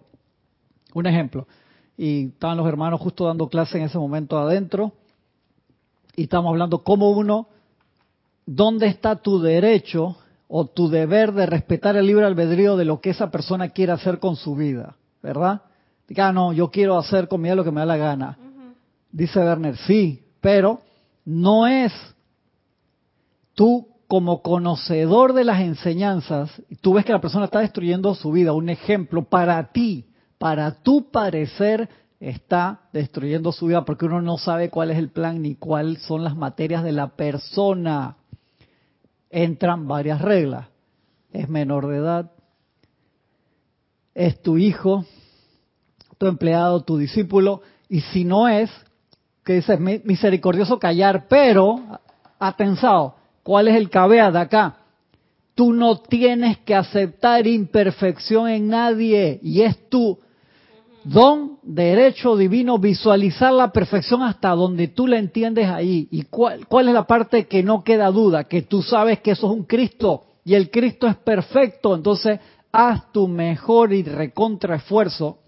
un 0.95 1.05
ejemplo. 1.05 1.47
Y 1.95 2.30
estaban 2.30 2.57
los 2.57 2.68
hermanos 2.68 2.99
justo 2.99 3.26
dando 3.26 3.47
clase 3.49 3.78
en 3.78 3.84
ese 3.84 3.99
momento 3.99 4.39
adentro, 4.39 4.93
y 6.15 6.24
estamos 6.24 6.49
hablando 6.49 6.80
cómo 6.80 7.11
uno, 7.11 7.49
dónde 8.47 8.88
está 8.88 9.18
tu 9.18 9.39
derecho 9.39 10.18
o 10.47 10.65
tu 10.65 10.89
deber 10.89 11.33
de 11.33 11.45
respetar 11.45 11.95
el 11.97 12.07
libre 12.07 12.25
albedrío 12.25 12.77
de 12.77 12.85
lo 12.85 13.01
que 13.01 13.09
esa 13.09 13.29
persona 13.29 13.69
quiere 13.69 13.91
hacer 13.91 14.19
con 14.19 14.35
su 14.35 14.55
vida, 14.55 14.95
¿verdad? 15.21 15.61
Diga, 16.07 16.29
ah, 16.29 16.33
no, 16.33 16.53
yo 16.53 16.71
quiero 16.71 16.97
hacer 16.97 17.27
con 17.27 17.41
mi 17.41 17.47
vida 17.47 17.55
lo 17.55 17.63
que 17.63 17.71
me 17.71 17.81
da 17.81 17.85
la 17.85 17.97
gana. 17.97 18.37
Dice 19.11 19.39
Werner, 19.39 19.75
sí, 19.77 20.23
pero 20.39 20.79
no 21.25 21.67
es 21.67 21.91
tú 23.53 23.87
como 24.07 24.41
conocedor 24.41 25.33
de 25.33 25.43
las 25.43 25.59
enseñanzas, 25.59 26.49
tú 26.79 26.93
ves 26.93 27.03
que 27.03 27.11
la 27.11 27.19
persona 27.19 27.45
está 27.45 27.59
destruyendo 27.59 28.15
su 28.15 28.31
vida, 28.31 28.53
un 28.53 28.69
ejemplo 28.69 29.23
para 29.23 29.71
ti, 29.73 30.05
para 30.37 30.81
tu 30.81 31.11
parecer 31.11 31.89
está 32.19 32.81
destruyendo 32.93 33.51
su 33.51 33.67
vida 33.67 33.83
porque 33.83 34.05
uno 34.05 34.21
no 34.21 34.37
sabe 34.37 34.69
cuál 34.69 34.91
es 34.91 34.97
el 34.97 35.09
plan 35.09 35.41
ni 35.41 35.55
cuáles 35.55 36.01
son 36.03 36.23
las 36.23 36.35
materias 36.35 36.83
de 36.83 36.91
la 36.93 37.09
persona. 37.15 38.17
Entran 39.30 39.88
varias 39.88 40.21
reglas. 40.21 40.67
Es 41.32 41.49
menor 41.49 41.88
de 41.88 41.97
edad, 41.97 42.32
es 44.17 44.41
tu 44.41 44.57
hijo, 44.57 45.05
tu 46.17 46.25
empleado, 46.25 46.84
tu 46.84 46.97
discípulo, 46.97 47.61
y 47.88 48.01
si 48.01 48.25
no 48.25 48.47
es, 48.47 48.71
que 49.45 49.53
dices 49.53 49.80
misericordioso 49.80 50.80
callar, 50.80 51.28
pero, 51.30 51.80
atensado, 52.39 53.15
¿cuál 53.43 53.67
es 53.67 53.75
el 53.75 53.91
cabea 53.91 54.32
de 54.32 54.39
acá? 54.39 54.78
Tú 55.53 55.71
no 55.71 55.97
tienes 55.99 56.57
que 56.59 56.73
aceptar 56.73 57.45
imperfección 57.45 58.49
en 58.49 58.69
nadie, 58.69 59.39
y 59.43 59.61
es 59.61 59.88
tu 59.89 60.17
don, 61.07 61.59
derecho 61.63 62.35
divino, 62.35 62.77
visualizar 62.79 63.53
la 63.53 63.71
perfección 63.71 64.21
hasta 64.23 64.49
donde 64.49 64.89
tú 64.89 65.07
la 65.07 65.17
entiendes 65.17 65.67
ahí. 65.69 66.07
¿Y 66.11 66.23
cuál, 66.23 66.67
cuál 66.67 66.87
es 66.89 66.93
la 66.93 67.07
parte 67.07 67.47
que 67.47 67.63
no 67.63 67.83
queda 67.83 68.11
duda? 68.11 68.43
Que 68.45 68.61
tú 68.61 68.81
sabes 68.81 69.19
que 69.21 69.31
eso 69.31 69.47
es 69.47 69.57
un 69.57 69.63
Cristo 69.63 70.25
y 70.43 70.53
el 70.55 70.69
Cristo 70.69 71.07
es 71.07 71.15
perfecto. 71.15 71.95
Entonces, 71.95 72.39
haz 72.71 73.11
tu 73.11 73.27
mejor 73.27 73.93
y 73.93 74.03
recontra 74.03 74.75
esfuerzo, 74.75 75.39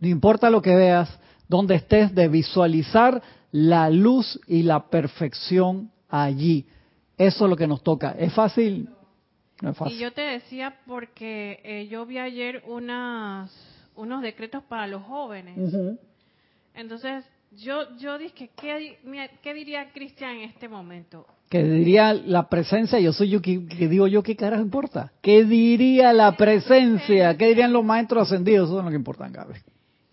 no 0.00 0.08
importa 0.08 0.50
lo 0.50 0.62
que 0.62 0.74
veas, 0.74 1.08
donde 1.48 1.76
estés, 1.76 2.14
de 2.14 2.28
visualizar 2.28 3.22
la 3.52 3.90
luz 3.90 4.38
y 4.46 4.62
la 4.62 4.88
perfección 4.88 5.90
allí. 6.08 6.66
Eso 7.16 7.44
es 7.44 7.50
lo 7.50 7.56
que 7.56 7.66
nos 7.66 7.82
toca. 7.82 8.14
¿Es 8.18 8.32
fácil? 8.32 8.90
No 9.62 9.70
es 9.70 9.76
fácil. 9.76 9.96
Y 9.96 10.00
yo 10.00 10.12
te 10.12 10.22
decía 10.22 10.76
porque 10.86 11.60
eh, 11.64 11.88
yo 11.88 12.04
vi 12.04 12.18
ayer 12.18 12.62
unas 12.66 13.50
unos 13.96 14.22
decretos 14.22 14.62
para 14.64 14.86
los 14.86 15.02
jóvenes. 15.02 15.56
Entonces, 16.74 17.24
yo, 17.52 17.96
yo 17.98 18.18
dije, 18.18 18.50
¿qué, 18.60 18.98
¿qué 19.42 19.54
diría 19.54 19.92
Cristian 19.92 20.36
en 20.36 20.50
este 20.50 20.68
momento? 20.68 21.26
¿Qué 21.48 21.62
diría 21.62 22.12
la 22.12 22.48
presencia, 22.48 22.98
yo 22.98 23.12
soy 23.12 23.30
yo 23.30 23.40
que, 23.40 23.58
digo 23.58 24.08
yo, 24.08 24.22
¿qué 24.22 24.34
carajo 24.34 24.62
importa? 24.62 25.12
¿Qué 25.22 25.44
diría 25.44 26.12
la 26.12 26.36
presencia? 26.36 27.36
¿Qué 27.36 27.46
dirían 27.46 27.72
los 27.72 27.84
maestros 27.84 28.24
ascendidos? 28.24 28.68
Eso 28.68 28.78
es 28.80 28.84
lo 28.84 28.90
que 28.90 28.96
importa, 28.96 29.28
Gaby. 29.28 29.54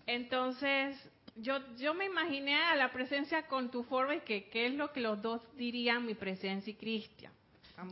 Entonces, 0.06 0.96
yo, 1.36 1.58
yo 1.76 1.92
me 1.92 2.06
imaginé 2.06 2.54
a 2.54 2.76
la 2.76 2.92
presencia 2.92 3.48
con 3.48 3.70
tu 3.70 3.82
forma 3.82 4.14
y 4.14 4.20
que 4.20 4.48
qué 4.48 4.66
es 4.66 4.74
lo 4.74 4.92
que 4.92 5.00
los 5.00 5.20
dos 5.20 5.40
dirían, 5.56 6.06
mi 6.06 6.14
presencia 6.14 6.70
y 6.70 6.74
Cristian. 6.74 7.32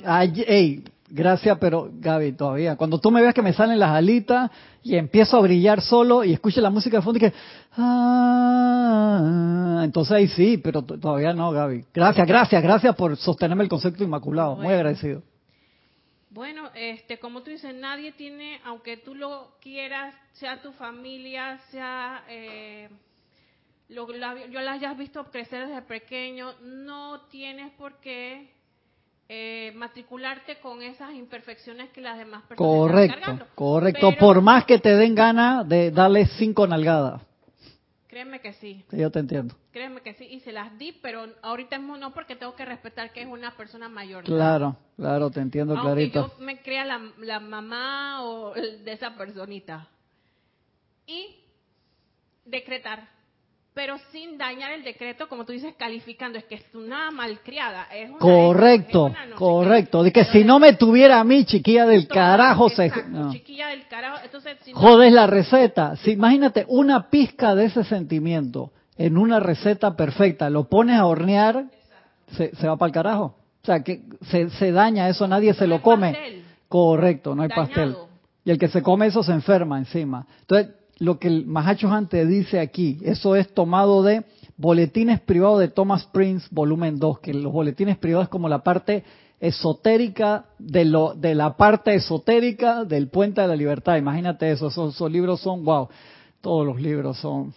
Ay, 0.04 0.82
gracias, 1.08 1.58
pero 1.58 1.90
Gaby, 1.92 2.32
todavía. 2.32 2.76
Cuando 2.76 2.98
tú 2.98 3.10
me 3.10 3.20
veas 3.20 3.34
que 3.34 3.42
me 3.42 3.52
salen 3.52 3.78
las 3.78 3.90
alitas 3.90 4.50
y 4.82 4.96
empiezo 4.96 5.36
a 5.36 5.40
brillar 5.40 5.80
solo 5.80 6.24
y 6.24 6.32
escucho 6.32 6.60
la 6.60 6.70
música 6.70 6.96
de 6.96 7.02
fondo 7.02 7.18
y 7.18 7.20
que... 7.20 7.32
Ah, 7.76 9.22
entonces 9.84 10.12
ahí 10.12 10.28
sí, 10.28 10.58
pero 10.58 10.82
todavía 10.82 11.32
no, 11.32 11.52
Gaby. 11.52 11.84
Gracias, 11.92 12.26
gracias, 12.26 12.62
gracias 12.62 12.94
por 12.96 13.16
sostenerme 13.16 13.64
el 13.64 13.68
concepto 13.68 14.04
inmaculado. 14.04 14.56
Muy 14.56 14.72
agradecido. 14.72 15.22
Bueno, 16.30 16.70
este, 16.74 17.18
como 17.18 17.42
tú 17.42 17.50
dices, 17.50 17.74
nadie 17.74 18.12
tiene, 18.12 18.60
aunque 18.64 18.96
tú 18.96 19.14
lo 19.14 19.58
quieras, 19.60 20.14
sea 20.32 20.62
tu 20.62 20.72
familia, 20.72 21.58
sea... 21.70 22.24
Eh, 22.28 22.88
lo, 23.88 24.06
yo 24.48 24.60
las 24.60 24.76
hayas 24.76 24.96
visto 24.96 25.24
crecer 25.24 25.68
desde 25.68 25.82
pequeño, 25.82 26.54
no 26.62 27.20
tienes 27.30 27.72
por 27.74 28.00
qué 28.00 28.50
eh, 29.34 29.72
matricularte 29.74 30.58
con 30.60 30.82
esas 30.82 31.14
imperfecciones 31.14 31.88
que 31.88 32.02
las 32.02 32.18
demás 32.18 32.42
personas 32.42 32.70
correcto, 32.70 33.18
están 33.18 33.44
Correcto, 33.54 34.12
por 34.20 34.42
más 34.42 34.66
que 34.66 34.78
te 34.78 34.94
den 34.94 35.14
ganas 35.14 35.66
de 35.66 35.90
darle 35.90 36.26
cinco 36.36 36.66
nalgadas. 36.66 37.22
Créeme 38.08 38.42
que 38.42 38.52
sí. 38.52 38.84
Yo 38.90 39.10
te 39.10 39.20
entiendo. 39.20 39.56
Créeme 39.70 40.02
que 40.02 40.12
sí, 40.12 40.26
y 40.26 40.40
se 40.40 40.52
las 40.52 40.76
di, 40.76 40.92
pero 41.00 41.24
ahorita 41.40 41.78
mismo 41.78 41.96
no 41.96 42.12
porque 42.12 42.36
tengo 42.36 42.54
que 42.54 42.66
respetar 42.66 43.10
que 43.14 43.22
es 43.22 43.26
una 43.26 43.56
persona 43.56 43.88
mayor. 43.88 44.24
Claro, 44.24 44.76
claro, 44.96 45.30
te 45.30 45.40
entiendo 45.40 45.78
Aunque 45.78 46.10
clarito. 46.10 46.34
yo 46.38 46.44
me 46.44 46.60
crea 46.60 46.84
la, 46.84 47.00
la 47.16 47.40
mamá 47.40 48.22
o 48.24 48.52
de 48.52 48.92
esa 48.92 49.16
personita. 49.16 49.88
Y 51.06 51.36
decretar 52.44 53.08
pero 53.74 53.96
sin 54.10 54.36
dañar 54.36 54.72
el 54.72 54.84
decreto, 54.84 55.28
como 55.28 55.46
tú 55.46 55.52
dices, 55.52 55.74
calificando, 55.78 56.38
es 56.38 56.44
que 56.44 56.56
es 56.56 56.74
una 56.74 57.10
malcriada. 57.10 57.86
Es 57.92 58.10
una 58.10 58.18
correcto, 58.18 59.12
correcto. 59.36 60.02
De 60.02 60.12
que 60.12 60.26
si 60.26 60.44
no 60.44 60.58
me 60.58 60.74
tuviera 60.74 61.18
a 61.18 61.24
mí, 61.24 61.44
chiquilla 61.46 61.86
del 61.86 62.06
carajo, 62.06 62.68
se... 62.68 62.92
Chiquilla 63.30 63.68
del 63.68 63.86
carajo, 63.88 64.18
entonces... 64.22 64.58
Jodes 64.74 65.12
la 65.12 65.26
receta. 65.26 65.96
Si, 65.96 66.10
imagínate, 66.10 66.66
una 66.68 67.08
pizca 67.08 67.54
de 67.54 67.66
ese 67.66 67.84
sentimiento 67.84 68.72
en 68.98 69.16
una 69.16 69.40
receta 69.40 69.96
perfecta, 69.96 70.50
lo 70.50 70.64
pones 70.64 70.98
a 70.98 71.06
hornear, 71.06 71.64
se, 72.36 72.54
se, 72.54 72.68
va 72.68 72.76
para 72.76 72.88
el 72.88 72.94
carajo. 72.94 73.36
O 73.62 73.66
sea, 73.66 73.82
que 73.82 74.02
se, 74.22 74.50
se 74.50 74.70
daña 74.70 75.08
eso, 75.08 75.26
nadie 75.26 75.54
se 75.54 75.66
lo 75.66 75.80
come. 75.80 76.42
Correcto, 76.68 77.34
no 77.34 77.42
hay 77.42 77.48
pastel. 77.48 77.96
Y 78.44 78.50
el 78.50 78.58
que 78.58 78.68
se 78.68 78.82
come 78.82 79.06
eso 79.06 79.22
se 79.22 79.32
enferma 79.32 79.78
encima. 79.78 80.26
Entonces, 80.40 80.74
lo 81.03 81.18
que 81.18 81.26
el 81.26 81.46
Mahacho 81.46 81.88
antes 81.90 82.28
dice 82.28 82.61
aquí, 82.61 82.98
eso 83.03 83.34
es 83.34 83.53
tomado 83.53 84.05
de 84.05 84.22
Boletines 84.57 85.20
privados 85.20 85.59
de 85.59 85.66
Thomas 85.66 86.05
Prince, 86.12 86.46
volumen 86.53 87.00
2, 87.00 87.18
que 87.18 87.34
los 87.34 87.53
boletines 87.53 87.98
privados 87.98 88.26
es 88.26 88.30
como 88.30 88.48
la 88.48 88.62
parte 88.62 89.03
esotérica 89.40 90.44
de, 90.61 90.84
lo, 90.84 91.14
de 91.14 91.34
la 91.34 91.57
parte 91.57 91.92
esotérica 91.94 92.84
del 92.84 93.09
Puente 93.09 93.40
de 93.40 93.48
la 93.48 93.57
Libertad. 93.57 93.96
Imagínate 93.96 94.53
eso, 94.53 94.68
esos, 94.68 95.11
libros 95.11 95.40
son, 95.40 95.64
wow, 95.64 95.88
todos 96.40 96.64
los 96.64 96.80
libros 96.80 97.18
son 97.18 97.53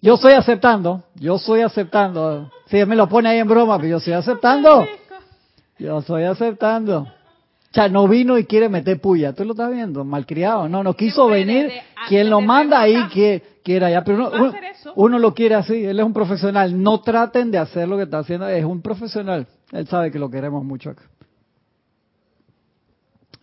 yo 0.00 0.14
estoy 0.14 0.34
aceptando, 0.34 1.02
yo 1.16 1.36
estoy 1.36 1.62
aceptando. 1.62 2.50
Si 2.66 2.84
me 2.84 2.94
lo 2.94 3.08
pone 3.08 3.28
ahí 3.28 3.38
en 3.38 3.48
broma, 3.48 3.76
pero 3.76 3.88
yo 3.88 3.96
estoy 3.96 4.12
aceptando. 4.12 4.86
Yo 5.78 5.98
estoy 5.98 6.22
aceptando. 6.24 7.08
Sea, 7.76 7.90
no 7.90 8.08
vino 8.08 8.38
y 8.38 8.46
quiere 8.46 8.70
meter 8.70 8.98
puya. 8.98 9.34
¿Tú 9.34 9.44
lo 9.44 9.52
estás 9.52 9.70
viendo? 9.70 10.02
Malcriado. 10.02 10.66
No, 10.66 10.82
no 10.82 10.94
quiso 10.94 11.26
venir. 11.26 11.70
Quien 12.08 12.30
lo 12.30 12.40
manda 12.40 12.80
ahí 12.80 12.96
quiere, 13.12 13.42
quiere 13.62 13.84
allá. 13.84 14.02
Pero 14.02 14.30
uno, 14.30 14.52
uno, 14.94 15.18
lo 15.18 15.34
quiere 15.34 15.56
así. 15.56 15.84
Él 15.84 16.00
es 16.00 16.06
un 16.06 16.14
profesional. 16.14 16.82
No 16.82 17.02
traten 17.02 17.50
de 17.50 17.58
hacer 17.58 17.86
lo 17.86 17.98
que 17.98 18.04
está 18.04 18.20
haciendo. 18.20 18.48
Es 18.48 18.64
un 18.64 18.80
profesional. 18.80 19.46
Él 19.72 19.86
sabe 19.88 20.10
que 20.10 20.18
lo 20.18 20.30
queremos 20.30 20.64
mucho 20.64 20.88
acá. 20.88 21.02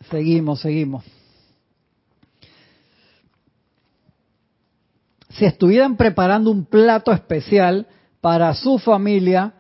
Seguimos, 0.10 0.62
seguimos. 0.62 1.04
si 5.38 5.46
estuvieran 5.46 5.98
preparando 5.98 6.52
un 6.52 6.66
plato 6.66 7.12
especial 7.12 7.88
para 8.22 8.54
su 8.54 8.78
familia, 8.78 9.54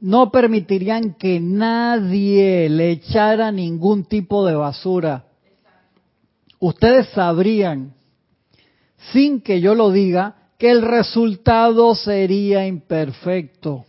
no 0.00 0.30
permitirían 0.30 1.14
que 1.14 1.40
nadie 1.40 2.68
le 2.68 2.90
echara 2.92 3.50
ningún 3.50 4.04
tipo 4.04 4.46
de 4.46 4.54
basura. 4.54 5.24
Ustedes 6.60 7.08
sabrían, 7.08 7.94
sin 9.12 9.40
que 9.40 9.60
yo 9.60 9.74
lo 9.74 9.90
diga, 9.90 10.36
que 10.58 10.70
el 10.70 10.82
resultado 10.82 11.94
sería 11.94 12.66
imperfecto. 12.66 13.84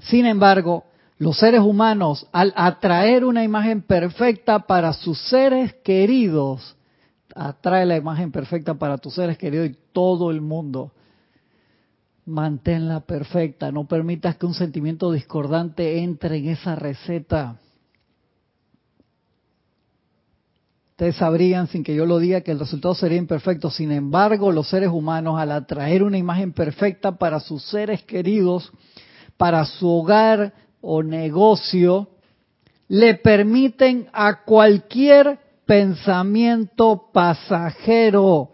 Sin 0.00 0.26
embargo, 0.26 0.84
los 1.18 1.38
seres 1.38 1.60
humanos, 1.60 2.26
al 2.32 2.52
atraer 2.56 3.24
una 3.24 3.44
imagen 3.44 3.82
perfecta 3.82 4.58
para 4.66 4.92
sus 4.92 5.18
seres 5.28 5.74
queridos, 5.84 6.76
atrae 7.34 7.86
la 7.86 7.96
imagen 7.96 8.32
perfecta 8.32 8.74
para 8.74 8.98
tus 8.98 9.14
seres 9.14 9.38
queridos 9.38 9.70
y 9.70 9.76
todo 9.92 10.30
el 10.30 10.40
mundo. 10.40 10.92
Manténla 12.24 13.00
perfecta, 13.00 13.72
no 13.72 13.88
permitas 13.88 14.36
que 14.36 14.46
un 14.46 14.54
sentimiento 14.54 15.10
discordante 15.10 16.02
entre 16.02 16.36
en 16.36 16.50
esa 16.50 16.76
receta. 16.76 17.58
Ustedes 20.92 21.16
sabrían, 21.16 21.66
sin 21.66 21.82
que 21.82 21.96
yo 21.96 22.06
lo 22.06 22.20
diga, 22.20 22.42
que 22.42 22.52
el 22.52 22.60
resultado 22.60 22.94
sería 22.94 23.18
imperfecto. 23.18 23.70
Sin 23.70 23.90
embargo, 23.90 24.52
los 24.52 24.68
seres 24.68 24.90
humanos, 24.90 25.40
al 25.40 25.50
atraer 25.50 26.04
una 26.04 26.16
imagen 26.16 26.52
perfecta 26.52 27.18
para 27.18 27.40
sus 27.40 27.64
seres 27.64 28.04
queridos, 28.04 28.70
para 29.36 29.64
su 29.64 29.88
hogar 29.88 30.52
o 30.80 31.02
negocio, 31.02 32.08
le 32.86 33.16
permiten 33.16 34.06
a 34.12 34.44
cualquier 34.44 35.40
pensamiento 35.66 37.08
pasajero 37.12 38.50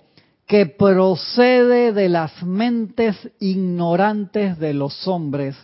que 0.49 0.67
procede 0.67 1.93
de 1.93 2.09
las 2.09 2.43
mentes 2.43 3.17
ignorantes 3.39 4.59
de 4.59 4.75
los 4.75 5.07
hombres, 5.07 5.57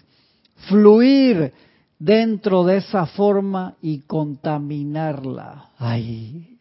fluir 0.68 1.52
dentro 1.98 2.64
de 2.64 2.76
esa 2.76 3.06
forma 3.06 3.74
y 3.80 4.00
contaminarla. 4.00 5.70
Ay. 5.78 6.58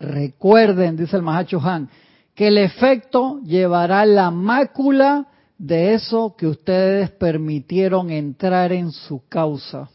Recuerden, 0.00 0.96
dice 0.96 1.16
el 1.16 1.22
Mahacho 1.22 1.60
Han, 1.60 1.88
que 2.34 2.48
el 2.48 2.58
efecto 2.58 3.40
llevará 3.44 4.04
la 4.04 4.30
mácula 4.30 5.28
de 5.56 5.94
eso 5.94 6.34
que 6.36 6.48
ustedes 6.48 7.10
permitieron 7.12 8.10
entrar 8.10 8.72
en 8.72 8.90
su 8.90 9.22
causa 9.28 9.88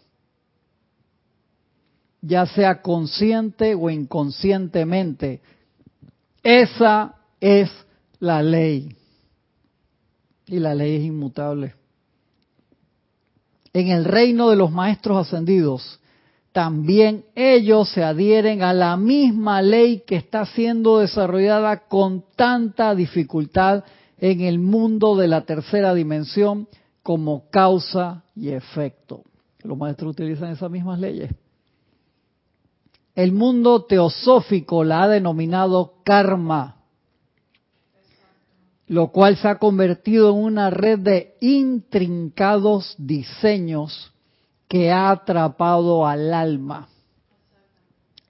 ya 2.22 2.46
sea 2.46 2.82
consciente 2.82 3.76
o 3.76 3.90
inconscientemente. 3.90 5.42
Esa 6.44 7.16
es 7.40 7.70
la 8.20 8.42
ley. 8.42 8.96
Y 10.46 10.60
la 10.60 10.74
ley 10.74 10.98
es 10.98 11.04
inmutable. 11.04 11.76
En 13.74 13.90
el 13.90 14.06
reino 14.06 14.50
de 14.50 14.56
los 14.56 14.72
maestros 14.72 15.28
ascendidos, 15.28 16.00
también 16.52 17.26
ellos 17.36 17.90
se 17.90 18.04
adhieren 18.04 18.64
a 18.64 18.74
la 18.74 18.98
misma 18.98 19.62
ley 19.62 20.04
que 20.06 20.16
está 20.16 20.46
siendo 20.46 21.00
desarrollada 21.00 21.88
con 21.88 22.24
tanta 22.36 22.96
dificultad 22.96 23.84
en 24.18 24.42
el 24.42 24.60
mundo 24.60 25.16
de 25.16 25.28
la 25.28 25.42
tercera 25.42 25.94
dimensión 25.94 26.68
como 27.04 27.50
causa 27.50 28.24
y 28.36 28.50
efecto. 28.50 29.24
Los 29.64 29.78
maestros 29.78 30.12
utilizan 30.12 30.52
esas 30.52 30.72
mismas 30.72 31.00
leyes. 31.00 31.32
El 33.16 33.32
mundo 33.32 33.86
teosófico 33.86 34.84
la 34.84 35.04
ha 35.04 35.08
denominado 35.08 35.96
karma, 36.04 36.78
lo 38.88 39.12
cual 39.12 39.38
se 39.38 39.48
ha 39.48 39.60
convertido 39.60 40.32
en 40.32 40.44
una 40.44 40.70
red 40.70 41.00
de 41.00 41.36
intrincados 41.42 42.96
diseños 42.98 44.12
que 44.68 44.92
ha 44.92 45.12
atrapado 45.12 46.08
al 46.08 46.34
alma. 46.34 46.88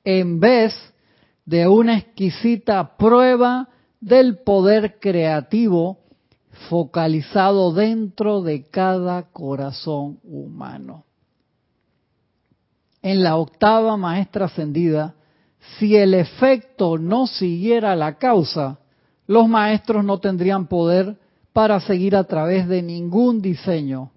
En 0.03 0.39
vez 0.39 0.73
de 1.45 1.67
una 1.67 1.97
exquisita 1.97 2.97
prueba 2.97 3.69
del 3.99 4.39
poder 4.39 4.99
creativo 4.99 5.99
focalizado 6.69 7.73
dentro 7.73 8.41
de 8.41 8.63
cada 8.69 9.23
corazón 9.31 10.19
humano 10.23 11.05
en 13.01 13.23
la 13.23 13.37
octava 13.37 13.97
maestra 13.97 14.45
ascendida, 14.45 15.15
si 15.77 15.95
el 15.95 16.13
efecto 16.13 16.97
no 16.97 17.27
siguiera 17.27 17.95
la 17.95 18.17
causa, 18.17 18.79
los 19.27 19.47
maestros 19.47 20.03
no 20.03 20.19
tendrían 20.19 20.67
poder 20.67 21.17
para 21.53 21.79
seguir 21.79 22.15
a 22.15 22.23
través 22.23 22.67
de 22.67 22.81
ningún 22.81 23.41
diseño. 23.41 24.11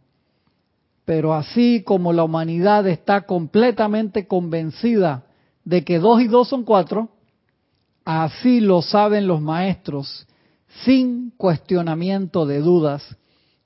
Pero 1.05 1.35
así 1.35 1.83
como 1.85 2.13
la 2.13 2.25
humanidad 2.25 2.87
está 2.87 3.23
completamente 3.23 4.27
convencida 4.27 5.25
de 5.65 5.85
que 5.85 5.99
dos 5.99 6.21
y 6.21 6.29
dos 6.29 6.49
son 6.49 6.65
cuatro, 6.65 7.09
así 8.05 8.61
lo 8.61 8.83
saben 8.83 9.27
los 9.27 9.41
maestros, 9.41 10.27
sin 10.85 11.31
cuestionamiento 11.37 12.47
de 12.47 12.61
dudas, 12.61 13.17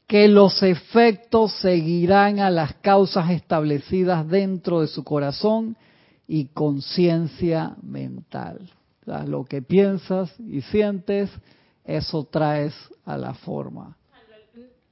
que 0.06 0.28
los 0.28 0.62
efectos 0.62 1.52
seguirán 1.60 2.38
a 2.38 2.50
las 2.50 2.74
causas 2.74 3.30
establecidas 3.30 4.26
dentro 4.28 4.80
de 4.80 4.86
su 4.86 5.02
corazón 5.02 5.76
y 6.28 6.46
conciencia 6.46 7.76
mental. 7.82 8.70
lo 9.04 9.44
que 9.44 9.62
piensas 9.62 10.34
y 10.40 10.60
sientes, 10.62 11.30
eso 11.84 12.24
traes 12.24 12.74
a 13.04 13.16
la 13.16 13.34
forma. 13.34 13.96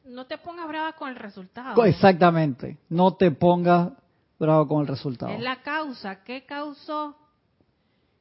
No 0.05 0.27
te 0.27 0.39
pongas 0.39 0.69
brava 0.69 0.93
con 0.93 1.09
el 1.09 1.17
resultado. 1.17 1.85
Exactamente, 1.85 2.79
no 2.89 3.15
te 3.15 3.31
pongas 3.33 3.93
bravo 4.39 4.69
con 4.69 4.83
el 4.83 4.87
resultado. 4.87 5.33
Es 5.33 5.41
la 5.41 5.63
causa, 5.63 6.23
¿qué 6.23 6.45
causó? 6.45 7.17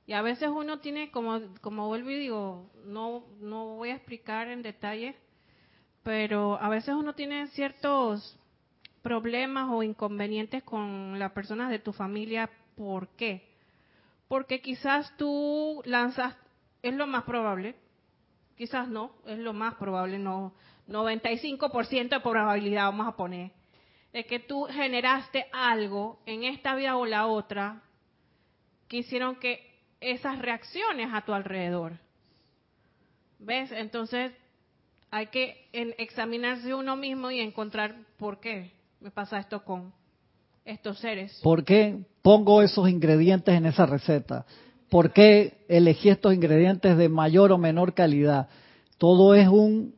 Y 0.06 0.14
a 0.14 0.22
veces 0.22 0.50
uno 0.50 0.80
tiene, 0.80 1.12
como, 1.12 1.40
como 1.62 1.88
vuelvo 1.88 2.10
y 2.10 2.20
digo, 2.20 2.70
no, 2.86 3.24
no 3.40 3.76
voy 3.78 3.90
a 3.90 3.96
explicar 3.96 4.48
en 4.50 4.62
detalle, 4.62 5.16
pero 6.04 6.62
a 6.62 6.70
veces 6.70 6.94
uno 6.96 7.14
tiene 7.14 7.48
ciertos 7.48 8.38
problemas 9.02 9.70
o 9.72 9.84
inconvenientes 9.84 10.64
con 10.64 11.18
las 11.18 11.32
personas 11.32 11.70
de 11.70 11.80
tu 11.80 11.94
familia. 11.94 12.50
¿Por 12.76 13.08
qué? 13.10 13.48
Porque 14.28 14.62
quizás 14.62 15.16
tú 15.18 15.82
lanzas, 15.86 16.36
es 16.82 16.94
lo 16.94 17.08
más 17.08 17.24
probable, 17.24 17.76
quizás 18.58 18.88
no, 18.88 19.12
es 19.26 19.38
lo 19.38 19.54
más 19.54 19.76
probable, 19.76 20.20
no, 20.20 20.54
95% 20.88 22.10
de 22.10 22.20
probabilidad 22.20 22.86
vamos 22.86 23.08
a 23.08 23.16
poner, 23.16 23.52
de 24.12 24.26
que 24.26 24.40
tú 24.40 24.66
generaste 24.66 25.48
algo 25.52 26.20
en 26.26 26.44
esta 26.44 26.76
vida 26.76 26.98
o 26.98 27.06
la 27.06 27.28
otra 27.28 27.82
que 28.88 28.98
hicieron 28.98 29.36
que 29.38 29.72
esas 30.00 30.40
reacciones 30.40 31.10
a 31.14 31.22
tu 31.22 31.34
alrededor. 31.34 31.94
¿Ves? 33.40 33.72
Entonces, 33.72 34.34
hay 35.14 35.28
que 35.28 35.68
examinarse 35.72 36.74
uno 36.74 36.96
mismo 36.96 37.30
y 37.30 37.40
encontrar 37.40 37.96
por 38.18 38.40
qué 38.40 38.72
me 39.00 39.12
pasa 39.12 39.38
esto 39.38 39.64
con 39.64 39.94
estos 40.66 40.98
seres. 40.98 41.40
¿Por 41.44 41.64
qué 41.64 42.00
pongo 42.24 42.64
esos 42.64 42.90
ingredientes 42.90 43.54
en 43.54 43.68
esa 43.68 43.86
receta? 43.86 44.44
¿Por 44.90 45.14
qué 45.14 45.66
elegí 45.68 46.10
estos 46.10 46.34
ingredientes 46.34 46.98
de 46.98 47.10
mayor 47.10 47.52
o 47.52 47.60
menor 47.60 47.94
calidad? 47.94 48.50
Todo 48.98 49.36
es 49.36 49.48
un... 49.48 49.94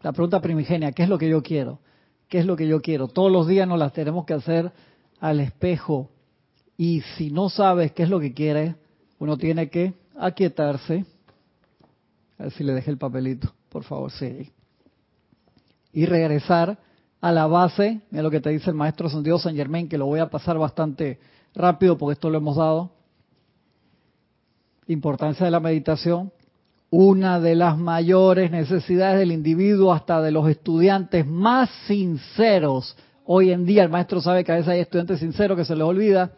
La 0.00 0.12
pregunta 0.12 0.40
primigenia, 0.40 0.92
¿qué 0.92 1.02
es 1.02 1.08
lo 1.08 1.18
que 1.18 1.28
yo 1.28 1.42
quiero? 1.42 1.80
¿Qué 2.28 2.38
es 2.38 2.46
lo 2.46 2.54
que 2.54 2.68
yo 2.68 2.80
quiero? 2.80 3.08
Todos 3.08 3.32
los 3.32 3.48
días 3.48 3.66
nos 3.66 3.80
las 3.80 3.92
tenemos 3.92 4.24
que 4.24 4.34
hacer 4.34 4.70
al 5.18 5.40
espejo. 5.40 6.12
Y 6.76 7.00
si 7.16 7.32
no 7.32 7.48
sabes 7.48 7.90
qué 7.90 8.04
es 8.04 8.08
lo 8.08 8.20
que 8.20 8.32
quieres, 8.32 8.76
uno 9.18 9.36
tiene 9.36 9.68
que 9.68 9.94
aquietarse. 10.16 11.06
Ver 12.44 12.52
si 12.52 12.62
le 12.62 12.74
dejé 12.74 12.90
el 12.90 12.98
papelito, 12.98 13.50
por 13.70 13.84
favor, 13.84 14.10
sí. 14.10 14.52
Y 15.94 16.04
regresar 16.04 16.76
a 17.22 17.32
la 17.32 17.46
base, 17.46 18.02
de 18.10 18.22
lo 18.22 18.30
que 18.30 18.42
te 18.42 18.50
dice 18.50 18.68
el 18.68 18.76
maestro 18.76 19.08
Santiago 19.08 19.38
San 19.38 19.56
Germain, 19.56 19.88
que 19.88 19.96
lo 19.96 20.04
voy 20.04 20.20
a 20.20 20.28
pasar 20.28 20.58
bastante 20.58 21.18
rápido 21.54 21.96
porque 21.96 22.12
esto 22.12 22.28
lo 22.28 22.36
hemos 22.36 22.56
dado. 22.58 22.90
Importancia 24.88 25.46
de 25.46 25.52
la 25.52 25.60
meditación. 25.60 26.32
Una 26.90 27.40
de 27.40 27.54
las 27.54 27.78
mayores 27.78 28.50
necesidades 28.50 29.20
del 29.20 29.32
individuo, 29.32 29.90
hasta 29.90 30.20
de 30.20 30.30
los 30.30 30.46
estudiantes 30.46 31.26
más 31.26 31.70
sinceros. 31.86 32.94
Hoy 33.24 33.52
en 33.52 33.64
día 33.64 33.84
el 33.84 33.88
maestro 33.88 34.20
sabe 34.20 34.44
que 34.44 34.52
a 34.52 34.56
veces 34.56 34.68
hay 34.68 34.80
estudiantes 34.80 35.18
sinceros 35.18 35.56
que 35.56 35.64
se 35.64 35.74
les 35.74 35.84
olvida 35.84 36.30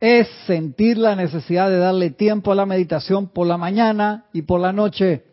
es 0.00 0.28
sentir 0.46 0.96
la 0.96 1.16
necesidad 1.16 1.68
de 1.68 1.78
darle 1.78 2.10
tiempo 2.10 2.52
a 2.52 2.54
la 2.54 2.66
meditación 2.66 3.28
por 3.28 3.46
la 3.46 3.56
mañana 3.56 4.26
y 4.32 4.42
por 4.42 4.60
la 4.60 4.72
noche, 4.72 5.24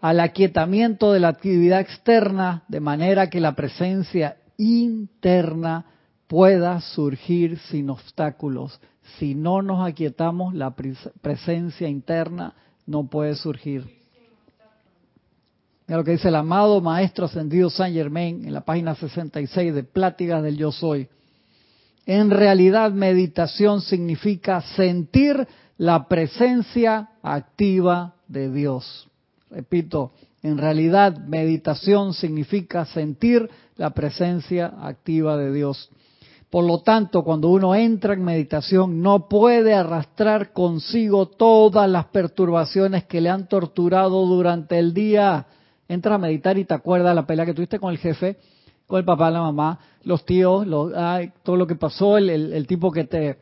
al 0.00 0.18
aquietamiento 0.18 1.12
de 1.12 1.20
la 1.20 1.28
actividad 1.28 1.80
externa, 1.80 2.64
de 2.68 2.80
manera 2.80 3.30
que 3.30 3.40
la 3.40 3.54
presencia 3.54 4.38
interna 4.56 5.86
pueda 6.26 6.80
surgir 6.80 7.58
sin 7.70 7.90
obstáculos. 7.90 8.80
Si 9.18 9.34
no 9.34 9.62
nos 9.62 9.86
aquietamos, 9.86 10.54
la 10.54 10.74
presencia 10.74 11.88
interna 11.88 12.54
no 12.86 13.06
puede 13.06 13.36
surgir. 13.36 13.84
Mira 15.86 15.98
lo 15.98 16.04
que 16.04 16.12
dice 16.12 16.28
el 16.28 16.36
amado 16.36 16.80
Maestro 16.80 17.26
Ascendido 17.26 17.70
Saint 17.70 17.94
Germain 17.94 18.44
en 18.44 18.54
la 18.54 18.64
página 18.64 18.94
66 18.94 19.74
de 19.74 19.84
Pláticas 19.84 20.42
del 20.42 20.56
Yo 20.56 20.72
Soy. 20.72 21.08
En 22.06 22.30
realidad, 22.30 22.92
meditación 22.92 23.80
significa 23.80 24.60
sentir 24.60 25.46
la 25.78 26.08
presencia 26.08 27.10
activa 27.22 28.14
de 28.28 28.50
Dios. 28.50 29.08
Repito, 29.50 30.12
en 30.42 30.58
realidad, 30.58 31.16
meditación 31.18 32.14
significa 32.14 32.84
sentir 32.86 33.48
la 33.76 33.90
presencia 33.90 34.74
activa 34.80 35.36
de 35.36 35.52
Dios. 35.52 35.90
Por 36.50 36.64
lo 36.64 36.82
tanto, 36.82 37.24
cuando 37.24 37.48
uno 37.48 37.74
entra 37.74 38.12
en 38.12 38.24
meditación, 38.24 39.00
no 39.00 39.28
puede 39.28 39.72
arrastrar 39.72 40.52
consigo 40.52 41.26
todas 41.26 41.88
las 41.88 42.06
perturbaciones 42.06 43.04
que 43.04 43.20
le 43.20 43.30
han 43.30 43.48
torturado 43.48 44.26
durante 44.26 44.78
el 44.78 44.92
día. 44.92 45.46
Entra 45.88 46.16
a 46.16 46.18
meditar 46.18 46.58
y 46.58 46.64
te 46.64 46.74
acuerdas 46.74 47.14
la 47.14 47.26
pelea 47.26 47.46
que 47.46 47.54
tuviste 47.54 47.78
con 47.78 47.90
el 47.90 47.98
jefe, 47.98 48.36
con 48.86 48.98
el 48.98 49.04
papá, 49.04 49.30
la 49.30 49.40
mamá, 49.40 49.78
los 50.04 50.24
tíos, 50.24 50.66
todo 51.42 51.56
lo 51.56 51.66
que 51.66 51.76
pasó, 51.76 52.18
el, 52.18 52.66
tipo 52.66 52.90
que 52.90 53.04
te 53.04 53.38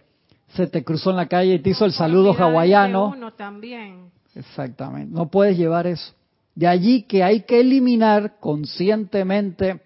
se 0.54 0.66
te 0.66 0.82
cruzó 0.82 1.10
en 1.10 1.16
la 1.16 1.28
calle 1.28 1.54
y 1.54 1.58
te 1.60 1.70
hizo 1.70 1.84
el 1.84 1.92
saludo 1.92 2.32
hawaiano. 2.32 3.14
también. 3.36 4.10
Exactamente, 4.34 5.14
no 5.14 5.30
puedes 5.30 5.56
llevar 5.56 5.86
eso. 5.86 6.12
De 6.54 6.66
allí 6.66 7.02
que 7.02 7.22
hay 7.22 7.42
que 7.42 7.60
eliminar 7.60 8.38
conscientemente 8.40 9.80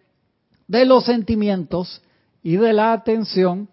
de 0.66 0.84
los 0.86 1.04
sentimientos 1.04 2.02
y 2.42 2.56
de 2.56 2.72
la 2.72 2.92
atención 2.92 3.68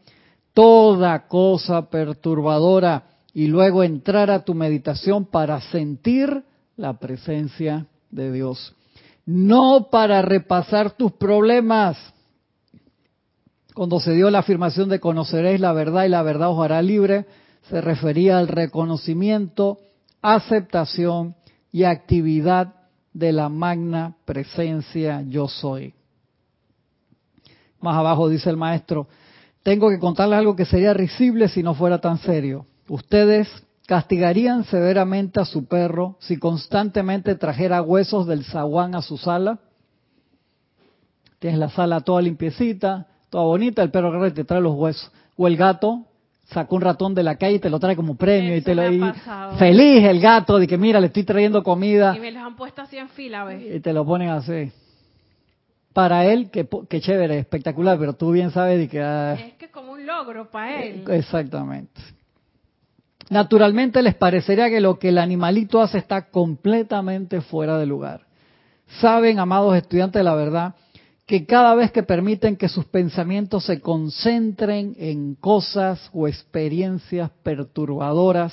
toda 0.53 1.27
cosa 1.27 1.89
perturbadora 1.89 3.03
y 3.33 3.47
luego 3.47 3.83
entrar 3.83 4.29
a 4.29 4.43
tu 4.43 4.53
meditación 4.53 5.25
para 5.25 5.61
sentir 5.61 6.43
la 6.75 6.99
presencia 6.99 7.87
de 8.09 8.31
Dios 8.31 8.75
no 9.25 9.87
para 9.91 10.21
repasar 10.21 10.91
tus 10.91 11.11
problemas. 11.13 11.97
Cuando 13.73 13.99
se 13.99 14.13
dio 14.13 14.29
la 14.29 14.39
afirmación 14.39 14.89
de 14.89 14.99
conoceréis 14.99 15.59
la 15.59 15.73
verdad 15.73 16.05
y 16.05 16.09
la 16.09 16.23
verdad 16.23 16.49
os 16.49 16.63
hará 16.63 16.81
libre, 16.81 17.25
se 17.69 17.79
refería 17.79 18.37
al 18.37 18.47
reconocimiento, 18.47 19.77
aceptación 20.21 21.35
y 21.71 21.83
actividad 21.83 22.75
de 23.13 23.31
la 23.31 23.49
magna 23.49 24.15
presencia 24.25 25.21
yo 25.27 25.47
soy. 25.47 25.93
Más 27.79 27.95
abajo 27.95 28.29
dice 28.29 28.49
el 28.49 28.57
maestro, 28.57 29.07
tengo 29.63 29.89
que 29.89 29.99
contarles 29.99 30.39
algo 30.39 30.55
que 30.55 30.65
sería 30.65 30.93
risible 30.93 31.47
si 31.47 31.63
no 31.63 31.73
fuera 31.73 31.99
tan 31.99 32.17
serio. 32.17 32.65
Ustedes 32.87 33.47
¿Castigarían 33.87 34.63
severamente 34.65 35.39
a 35.39 35.45
su 35.45 35.65
perro 35.65 36.15
si 36.19 36.37
constantemente 36.37 37.35
trajera 37.35 37.81
huesos 37.81 38.27
del 38.27 38.45
zaguán 38.45 38.95
a 38.95 39.01
su 39.01 39.17
sala? 39.17 39.59
Tienes 41.39 41.59
la 41.59 41.69
sala 41.69 42.01
toda 42.01 42.21
limpiecita, 42.21 43.07
toda 43.29 43.45
bonita, 43.45 43.81
el 43.81 43.91
perro 43.91 44.09
agarra 44.09 44.27
y 44.27 44.31
te 44.31 44.43
trae 44.43 44.61
los 44.61 44.75
huesos. 44.75 45.11
O 45.35 45.47
el 45.47 45.57
gato 45.57 46.05
sacó 46.51 46.75
un 46.75 46.81
ratón 46.81 47.15
de 47.15 47.23
la 47.23 47.35
calle 47.35 47.55
y 47.55 47.59
te 47.59 47.69
lo 47.69 47.79
trae 47.79 47.95
como 47.95 48.15
premio 48.15 48.55
y 48.55 48.61
te 48.61 48.75
lo 48.75 48.91
y 48.91 49.01
feliz 49.57 50.03
el 50.03 50.19
gato 50.19 50.59
de 50.59 50.67
que 50.67 50.77
mira 50.77 50.99
le 50.99 51.07
estoy 51.07 51.23
trayendo 51.23 51.63
comida 51.63 52.15
y 52.15 52.19
me 52.19 52.31
los 52.31 52.43
han 52.43 52.55
puesto 52.55 52.81
así 52.81 52.97
en 52.97 53.09
fila 53.09 53.45
¿ves? 53.45 53.77
y 53.77 53.79
te 53.79 53.93
lo 53.93 54.05
ponen 54.05 54.29
así 54.29 54.71
para 55.93 56.25
él 56.25 56.49
que, 56.51 56.67
que 56.89 56.99
chévere 56.99 57.39
espectacular 57.39 57.97
pero 57.97 58.13
tú 58.13 58.31
bien 58.31 58.51
sabes 58.51 58.79
de 58.79 58.89
que 58.89 59.01
ah, 59.01 59.33
es 59.33 59.53
que 59.53 59.71
como 59.71 59.93
un 59.93 60.05
logro 60.05 60.51
para 60.51 60.83
él 60.83 61.05
exactamente 61.09 62.01
Naturalmente 63.31 64.01
les 64.01 64.15
parecería 64.15 64.69
que 64.69 64.81
lo 64.81 64.99
que 64.99 65.07
el 65.07 65.17
animalito 65.17 65.79
hace 65.79 65.99
está 65.99 66.29
completamente 66.29 67.39
fuera 67.39 67.77
de 67.77 67.85
lugar. 67.85 68.27
Saben, 68.99 69.39
amados 69.39 69.73
estudiantes 69.77 70.19
de 70.19 70.23
la 70.25 70.35
verdad, 70.35 70.75
que 71.25 71.45
cada 71.45 71.73
vez 71.73 71.93
que 71.93 72.03
permiten 72.03 72.57
que 72.57 72.67
sus 72.67 72.83
pensamientos 72.83 73.63
se 73.63 73.79
concentren 73.79 74.97
en 74.97 75.35
cosas 75.35 76.09
o 76.11 76.27
experiencias 76.27 77.31
perturbadoras, 77.41 78.51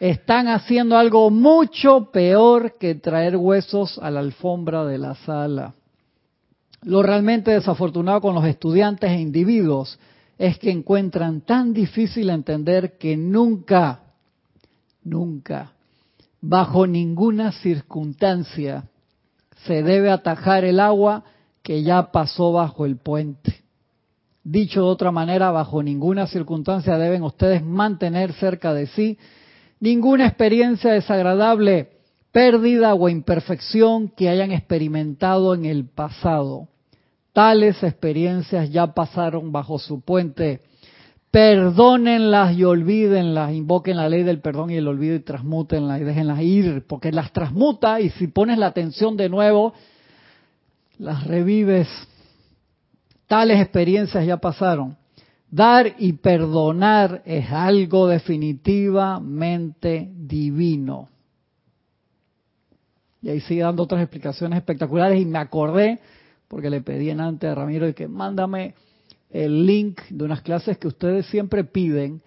están 0.00 0.48
haciendo 0.48 0.98
algo 0.98 1.30
mucho 1.30 2.10
peor 2.10 2.76
que 2.80 2.96
traer 2.96 3.36
huesos 3.36 4.00
a 4.02 4.10
la 4.10 4.18
alfombra 4.18 4.84
de 4.84 4.98
la 4.98 5.14
sala. 5.14 5.74
Lo 6.82 7.04
realmente 7.04 7.52
desafortunado 7.52 8.20
con 8.20 8.34
los 8.34 8.46
estudiantes 8.46 9.12
e 9.12 9.20
individuos 9.20 9.96
es 10.42 10.58
que 10.58 10.72
encuentran 10.72 11.42
tan 11.42 11.72
difícil 11.72 12.28
entender 12.28 12.98
que 12.98 13.16
nunca, 13.16 14.00
nunca, 15.04 15.70
bajo 16.40 16.84
ninguna 16.84 17.52
circunstancia, 17.52 18.82
se 19.64 19.84
debe 19.84 20.10
atajar 20.10 20.64
el 20.64 20.80
agua 20.80 21.22
que 21.62 21.84
ya 21.84 22.10
pasó 22.10 22.50
bajo 22.50 22.86
el 22.86 22.96
puente. 22.96 23.62
Dicho 24.42 24.80
de 24.80 24.88
otra 24.88 25.12
manera, 25.12 25.52
bajo 25.52 25.80
ninguna 25.80 26.26
circunstancia 26.26 26.98
deben 26.98 27.22
ustedes 27.22 27.62
mantener 27.62 28.32
cerca 28.32 28.74
de 28.74 28.88
sí 28.88 29.18
ninguna 29.78 30.26
experiencia 30.26 30.90
desagradable, 30.90 31.90
pérdida 32.32 32.94
o 32.94 33.08
imperfección 33.08 34.08
que 34.08 34.28
hayan 34.28 34.50
experimentado 34.50 35.54
en 35.54 35.66
el 35.66 35.88
pasado. 35.88 36.66
Tales 37.32 37.82
experiencias 37.82 38.70
ya 38.70 38.88
pasaron 38.88 39.52
bajo 39.52 39.78
su 39.78 40.02
puente. 40.02 40.60
Perdónenlas 41.30 42.54
y 42.54 42.64
olvídenlas, 42.64 43.54
invoquen 43.54 43.96
la 43.96 44.10
ley 44.10 44.22
del 44.22 44.40
perdón 44.40 44.70
y 44.70 44.76
el 44.76 44.86
olvido 44.86 45.14
y 45.14 45.20
transmútenlas 45.20 46.02
y 46.02 46.04
déjenlas 46.04 46.42
ir, 46.42 46.84
porque 46.86 47.10
las 47.10 47.32
transmuta 47.32 48.02
y 48.02 48.10
si 48.10 48.26
pones 48.26 48.58
la 48.58 48.66
atención 48.66 49.16
de 49.16 49.30
nuevo, 49.30 49.72
las 50.98 51.26
revives. 51.26 51.88
Tales 53.26 53.62
experiencias 53.62 54.26
ya 54.26 54.36
pasaron. 54.36 54.98
Dar 55.50 55.94
y 55.98 56.12
perdonar 56.14 57.22
es 57.24 57.50
algo 57.50 58.08
definitivamente 58.08 60.10
divino. 60.14 61.08
Y 63.22 63.30
ahí 63.30 63.40
sigue 63.40 63.62
dando 63.62 63.84
otras 63.84 64.02
explicaciones 64.02 64.58
espectaculares 64.58 65.18
y 65.18 65.24
me 65.24 65.38
acordé 65.38 65.98
porque 66.52 66.68
le 66.68 66.82
pedí 66.82 67.08
en 67.08 67.18
antes 67.18 67.48
a 67.48 67.54
Ramiro 67.54 67.88
y 67.88 67.94
que 67.94 68.08
mándame 68.08 68.74
el 69.30 69.64
link 69.64 70.02
de 70.10 70.22
unas 70.22 70.42
clases 70.42 70.76
que 70.76 70.86
ustedes 70.86 71.24
siempre 71.28 71.64
piden. 71.64 72.20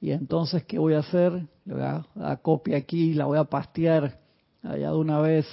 Y 0.00 0.12
entonces 0.12 0.64
qué 0.64 0.78
voy 0.78 0.94
a 0.94 1.00
hacer 1.00 1.32
le 1.66 1.74
voy 1.74 1.82
a 1.82 2.06
dar 2.14 2.40
copia 2.40 2.78
aquí 2.78 3.12
la 3.12 3.26
voy 3.26 3.36
a 3.36 3.44
pastear 3.44 4.18
allá 4.62 4.88
de 4.88 4.96
una 4.96 5.20
vez. 5.20 5.46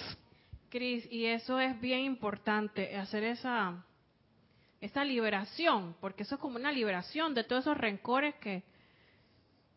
Cris 0.69 1.05
y 1.11 1.25
eso 1.25 1.59
es 1.59 1.81
bien 1.81 1.99
importante 1.99 2.95
hacer 2.95 3.25
esa 3.25 3.83
esa 4.79 5.03
liberación 5.03 5.93
porque 5.99 6.23
eso 6.23 6.35
es 6.35 6.41
como 6.41 6.55
una 6.55 6.71
liberación 6.71 7.33
de 7.33 7.43
todos 7.43 7.63
esos 7.63 7.77
rencores 7.77 8.35
que 8.35 8.63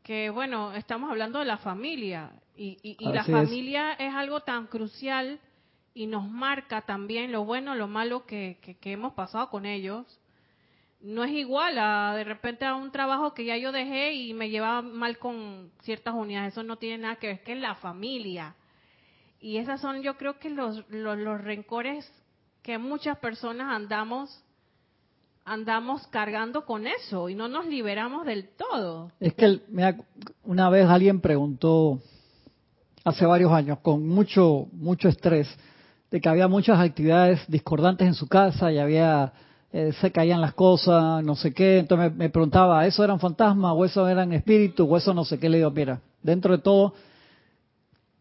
que 0.04 0.30
bueno 0.30 0.72
estamos 0.72 1.10
hablando 1.10 1.40
de 1.40 1.46
la 1.46 1.58
familia. 1.58 2.30
Y, 2.56 2.78
y, 2.80 3.12
la 3.12 3.24
familia 3.24 3.94
es 3.94 4.14
algo 4.14 4.40
tan 4.40 4.68
crucial 4.68 5.40
y 5.96 6.06
nos 6.06 6.28
marca 6.28 6.82
también 6.82 7.32
lo 7.32 7.46
bueno, 7.46 7.74
lo 7.74 7.88
malo 7.88 8.26
que, 8.26 8.58
hemos 8.82 9.14
pasado 9.14 9.48
con 9.48 9.64
ellos. 9.64 10.04
No 11.00 11.24
es 11.24 11.30
igual 11.30 11.78
a 11.78 12.14
de 12.14 12.22
repente 12.22 12.66
a 12.66 12.74
un 12.74 12.92
trabajo 12.92 13.32
que 13.32 13.46
ya 13.46 13.56
yo 13.56 13.72
dejé 13.72 14.12
y 14.12 14.34
me 14.34 14.50
llevaba 14.50 14.82
mal 14.82 15.16
con 15.16 15.70
ciertas 15.80 16.12
unidades. 16.14 16.52
Eso 16.52 16.62
no 16.62 16.76
tiene 16.76 16.98
nada 16.98 17.16
que 17.16 17.28
ver, 17.28 17.36
es 17.36 17.42
que 17.42 17.54
es 17.54 17.60
la 17.60 17.76
familia. 17.76 18.54
Y 19.40 19.56
esas 19.56 19.80
son 19.80 20.02
yo 20.02 20.18
creo 20.18 20.38
que 20.38 20.50
los, 20.50 20.84
los, 20.90 21.16
los 21.16 21.40
rencores 21.40 22.12
que 22.62 22.76
muchas 22.76 23.18
personas 23.18 23.74
andamos 23.74 24.42
andamos 25.46 26.06
cargando 26.08 26.66
con 26.66 26.86
eso 26.86 27.30
y 27.30 27.34
no 27.34 27.48
nos 27.48 27.66
liberamos 27.66 28.26
del 28.26 28.50
todo. 28.50 29.12
Es 29.18 29.32
que, 29.32 29.62
una 30.44 30.68
vez 30.68 30.86
alguien 30.86 31.22
preguntó, 31.22 32.00
hace 33.02 33.24
varios 33.24 33.50
años, 33.52 33.78
con 33.78 34.06
mucho, 34.06 34.66
mucho 34.72 35.08
estrés, 35.08 35.48
de 36.10 36.20
que 36.20 36.28
había 36.28 36.48
muchas 36.48 36.78
actividades 36.78 37.40
discordantes 37.48 38.06
en 38.06 38.14
su 38.14 38.28
casa 38.28 38.70
y 38.72 38.78
había, 38.78 39.32
eh, 39.72 39.92
se 40.00 40.12
caían 40.12 40.40
las 40.40 40.54
cosas, 40.54 41.22
no 41.24 41.34
sé 41.34 41.52
qué. 41.52 41.78
Entonces 41.78 42.14
me, 42.14 42.30
preguntaba, 42.30 42.86
¿eso 42.86 43.02
eran 43.02 43.20
fantasmas 43.20 43.72
o 43.74 43.84
eso 43.84 44.08
eran 44.08 44.32
espíritus 44.32 44.86
o 44.88 44.96
eso 44.96 45.12
no 45.12 45.24
sé 45.24 45.38
qué? 45.38 45.48
Le 45.48 45.58
digo, 45.58 45.70
mira, 45.70 46.00
dentro 46.22 46.56
de 46.56 46.62
todo, 46.62 46.94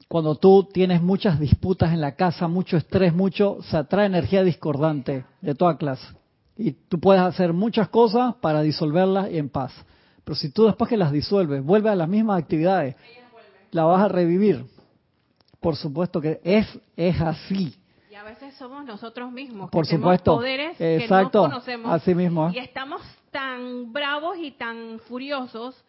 cuando 0.08 0.36
tú 0.36 0.68
tienes 0.72 1.02
muchas 1.02 1.40
disputas 1.40 1.94
en 1.94 2.02
la 2.02 2.16
casa, 2.16 2.48
mucho 2.48 2.78
estrés, 2.78 3.14
mucho, 3.14 3.58
se 3.70 3.78
atrae 3.78 4.06
energía 4.06 4.44
discordante 4.44 5.26
de 5.42 5.56
toda 5.56 5.78
clase. 5.78 6.08
Y 6.58 6.72
tú 6.72 7.00
puedes 7.00 7.22
hacer 7.22 7.54
muchas 7.54 7.90
cosas 7.90 8.36
para 8.36 8.62
disolverlas 8.62 9.28
en 9.30 9.50
paz. 9.50 9.74
Pero 10.24 10.36
si 10.36 10.50
tú 10.50 10.66
después 10.66 10.90
que 10.90 10.98
las 10.98 11.12
disuelves, 11.12 11.64
vuelves 11.64 11.92
a 11.92 11.96
las 11.96 12.10
mismas 12.10 12.42
actividades, 12.42 12.96
la 13.72 13.84
vas 13.84 14.02
a 14.02 14.08
revivir. 14.08 14.66
Por 15.66 15.78
supuesto 15.78 16.22
que 16.22 16.40
es, 16.44 16.68
es 16.96 17.20
así. 17.20 17.76
Y 18.12 18.14
a 18.14 18.22
veces 18.22 18.54
somos 18.54 18.86
nosotros 18.86 19.32
mismos. 19.32 19.72
Por 19.72 19.88
supuesto. 19.88 20.36
poderes 20.36 20.80
Exacto. 20.80 21.42
que 21.42 21.48
no 21.48 21.54
conocemos. 21.54 21.92
Así 21.92 22.14
mismo. 22.14 22.50
¿eh? 22.50 22.52
Y 22.54 22.58
estamos 22.60 23.02
tan 23.32 23.92
bravos 23.92 24.38
y 24.40 24.52
tan 24.52 25.00
furiosos 25.08 25.84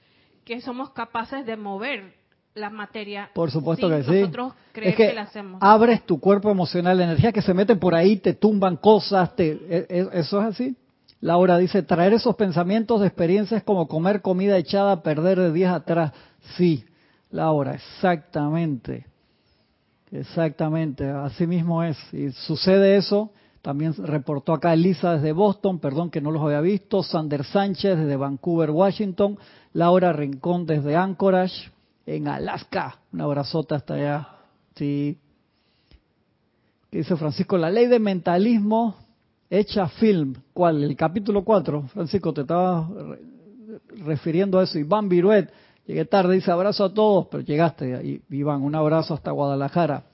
que 0.46 0.62
somos 0.62 0.92
capaces 0.92 1.44
de 1.44 1.58
mover 1.58 2.14
la 2.54 2.70
materia. 2.70 3.28
Por 3.34 3.50
supuesto 3.50 3.90
que 3.90 4.02
sí. 4.04 4.20
Nosotros 4.20 4.54
creer 4.72 4.88
es 4.92 4.96
que, 4.96 5.12
la 5.12 5.22
hacemos. 5.22 5.58
abres 5.62 6.06
tu 6.06 6.18
cuerpo 6.20 6.50
emocional, 6.50 6.96
la 6.96 7.04
energía 7.04 7.30
que 7.30 7.42
se 7.42 7.52
mete 7.52 7.76
por 7.76 7.94
ahí, 7.94 8.16
te 8.16 8.32
tumban 8.32 8.78
cosas, 8.78 9.36
te, 9.36 9.50
e- 9.50 9.86
e- 9.90 10.08
eso 10.14 10.40
es 10.40 10.46
así. 10.46 10.74
Laura 11.20 11.58
dice, 11.58 11.82
traer 11.82 12.14
esos 12.14 12.34
pensamientos 12.36 13.02
de 13.02 13.08
experiencias 13.08 13.62
como 13.62 13.88
comer 13.88 14.22
comida 14.22 14.56
echada 14.56 14.92
a 14.92 15.02
perder 15.02 15.38
de 15.38 15.52
días 15.52 15.74
atrás. 15.74 16.12
Sí, 16.56 16.86
Laura, 17.30 17.74
exactamente. 17.74 19.04
Exactamente, 20.20 21.08
así 21.08 21.46
mismo 21.46 21.82
es. 21.82 21.96
Y 22.12 22.30
sucede 22.32 22.96
eso. 22.96 23.30
También 23.62 23.94
reportó 23.98 24.52
acá 24.52 24.72
Elisa 24.72 25.14
desde 25.14 25.32
Boston, 25.32 25.80
perdón 25.80 26.10
que 26.10 26.20
no 26.20 26.30
los 26.30 26.42
había 26.42 26.60
visto. 26.60 27.02
Sander 27.02 27.44
Sánchez 27.44 27.98
desde 27.98 28.16
Vancouver, 28.16 28.70
Washington. 28.70 29.38
Laura 29.72 30.12
Rincón 30.12 30.64
desde 30.66 30.96
Anchorage, 30.96 31.70
en 32.06 32.28
Alaska. 32.28 32.98
Un 33.12 33.20
abrazote 33.20 33.74
hasta 33.74 33.94
allá. 33.94 34.28
Sí. 34.74 35.18
¿Qué 36.90 36.98
dice 36.98 37.16
Francisco? 37.16 37.58
La 37.58 37.70
ley 37.70 37.86
de 37.86 37.98
mentalismo 37.98 38.94
hecha 39.50 39.88
film. 39.88 40.34
¿Cuál? 40.54 40.84
El 40.84 40.96
capítulo 40.96 41.44
4. 41.44 41.82
Francisco, 41.88 42.32
te 42.32 42.42
estaba 42.42 42.88
re- 42.88 43.18
refiriendo 44.04 44.58
a 44.60 44.62
eso. 44.64 44.78
Iván 44.78 45.08
Viruet. 45.08 45.50
Llegué 45.86 46.04
tarde, 46.04 46.34
dice 46.34 46.50
abrazo 46.50 46.84
a 46.84 46.92
todos, 46.92 47.28
pero 47.30 47.42
llegaste. 47.44 48.04
Y- 48.04 48.22
Iván, 48.36 48.62
un 48.62 48.74
abrazo 48.74 49.14
hasta 49.14 49.30
Guadalajara. 49.30 50.04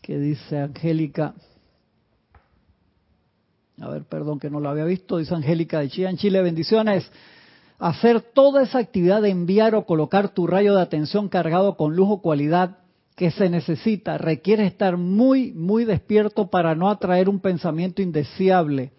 ¿Qué 0.00 0.18
dice 0.18 0.58
Angélica? 0.58 1.34
A 3.80 3.88
ver, 3.88 4.04
perdón 4.04 4.38
que 4.40 4.50
no 4.50 4.60
lo 4.60 4.70
había 4.70 4.84
visto. 4.84 5.18
Dice 5.18 5.34
Angélica 5.34 5.80
de 5.80 5.90
Chía 5.90 6.10
en 6.10 6.16
Chile. 6.16 6.42
Bendiciones. 6.42 7.10
Hacer 7.78 8.20
toda 8.20 8.62
esa 8.62 8.78
actividad 8.78 9.22
de 9.22 9.30
enviar 9.30 9.74
o 9.74 9.84
colocar 9.86 10.30
tu 10.30 10.46
rayo 10.46 10.74
de 10.74 10.82
atención 10.82 11.28
cargado 11.28 11.76
con 11.76 11.94
luz 11.96 12.08
o 12.10 12.20
cualidad 12.22 12.78
que 13.16 13.30
se 13.30 13.50
necesita 13.50 14.16
requiere 14.16 14.66
estar 14.66 14.96
muy, 14.96 15.52
muy 15.52 15.84
despierto 15.84 16.48
para 16.48 16.74
no 16.74 16.88
atraer 16.88 17.28
un 17.28 17.40
pensamiento 17.40 18.00
indeseable. 18.00 18.92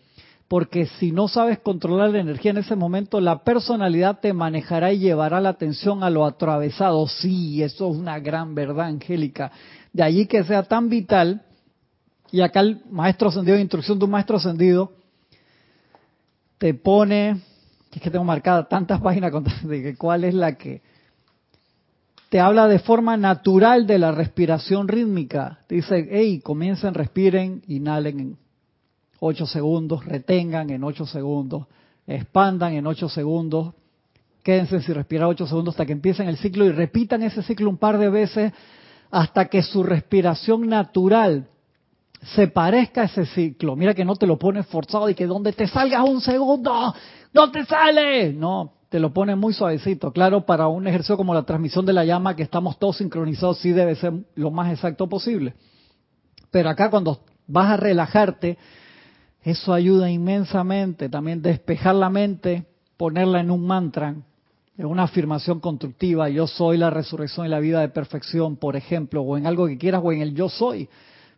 Porque 0.51 0.85
si 0.85 1.13
no 1.13 1.29
sabes 1.29 1.59
controlar 1.59 2.09
la 2.09 2.19
energía 2.19 2.51
en 2.51 2.57
ese 2.57 2.75
momento, 2.75 3.21
la 3.21 3.41
personalidad 3.41 4.19
te 4.19 4.33
manejará 4.33 4.91
y 4.91 4.99
llevará 4.99 5.39
la 5.39 5.47
atención 5.47 6.03
a 6.03 6.09
lo 6.09 6.25
atravesado. 6.25 7.07
Sí, 7.07 7.63
eso 7.63 7.89
es 7.89 7.97
una 7.97 8.19
gran 8.19 8.53
verdad, 8.53 8.87
Angélica. 8.87 9.49
De 9.93 10.03
allí 10.03 10.25
que 10.25 10.43
sea 10.43 10.63
tan 10.63 10.89
vital, 10.89 11.41
y 12.33 12.41
acá 12.41 12.59
el 12.59 12.81
maestro 12.91 13.29
ascendido 13.29 13.57
instrucción 13.57 13.97
de 13.97 14.03
un 14.03 14.11
maestro 14.11 14.35
ascendido 14.35 14.91
te 16.57 16.73
pone, 16.73 17.39
es 17.89 18.01
que 18.01 18.11
tengo 18.11 18.25
marcada 18.25 18.67
tantas 18.67 18.99
páginas 18.99 19.31
de 19.63 19.81
que 19.81 19.95
cuál 19.95 20.25
es 20.25 20.33
la 20.33 20.57
que 20.57 20.81
te 22.27 22.41
habla 22.41 22.67
de 22.67 22.79
forma 22.79 23.15
natural 23.15 23.87
de 23.87 23.99
la 23.99 24.11
respiración 24.11 24.89
rítmica. 24.89 25.59
Te 25.67 25.75
dice, 25.75 26.09
hey, 26.11 26.41
comiencen, 26.43 26.93
respiren, 26.93 27.63
inhalen 27.67 28.19
en 28.19 28.37
8 29.23 29.45
segundos, 29.45 30.03
retengan 30.03 30.71
en 30.71 30.83
8 30.83 31.05
segundos, 31.05 31.67
expandan 32.07 32.73
en 32.73 32.87
8 32.87 33.07
segundos, 33.07 33.75
quédense 34.41 34.81
sin 34.81 34.95
respirar 34.95 35.27
8 35.27 35.45
segundos 35.45 35.73
hasta 35.73 35.85
que 35.85 35.91
empiecen 35.91 36.27
el 36.27 36.37
ciclo 36.37 36.65
y 36.65 36.71
repitan 36.71 37.21
ese 37.21 37.43
ciclo 37.43 37.69
un 37.69 37.77
par 37.77 37.99
de 37.99 38.09
veces 38.09 38.51
hasta 39.11 39.45
que 39.45 39.61
su 39.61 39.83
respiración 39.83 40.67
natural 40.67 41.47
se 42.33 42.47
parezca 42.47 43.03
a 43.03 43.05
ese 43.05 43.27
ciclo. 43.27 43.75
Mira 43.75 43.93
que 43.93 44.05
no 44.05 44.15
te 44.15 44.25
lo 44.25 44.39
pones 44.39 44.65
forzado 44.65 45.07
y 45.07 45.13
que 45.13 45.27
donde 45.27 45.53
te 45.53 45.67
salgas 45.67 46.01
un 46.09 46.19
segundo, 46.19 46.91
no 47.31 47.51
te 47.51 47.63
sale. 47.65 48.33
No, 48.33 48.73
te 48.89 48.99
lo 48.99 49.13
pones 49.13 49.37
muy 49.37 49.53
suavecito. 49.53 50.11
Claro, 50.11 50.47
para 50.47 50.67
un 50.67 50.87
ejercicio 50.87 51.15
como 51.15 51.35
la 51.35 51.43
transmisión 51.43 51.85
de 51.85 51.93
la 51.93 52.05
llama, 52.05 52.35
que 52.35 52.41
estamos 52.41 52.79
todos 52.79 52.97
sincronizados, 52.97 53.59
sí 53.59 53.71
debe 53.71 53.93
ser 53.93 54.13
lo 54.33 54.49
más 54.49 54.71
exacto 54.71 55.07
posible. 55.07 55.53
Pero 56.49 56.71
acá 56.71 56.89
cuando 56.89 57.19
vas 57.45 57.69
a 57.69 57.77
relajarte, 57.77 58.57
eso 59.43 59.73
ayuda 59.73 60.09
inmensamente. 60.09 61.09
También 61.09 61.41
despejar 61.41 61.95
la 61.95 62.09
mente, 62.09 62.65
ponerla 62.97 63.39
en 63.39 63.51
un 63.51 63.65
mantra, 63.65 64.15
en 64.77 64.85
una 64.85 65.03
afirmación 65.03 65.59
constructiva. 65.59 66.29
Yo 66.29 66.47
soy 66.47 66.77
la 66.77 66.89
resurrección 66.89 67.45
y 67.45 67.49
la 67.49 67.59
vida 67.59 67.81
de 67.81 67.89
perfección, 67.89 68.57
por 68.57 68.75
ejemplo, 68.75 69.21
o 69.21 69.37
en 69.37 69.47
algo 69.47 69.67
que 69.67 69.77
quieras, 69.77 70.01
o 70.03 70.11
en 70.11 70.21
el 70.21 70.35
yo 70.35 70.49
soy, 70.49 70.89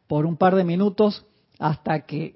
por 0.08 0.26
un 0.26 0.38
par 0.38 0.56
de 0.56 0.64
minutos 0.64 1.26
hasta 1.60 2.02
que 2.02 2.36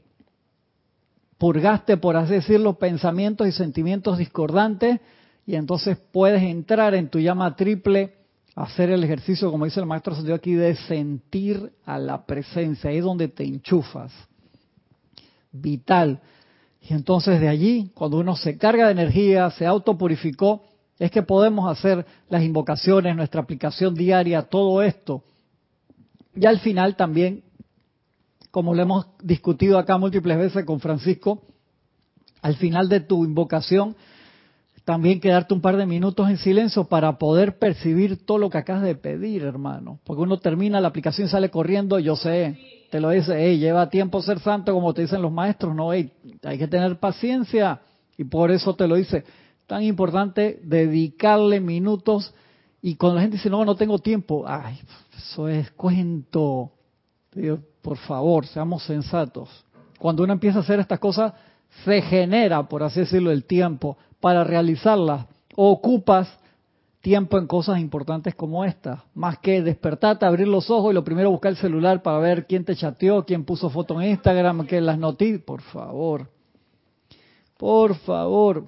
purgaste, 1.37 1.97
por 1.97 2.15
así 2.15 2.33
decirlo, 2.33 2.77
pensamientos 2.77 3.47
y 3.47 3.51
sentimientos 3.51 4.17
discordantes 4.17 4.99
y 5.47 5.55
entonces 5.55 5.97
puedes 6.11 6.43
entrar 6.43 6.93
en 6.93 7.09
tu 7.09 7.19
llama 7.19 7.55
triple, 7.55 8.15
hacer 8.53 8.89
el 8.89 9.03
ejercicio, 9.03 9.49
como 9.49 9.65
dice 9.65 9.79
el 9.79 9.85
maestro 9.85 10.13
Santiago 10.13 10.35
aquí, 10.35 10.53
de 10.53 10.75
sentir 10.75 11.71
a 11.85 11.97
la 11.97 12.25
presencia, 12.25 12.89
ahí 12.89 12.97
es 12.97 13.03
donde 13.03 13.29
te 13.29 13.45
enchufas. 13.45 14.11
Vital. 15.61 16.21
Y 16.81 16.93
entonces 16.93 17.41
de 17.41 17.47
allí, 17.47 17.91
cuando 17.93 18.17
uno 18.17 18.35
se 18.35 18.57
carga 18.57 18.85
de 18.85 18.91
energía, 18.91 19.49
se 19.51 19.65
autopurificó, 19.65 20.63
es 20.99 21.11
que 21.11 21.23
podemos 21.23 21.69
hacer 21.69 22.05
las 22.29 22.43
invocaciones, 22.43 23.15
nuestra 23.15 23.41
aplicación 23.41 23.93
diaria, 23.93 24.43
todo 24.43 24.81
esto. 24.81 25.23
Y 26.35 26.45
al 26.45 26.59
final 26.59 26.95
también, 26.95 27.43
como 28.51 28.73
lo 28.73 28.81
hemos 28.81 29.07
discutido 29.21 29.77
acá 29.77 29.97
múltiples 29.97 30.37
veces 30.37 30.65
con 30.65 30.79
Francisco, 30.79 31.43
al 32.41 32.55
final 32.55 32.89
de 32.89 33.01
tu 33.01 33.25
invocación, 33.25 33.95
también 34.87 35.19
quedarte 35.19 35.53
un 35.53 35.59
par 35.59 35.75
de 35.75 35.85
minutos 35.85 36.29
en 36.29 36.37
silencio 36.37 36.85
para 36.85 37.17
poder 37.17 37.59
percibir 37.59 38.25
todo 38.25 38.37
lo 38.37 38.49
que 38.49 38.57
acabas 38.57 38.83
de 38.83 38.95
pedir, 38.95 39.43
hermano. 39.43 39.99
Porque 40.05 40.21
uno 40.21 40.39
termina 40.39 40.79
la 40.79 40.87
aplicación 40.87 41.27
y 41.27 41.29
sale 41.29 41.49
corriendo, 41.49 41.99
yo 41.99 42.15
sé, 42.15 42.57
te 42.89 43.01
lo 43.01 43.09
dice, 43.09 43.33
hey, 43.37 43.59
lleva 43.59 43.89
tiempo 43.89 44.21
ser 44.21 44.39
santo, 44.39 44.73
como 44.73 44.93
te 44.93 45.01
dicen 45.01 45.21
los 45.21 45.29
maestros, 45.33 45.75
no, 45.75 45.91
hey, 45.91 46.09
hay 46.41 46.57
que 46.57 46.69
tener 46.69 47.01
paciencia. 47.01 47.81
Y 48.17 48.23
por 48.23 48.49
eso 48.49 48.75
te 48.75 48.87
lo 48.87 48.95
dice, 48.95 49.25
tan 49.65 49.83
importante 49.83 50.61
dedicarle 50.63 51.59
minutos. 51.59 52.33
Y 52.81 52.95
cuando 52.95 53.15
la 53.15 53.23
gente 53.23 53.35
dice, 53.35 53.49
no, 53.49 53.65
no 53.65 53.75
tengo 53.75 53.99
tiempo, 53.99 54.45
ay, 54.47 54.79
eso 55.17 55.49
es 55.49 55.69
cuento. 55.71 56.71
Por 57.81 57.97
favor, 57.97 58.47
seamos 58.47 58.83
sensatos. 58.83 59.49
Cuando 59.99 60.23
uno 60.23 60.31
empieza 60.31 60.59
a 60.59 60.61
hacer 60.61 60.79
estas 60.79 60.99
cosas, 60.99 61.33
se 61.83 62.01
genera, 62.03 62.63
por 62.69 62.83
así 62.83 63.01
decirlo, 63.01 63.31
el 63.31 63.43
tiempo 63.43 63.97
para 64.19 64.43
realizarlas. 64.43 65.25
O 65.55 65.71
ocupas 65.71 66.27
tiempo 67.01 67.37
en 67.37 67.47
cosas 67.47 67.79
importantes 67.79 68.35
como 68.35 68.65
esta, 68.65 69.05
más 69.13 69.37
que 69.39 69.61
despertarte, 69.61 70.25
abrir 70.25 70.47
los 70.47 70.69
ojos 70.69 70.91
y 70.91 70.93
lo 70.93 71.03
primero 71.03 71.31
buscar 71.31 71.51
el 71.51 71.57
celular 71.57 72.01
para 72.01 72.19
ver 72.19 72.45
quién 72.45 72.65
te 72.65 72.75
chateó, 72.75 73.25
quién 73.25 73.45
puso 73.45 73.69
foto 73.69 73.99
en 74.01 74.09
Instagram, 74.09 74.67
que 74.67 74.81
las 74.81 74.97
noticias, 74.97 75.41
por 75.41 75.61
favor, 75.61 76.29
por 77.57 77.95
favor. 77.95 78.65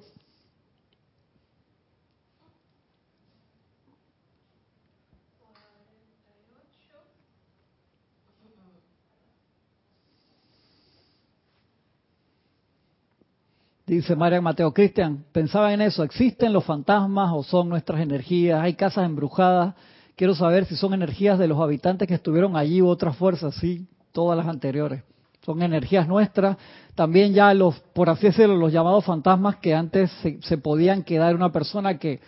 Dice 13.90 14.14
María 14.14 14.40
Mateo 14.40 14.72
Cristian, 14.72 15.24
pensaba 15.32 15.74
en 15.74 15.80
eso, 15.80 16.04
¿existen 16.04 16.52
los 16.52 16.64
fantasmas 16.64 17.32
o 17.34 17.42
son 17.42 17.68
nuestras 17.68 18.00
energías? 18.00 18.62
¿Hay 18.62 18.74
casas 18.74 19.04
embrujadas? 19.04 19.74
Quiero 20.14 20.36
saber 20.36 20.64
si 20.66 20.76
son 20.76 20.94
energías 20.94 21.40
de 21.40 21.48
los 21.48 21.58
habitantes 21.58 22.06
que 22.06 22.14
estuvieron 22.14 22.56
allí 22.56 22.80
u 22.80 22.86
otras 22.86 23.16
fuerzas, 23.16 23.52
sí, 23.56 23.88
todas 24.12 24.38
las 24.38 24.46
anteriores. 24.46 25.02
Son 25.44 25.60
energías 25.60 26.06
nuestras. 26.06 26.56
También 26.94 27.34
ya 27.34 27.52
los, 27.52 27.80
por 27.92 28.08
así 28.10 28.28
decirlo, 28.28 28.54
los 28.54 28.72
llamados 28.72 29.04
fantasmas 29.04 29.56
que 29.56 29.74
antes 29.74 30.08
se, 30.40 30.58
podían 30.58 31.02
quedar 31.02 31.34
una 31.34 31.50
persona 31.50 31.98
que 31.98 32.20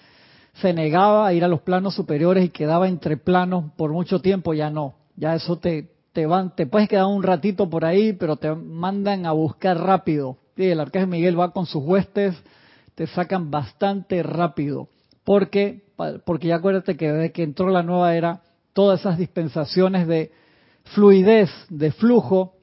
se 0.54 0.72
negaba 0.72 1.28
a 1.28 1.32
ir 1.32 1.44
a 1.44 1.48
los 1.48 1.60
planos 1.60 1.94
superiores 1.94 2.44
y 2.44 2.48
quedaba 2.48 2.88
entre 2.88 3.16
planos 3.16 3.66
por 3.76 3.92
mucho 3.92 4.20
tiempo, 4.20 4.52
ya 4.52 4.68
no. 4.68 4.94
Ya 5.14 5.36
eso 5.36 5.60
te, 5.60 5.92
te 6.12 6.26
van, 6.26 6.56
te 6.56 6.66
puedes 6.66 6.88
quedar 6.88 7.06
un 7.06 7.22
ratito 7.22 7.70
por 7.70 7.84
ahí, 7.84 8.14
pero 8.14 8.34
te 8.34 8.52
mandan 8.52 9.26
a 9.26 9.30
buscar 9.30 9.78
rápido. 9.78 10.38
Y 10.56 10.66
el 10.66 10.80
arcángel 10.80 11.08
Miguel 11.08 11.38
va 11.38 11.52
con 11.52 11.66
sus 11.66 11.82
huestes, 11.82 12.34
te 12.94 13.06
sacan 13.06 13.50
bastante 13.50 14.22
rápido. 14.22 14.88
Porque, 15.24 15.82
porque 16.24 16.48
ya 16.48 16.56
acuérdate 16.56 16.96
que 16.96 17.10
desde 17.10 17.32
que 17.32 17.42
entró 17.42 17.70
la 17.70 17.82
nueva 17.82 18.14
era, 18.14 18.42
todas 18.72 19.00
esas 19.00 19.18
dispensaciones 19.18 20.06
de 20.06 20.32
fluidez, 20.94 21.50
de 21.68 21.92
flujo, 21.92 22.54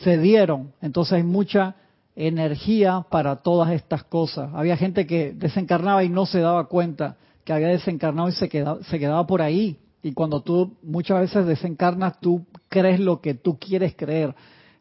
se 0.00 0.18
dieron. 0.18 0.72
Entonces 0.80 1.14
hay 1.14 1.22
mucha 1.22 1.76
energía 2.16 3.04
para 3.10 3.36
todas 3.36 3.72
estas 3.72 4.04
cosas. 4.04 4.50
Había 4.54 4.76
gente 4.76 5.06
que 5.06 5.32
desencarnaba 5.32 6.04
y 6.04 6.08
no 6.08 6.26
se 6.26 6.40
daba 6.40 6.68
cuenta 6.68 7.16
que 7.44 7.52
había 7.52 7.68
desencarnado 7.68 8.28
y 8.28 8.32
se 8.32 8.48
quedaba, 8.48 8.82
se 8.84 8.98
quedaba 8.98 9.26
por 9.26 9.42
ahí. 9.42 9.78
Y 10.02 10.12
cuando 10.12 10.42
tú 10.42 10.76
muchas 10.82 11.20
veces 11.20 11.46
desencarnas, 11.46 12.20
tú 12.20 12.44
crees 12.68 13.00
lo 13.00 13.20
que 13.20 13.34
tú 13.34 13.58
quieres 13.58 13.94
creer. 13.96 14.34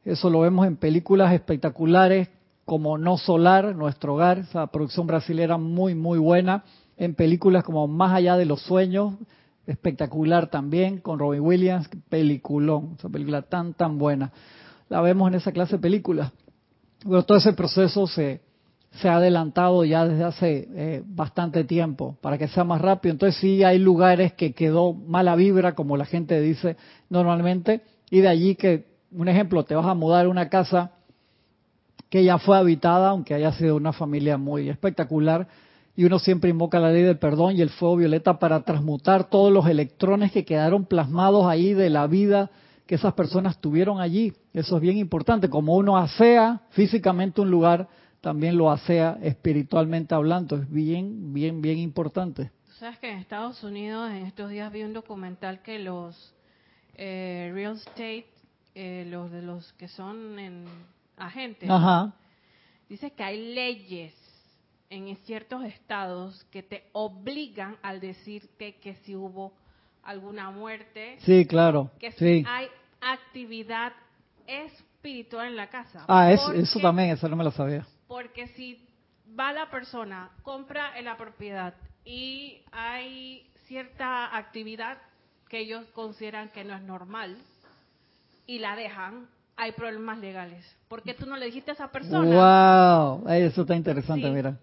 Eso 0.05 0.29
lo 0.29 0.41
vemos 0.41 0.67
en 0.67 0.75
películas 0.75 1.33
espectaculares 1.33 2.29
como 2.65 2.97
No 2.97 3.17
Solar, 3.17 3.75
Nuestro 3.75 4.15
Hogar, 4.15 4.39
esa 4.39 4.67
producción 4.67 5.07
brasilera 5.07 5.57
muy, 5.57 5.95
muy 5.95 6.19
buena. 6.19 6.63
En 6.97 7.15
películas 7.15 7.63
como 7.63 7.87
Más 7.87 8.13
Allá 8.13 8.37
de 8.37 8.45
los 8.45 8.61
Sueños, 8.61 9.15
espectacular 9.65 10.47
también, 10.47 10.99
con 10.99 11.19
Robin 11.19 11.41
Williams, 11.41 11.89
peliculón, 12.09 12.95
esa 12.97 13.09
película 13.09 13.43
tan, 13.43 13.73
tan 13.73 13.97
buena. 13.97 14.31
La 14.89 15.01
vemos 15.01 15.27
en 15.29 15.35
esa 15.35 15.51
clase 15.51 15.77
de 15.77 15.81
películas. 15.81 16.31
Pero 16.99 17.23
todo 17.23 17.37
ese 17.37 17.53
proceso 17.53 18.07
se, 18.07 18.41
se 18.91 19.09
ha 19.09 19.15
adelantado 19.15 19.83
ya 19.85 20.05
desde 20.05 20.23
hace 20.23 20.67
eh, 20.75 21.03
bastante 21.05 21.63
tiempo 21.63 22.17
para 22.21 22.37
que 22.37 22.47
sea 22.47 22.63
más 22.63 22.81
rápido. 22.81 23.13
Entonces 23.13 23.39
sí 23.39 23.63
hay 23.63 23.79
lugares 23.79 24.33
que 24.33 24.53
quedó 24.53 24.93
mala 24.93 25.35
vibra, 25.35 25.75
como 25.75 25.97
la 25.97 26.05
gente 26.05 26.39
dice 26.41 26.77
normalmente, 27.09 27.81
y 28.09 28.21
de 28.21 28.27
allí 28.27 28.55
que, 28.55 28.92
un 29.15 29.27
ejemplo, 29.27 29.63
te 29.63 29.75
vas 29.75 29.85
a 29.85 29.93
mudar 29.93 30.25
a 30.25 30.29
una 30.29 30.49
casa 30.49 30.91
que 32.09 32.23
ya 32.23 32.37
fue 32.37 32.57
habitada, 32.57 33.09
aunque 33.09 33.33
haya 33.33 33.51
sido 33.53 33.75
una 33.75 33.93
familia 33.93 34.37
muy 34.37 34.69
espectacular, 34.69 35.47
y 35.95 36.05
uno 36.05 36.19
siempre 36.19 36.49
invoca 36.49 36.79
la 36.79 36.91
ley 36.91 37.03
del 37.03 37.19
perdón 37.19 37.55
y 37.55 37.61
el 37.61 37.69
fuego 37.69 37.97
violeta 37.97 38.39
para 38.39 38.63
transmutar 38.63 39.29
todos 39.29 39.51
los 39.51 39.67
electrones 39.67 40.31
que 40.31 40.45
quedaron 40.45 40.85
plasmados 40.85 41.45
ahí 41.45 41.73
de 41.73 41.89
la 41.89 42.07
vida 42.07 42.49
que 42.85 42.95
esas 42.95 43.13
personas 43.13 43.59
tuvieron 43.59 43.99
allí. 44.01 44.33
Eso 44.53 44.75
es 44.75 44.81
bien 44.81 44.97
importante. 44.97 45.49
Como 45.49 45.75
uno 45.75 45.97
asea 45.97 46.61
físicamente 46.71 47.41
un 47.41 47.49
lugar, 47.49 47.87
también 48.21 48.57
lo 48.57 48.71
asea 48.71 49.17
espiritualmente 49.21 50.15
hablando. 50.15 50.57
Es 50.57 50.69
bien, 50.69 51.33
bien, 51.33 51.61
bien 51.61 51.77
importante. 51.79 52.51
sabes 52.79 52.99
que 52.99 53.11
en 53.11 53.19
Estados 53.19 53.63
Unidos 53.63 54.11
en 54.11 54.25
estos 54.25 54.49
días 54.49 54.71
vi 54.71 54.83
un 54.83 54.93
documental 54.93 55.61
que 55.61 55.79
los 55.79 56.33
eh, 56.95 57.51
real 57.53 57.75
estate, 57.75 58.27
eh, 58.75 59.05
los 59.07 59.31
de 59.31 59.41
los 59.41 59.71
que 59.73 59.87
son 59.87 60.39
en 60.39 60.65
agentes, 61.17 61.69
dice 62.89 63.11
que 63.11 63.23
hay 63.23 63.53
leyes 63.53 64.13
en 64.89 65.15
ciertos 65.25 65.63
estados 65.65 66.43
que 66.51 66.63
te 66.63 66.89
obligan 66.93 67.77
al 67.81 67.99
decirte 67.99 68.75
que 68.75 68.95
si 68.97 69.15
hubo 69.15 69.53
alguna 70.03 70.51
muerte. 70.51 71.17
Sí, 71.21 71.45
claro. 71.45 71.91
Que 71.99 72.11
si 72.11 72.43
hay 72.47 72.67
actividad 73.01 73.93
espiritual 74.45 75.47
en 75.47 75.55
la 75.55 75.69
casa. 75.69 76.05
Ah, 76.07 76.31
eso, 76.31 76.79
también, 76.79 77.09
eso 77.09 77.27
no 77.27 77.35
me 77.35 77.43
lo 77.43 77.51
sabía. 77.51 77.85
Porque 78.07 78.47
si 78.49 78.85
va 79.39 79.51
la 79.53 79.69
persona, 79.69 80.29
compra 80.43 80.97
en 80.97 81.05
la 81.05 81.17
propiedad 81.17 81.73
y 82.05 82.61
hay 82.71 83.47
cierta 83.67 84.35
actividad 84.35 84.97
que 85.49 85.59
ellos 85.59 85.85
consideran 85.93 86.49
que 86.49 86.63
no 86.63 86.75
es 86.75 86.81
normal 86.81 87.37
y 88.45 88.59
la 88.59 88.75
dejan, 88.75 89.27
hay 89.55 89.71
problemas 89.73 90.19
legales. 90.19 90.65
porque 90.87 91.13
tú 91.13 91.25
no 91.25 91.37
le 91.37 91.47
dijiste 91.47 91.71
a 91.71 91.73
esa 91.73 91.91
persona? 91.91 93.17
¡Wow! 93.19 93.27
Eso 93.29 93.61
está 93.61 93.75
interesante, 93.75 94.29
mira. 94.29 94.57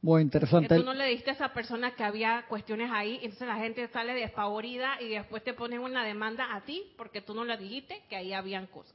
Muy 0.00 0.22
interesante. 0.22 0.68
Que 0.68 0.76
tú 0.76 0.84
no 0.84 0.94
le 0.94 1.06
diste 1.06 1.30
a 1.30 1.32
esa 1.34 1.52
persona 1.52 1.90
que 1.96 2.04
había 2.04 2.44
cuestiones 2.48 2.90
ahí, 2.92 3.18
entonces 3.22 3.48
la 3.48 3.56
gente 3.56 3.88
sale 3.88 4.14
despavorida 4.14 5.00
y 5.02 5.08
después 5.08 5.42
te 5.42 5.54
ponen 5.54 5.80
una 5.80 6.04
demanda 6.04 6.54
a 6.54 6.60
ti 6.60 6.84
porque 6.96 7.20
tú 7.20 7.34
no 7.34 7.44
le 7.44 7.56
dijiste 7.56 8.02
que 8.08 8.14
ahí 8.14 8.32
habían 8.32 8.66
cosas. 8.66 8.94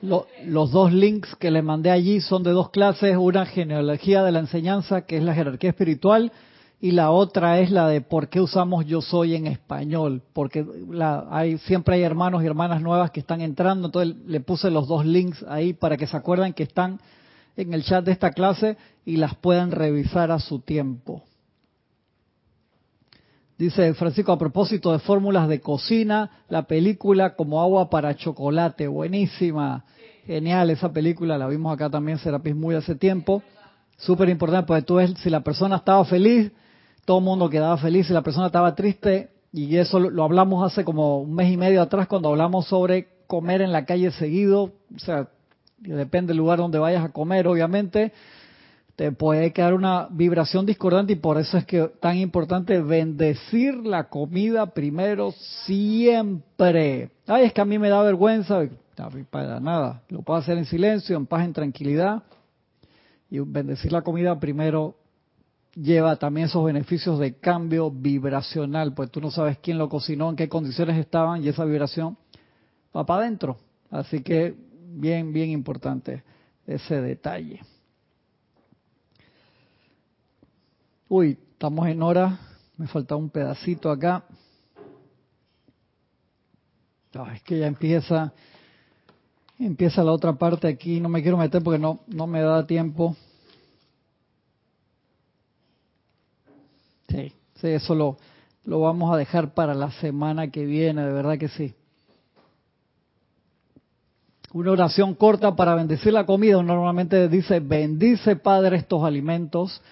los 0.00 0.72
dos 0.72 0.92
links 0.92 1.36
que 1.36 1.52
le 1.52 1.62
mandé 1.62 1.90
allí 1.90 2.20
son 2.20 2.42
de 2.42 2.50
dos 2.50 2.70
clases, 2.70 3.16
una 3.16 3.46
genealogía 3.46 4.24
de 4.24 4.32
la 4.32 4.40
enseñanza, 4.40 5.06
que 5.06 5.18
es 5.18 5.22
la 5.22 5.34
jerarquía 5.34 5.70
espiritual, 5.70 6.32
y 6.80 6.92
la 6.92 7.10
otra 7.10 7.58
es 7.58 7.70
la 7.70 7.88
de 7.88 8.00
por 8.00 8.28
qué 8.28 8.40
usamos 8.40 8.86
yo 8.86 9.00
soy 9.00 9.34
en 9.34 9.46
español, 9.46 10.22
porque 10.32 10.64
la, 10.90 11.26
hay 11.30 11.58
siempre 11.58 11.96
hay 11.96 12.02
hermanos 12.02 12.42
y 12.42 12.46
hermanas 12.46 12.80
nuevas 12.80 13.10
que 13.10 13.20
están 13.20 13.40
entrando, 13.40 13.88
entonces 13.88 14.16
le 14.26 14.40
puse 14.40 14.70
los 14.70 14.86
dos 14.86 15.04
links 15.04 15.44
ahí 15.48 15.72
para 15.72 15.96
que 15.96 16.06
se 16.06 16.16
acuerden 16.16 16.52
que 16.52 16.62
están 16.62 17.00
en 17.56 17.74
el 17.74 17.82
chat 17.82 18.04
de 18.04 18.12
esta 18.12 18.30
clase 18.30 18.76
y 19.04 19.16
las 19.16 19.34
puedan 19.34 19.72
revisar 19.72 20.30
a 20.30 20.38
su 20.38 20.60
tiempo. 20.60 21.24
Dice 23.58 23.92
Francisco, 23.94 24.30
a 24.30 24.38
propósito 24.38 24.92
de 24.92 25.00
fórmulas 25.00 25.48
de 25.48 25.60
cocina, 25.60 26.44
la 26.48 26.62
película 26.68 27.34
como 27.34 27.60
agua 27.60 27.90
para 27.90 28.14
chocolate, 28.14 28.86
buenísima, 28.86 29.84
genial 30.24 30.70
esa 30.70 30.92
película, 30.92 31.36
la 31.36 31.48
vimos 31.48 31.74
acá 31.74 31.90
también, 31.90 32.18
Serapis 32.18 32.54
muy 32.54 32.76
hace 32.76 32.94
tiempo, 32.94 33.42
súper 33.96 34.28
importante, 34.28 34.68
porque 34.68 34.82
tú 34.82 34.94
ves, 34.94 35.12
si 35.18 35.28
la 35.28 35.40
persona 35.40 35.74
estaba 35.74 36.04
feliz, 36.04 36.52
todo 37.08 37.20
el 37.20 37.24
mundo 37.24 37.48
quedaba 37.48 37.78
feliz, 37.78 38.06
si 38.06 38.12
la 38.12 38.20
persona 38.20 38.48
estaba 38.48 38.74
triste, 38.74 39.30
y 39.50 39.78
eso 39.78 39.98
lo 39.98 40.24
hablamos 40.24 40.62
hace 40.70 40.84
como 40.84 41.22
un 41.22 41.34
mes 41.34 41.50
y 41.50 41.56
medio 41.56 41.80
atrás 41.80 42.06
cuando 42.06 42.28
hablamos 42.28 42.66
sobre 42.66 43.08
comer 43.26 43.62
en 43.62 43.72
la 43.72 43.86
calle 43.86 44.10
seguido, 44.10 44.72
o 44.94 44.98
sea, 44.98 45.26
depende 45.78 46.32
del 46.32 46.36
lugar 46.36 46.58
donde 46.58 46.78
vayas 46.78 47.02
a 47.02 47.08
comer, 47.08 47.48
obviamente, 47.48 48.12
te 48.94 49.10
puede 49.10 49.54
quedar 49.54 49.72
una 49.72 50.08
vibración 50.10 50.66
discordante 50.66 51.14
y 51.14 51.16
por 51.16 51.38
eso 51.38 51.56
es 51.56 51.64
que 51.64 51.90
tan 51.98 52.18
importante 52.18 52.78
bendecir 52.82 53.76
la 53.86 54.10
comida 54.10 54.66
primero 54.74 55.32
siempre. 55.64 57.12
Ay, 57.26 57.46
es 57.46 57.54
que 57.54 57.62
a 57.62 57.64
mí 57.64 57.78
me 57.78 57.88
da 57.88 58.02
vergüenza, 58.02 58.68
para 59.30 59.60
nada, 59.60 60.02
lo 60.10 60.20
puedo 60.20 60.38
hacer 60.40 60.58
en 60.58 60.66
silencio, 60.66 61.16
en 61.16 61.24
paz, 61.24 61.46
en 61.46 61.54
tranquilidad. 61.54 62.22
Y 63.30 63.38
bendecir 63.38 63.92
la 63.92 64.02
comida 64.02 64.38
primero 64.38 64.94
lleva 65.80 66.16
también 66.16 66.46
esos 66.48 66.64
beneficios 66.64 67.18
de 67.18 67.38
cambio 67.38 67.90
vibracional, 67.90 68.94
pues 68.94 69.10
tú 69.10 69.20
no 69.20 69.30
sabes 69.30 69.58
quién 69.58 69.78
lo 69.78 69.88
cocinó, 69.88 70.30
en 70.30 70.36
qué 70.36 70.48
condiciones 70.48 70.98
estaban 70.98 71.42
y 71.42 71.48
esa 71.48 71.64
vibración 71.64 72.16
va 72.96 73.06
para 73.06 73.22
adentro. 73.22 73.58
Así 73.90 74.22
que 74.22 74.54
bien, 74.88 75.32
bien 75.32 75.50
importante 75.50 76.24
ese 76.66 77.00
detalle. 77.00 77.60
Uy, 81.08 81.38
estamos 81.52 81.88
en 81.88 82.02
hora, 82.02 82.38
me 82.76 82.86
falta 82.86 83.16
un 83.16 83.30
pedacito 83.30 83.90
acá. 83.90 84.24
es 87.34 87.42
que 87.42 87.58
ya 87.58 87.66
empieza, 87.66 88.32
empieza 89.58 90.04
la 90.04 90.12
otra 90.12 90.34
parte 90.34 90.68
aquí, 90.68 91.00
no 91.00 91.08
me 91.08 91.22
quiero 91.22 91.38
meter 91.38 91.62
porque 91.62 91.78
no, 91.78 92.00
no 92.08 92.26
me 92.26 92.42
da 92.42 92.66
tiempo. 92.66 93.16
Sí, 97.60 97.68
eso 97.68 97.94
lo, 97.94 98.16
lo 98.64 98.80
vamos 98.80 99.12
a 99.12 99.16
dejar 99.16 99.54
para 99.54 99.74
la 99.74 99.90
semana 99.92 100.50
que 100.50 100.64
viene, 100.64 101.02
de 101.02 101.12
verdad 101.12 101.38
que 101.38 101.48
sí. 101.48 101.74
Una 104.52 104.72
oración 104.72 105.14
corta 105.14 105.56
para 105.56 105.74
bendecir 105.74 106.12
la 106.12 106.24
comida. 106.24 106.62
normalmente 106.62 107.28
dice, 107.28 107.60
bendice 107.60 108.36
Padre 108.36 108.76
estos 108.76 109.04
alimentos, 109.04 109.82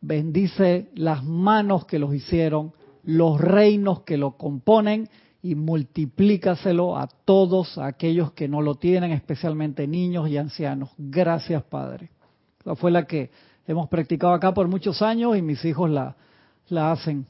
bendice 0.00 0.90
las 0.94 1.24
manos 1.24 1.86
que 1.86 1.98
los 1.98 2.14
hicieron, 2.14 2.72
los 3.04 3.40
reinos 3.40 4.00
que 4.02 4.18
lo 4.18 4.36
componen 4.36 5.08
y 5.42 5.54
multiplícaselo 5.54 6.98
a 6.98 7.08
todos 7.24 7.78
aquellos 7.78 8.32
que 8.32 8.48
no 8.48 8.62
lo 8.62 8.74
tienen, 8.74 9.12
especialmente 9.12 9.86
niños 9.86 10.28
y 10.28 10.36
ancianos. 10.36 10.90
Gracias 10.98 11.62
Padre. 11.62 12.10
Esa 12.60 12.76
fue 12.76 12.90
la 12.90 13.06
que 13.06 13.30
hemos 13.66 13.88
practicado 13.88 14.34
acá 14.34 14.52
por 14.52 14.68
muchos 14.68 15.02
años 15.02 15.36
y 15.36 15.42
mis 15.42 15.64
hijos 15.64 15.88
la, 15.88 16.16
la 16.68 16.92
hacen 16.92 17.26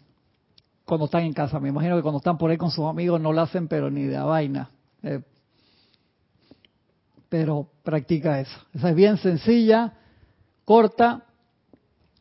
cuando 0.85 1.07
están 1.07 1.23
en 1.23 1.33
casa. 1.33 1.61
Me 1.61 1.69
imagino 1.69 1.97
que 1.97 2.03
cuando 2.03 2.19
están 2.19 2.39
por 2.39 2.51
ahí 2.51 2.57
con 2.57 2.71
sus 2.71 2.85
amigos 2.85 3.21
no 3.21 3.33
la 3.33 3.43
hacen, 3.43 3.69
pero 3.69 3.91
ni 3.91 4.05
de 4.05 4.19
vaina. 4.19 4.71
Eh, 5.03 5.21
pero 7.29 7.69
practica 7.83 8.41
eso. 8.41 8.59
Esa 8.75 8.91
es 8.91 8.97
bien 8.97 9.17
sencilla, 9.17 9.95
corta 10.65 11.25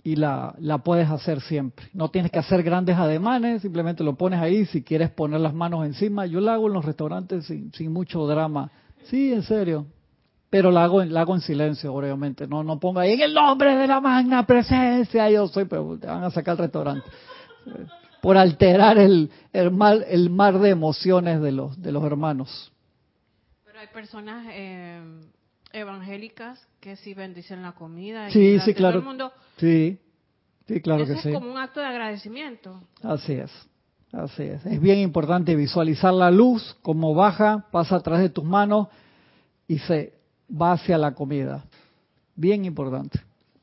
y 0.04 0.16
la, 0.16 0.56
la 0.60 0.80
puedes 0.80 1.10
hacer 1.10 1.42
siempre. 1.42 1.88
No 1.94 2.10
tienes 2.10 2.32
que 2.32 2.40
hacer 2.40 2.64
grandes 2.64 2.98
ademanes, 2.98 3.62
simplemente 3.62 4.04
lo 4.04 4.16
pones 4.16 4.40
ahí. 4.40 4.66
Si 4.66 4.84
quieres 4.84 5.10
poner 5.10 5.42
las 5.42 5.54
manos 5.54 5.86
encima, 5.86 6.26
yo 6.26 6.40
lo 6.40 6.52
hago 6.52 6.68
en 6.68 6.74
los 6.74 6.86
restaurantes 6.86 7.46
sin, 7.46 7.72
sin 7.74 7.92
mucho 7.92 8.26
drama. 8.26 8.72
Sí, 9.04 9.34
en 9.34 9.44
serio. 9.44 9.86
Pero 10.52 10.70
la 10.70 10.84
hago, 10.84 11.02
la 11.06 11.22
hago 11.22 11.34
en 11.34 11.40
silencio, 11.40 11.94
obviamente. 11.94 12.46
No, 12.46 12.62
no 12.62 12.78
ponga 12.78 13.04
ahí 13.04 13.14
en 13.14 13.22
el 13.22 13.34
nombre 13.34 13.74
de 13.74 13.88
la 13.88 14.02
magna 14.02 14.46
presencia, 14.46 15.30
yo 15.30 15.48
soy, 15.48 15.64
pero 15.64 15.98
te 15.98 16.08
van 16.08 16.26
a 16.26 16.30
sacar 16.30 16.52
al 16.52 16.58
restaurante. 16.58 17.10
Por 18.22 18.38
alterar 18.38 18.98
el, 18.98 19.32
el, 19.54 19.72
mar, 19.72 20.00
el 20.10 20.30
mar 20.30 20.60
de 20.60 20.70
emociones 20.70 21.42
de 21.42 21.54
los, 21.54 21.82
de 21.82 21.94
los 21.94 22.04
hermanos. 22.04 22.70
Pero 23.64 23.80
hay 23.80 23.88
personas 23.88 24.46
eh, 24.52 25.02
evangélicas 25.72 26.68
que 26.82 26.98
sí 26.98 27.14
bendicen 27.14 27.62
la 27.62 27.72
comida. 27.72 28.30
Y 28.30 28.60
Sí, 28.60 28.74
claro. 28.74 29.00
Todo 29.00 29.04
el 29.04 29.06
mundo, 29.06 29.32
Sí, 29.56 30.00
sí, 30.68 30.82
claro 30.82 31.06
que 31.06 31.14
es 31.14 31.22
sí. 31.22 31.32
como 31.32 31.50
un 31.50 31.58
acto 31.58 31.80
de 31.80 31.86
agradecimiento. 31.86 32.84
Así 33.02 33.34
es, 33.36 33.52
así 34.12 34.44
es. 34.44 34.66
Es 34.66 34.82
bien 34.82 35.00
importante 35.00 35.56
visualizar 35.56 36.14
la 36.14 36.30
luz, 36.30 36.76
como 36.82 37.16
baja, 37.16 37.68
pasa 37.72 37.96
a 37.96 38.02
través 38.02 38.24
de 38.24 38.30
tus 38.30 38.44
manos 38.44 38.90
y 39.66 39.80
se 39.80 40.20
va 40.52 40.74
hacia 40.74 40.98
la 40.98 41.14
comida. 41.14 41.64
Bien 42.36 42.66
importante, 42.66 43.20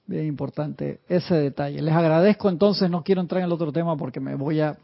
bien 0.06 0.26
importante 0.26 1.00
ese 1.08 1.34
detalle. 1.34 1.82
Les 1.82 1.94
agradezco 1.94 2.48
entonces, 2.48 2.90
no 2.90 3.02
quiero 3.02 3.20
entrar 3.20 3.40
en 3.40 3.46
el 3.46 3.52
otro 3.52 3.72
tema 3.72 3.96
porque 3.96 4.20
me 4.20 4.34
voy 4.34 4.60
a, 4.60 4.76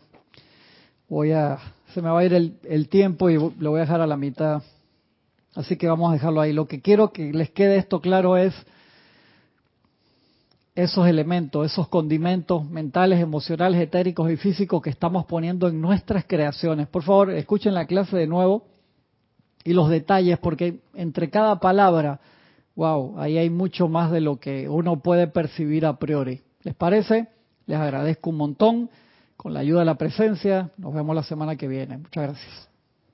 voy 1.08 1.32
a, 1.32 1.58
se 1.92 2.02
me 2.02 2.10
va 2.10 2.20
a 2.20 2.24
ir 2.24 2.34
el, 2.34 2.54
el 2.64 2.88
tiempo 2.88 3.30
y 3.30 3.34
lo 3.34 3.70
voy 3.70 3.78
a 3.78 3.82
dejar 3.82 4.00
a 4.00 4.06
la 4.06 4.16
mitad. 4.16 4.62
Así 5.54 5.76
que 5.76 5.86
vamos 5.86 6.10
a 6.10 6.14
dejarlo 6.14 6.40
ahí. 6.40 6.52
Lo 6.52 6.66
que 6.66 6.80
quiero 6.80 7.12
que 7.12 7.32
les 7.32 7.50
quede 7.50 7.76
esto 7.76 8.00
claro 8.00 8.36
es 8.36 8.54
esos 10.74 11.06
elementos, 11.06 11.70
esos 11.70 11.86
condimentos 11.86 12.68
mentales, 12.68 13.20
emocionales, 13.20 13.80
etéricos 13.80 14.30
y 14.30 14.36
físicos 14.36 14.82
que 14.82 14.90
estamos 14.90 15.24
poniendo 15.26 15.68
en 15.68 15.80
nuestras 15.80 16.24
creaciones. 16.24 16.88
Por 16.88 17.04
favor, 17.04 17.30
escuchen 17.30 17.74
la 17.74 17.86
clase 17.86 18.16
de 18.16 18.26
nuevo 18.26 18.64
y 19.64 19.72
los 19.72 19.88
detalles, 19.88 20.38
porque 20.38 20.80
entre 20.94 21.30
cada 21.30 21.58
palabra, 21.58 22.20
wow, 22.76 23.18
ahí 23.18 23.38
hay 23.38 23.50
mucho 23.50 23.88
más 23.88 24.10
de 24.10 24.20
lo 24.20 24.38
que 24.38 24.68
uno 24.68 25.00
puede 25.00 25.26
percibir 25.26 25.86
a 25.86 25.96
priori. 25.96 26.42
¿Les 26.62 26.74
parece? 26.74 27.28
Les 27.66 27.78
agradezco 27.78 28.30
un 28.30 28.36
montón 28.36 28.90
con 29.36 29.54
la 29.54 29.60
ayuda 29.60 29.80
de 29.80 29.86
la 29.86 29.96
presencia. 29.96 30.70
Nos 30.76 30.94
vemos 30.94 31.16
la 31.16 31.22
semana 31.22 31.56
que 31.56 31.66
viene. 31.66 31.98
Muchas 31.98 32.24
gracias. 32.24 32.73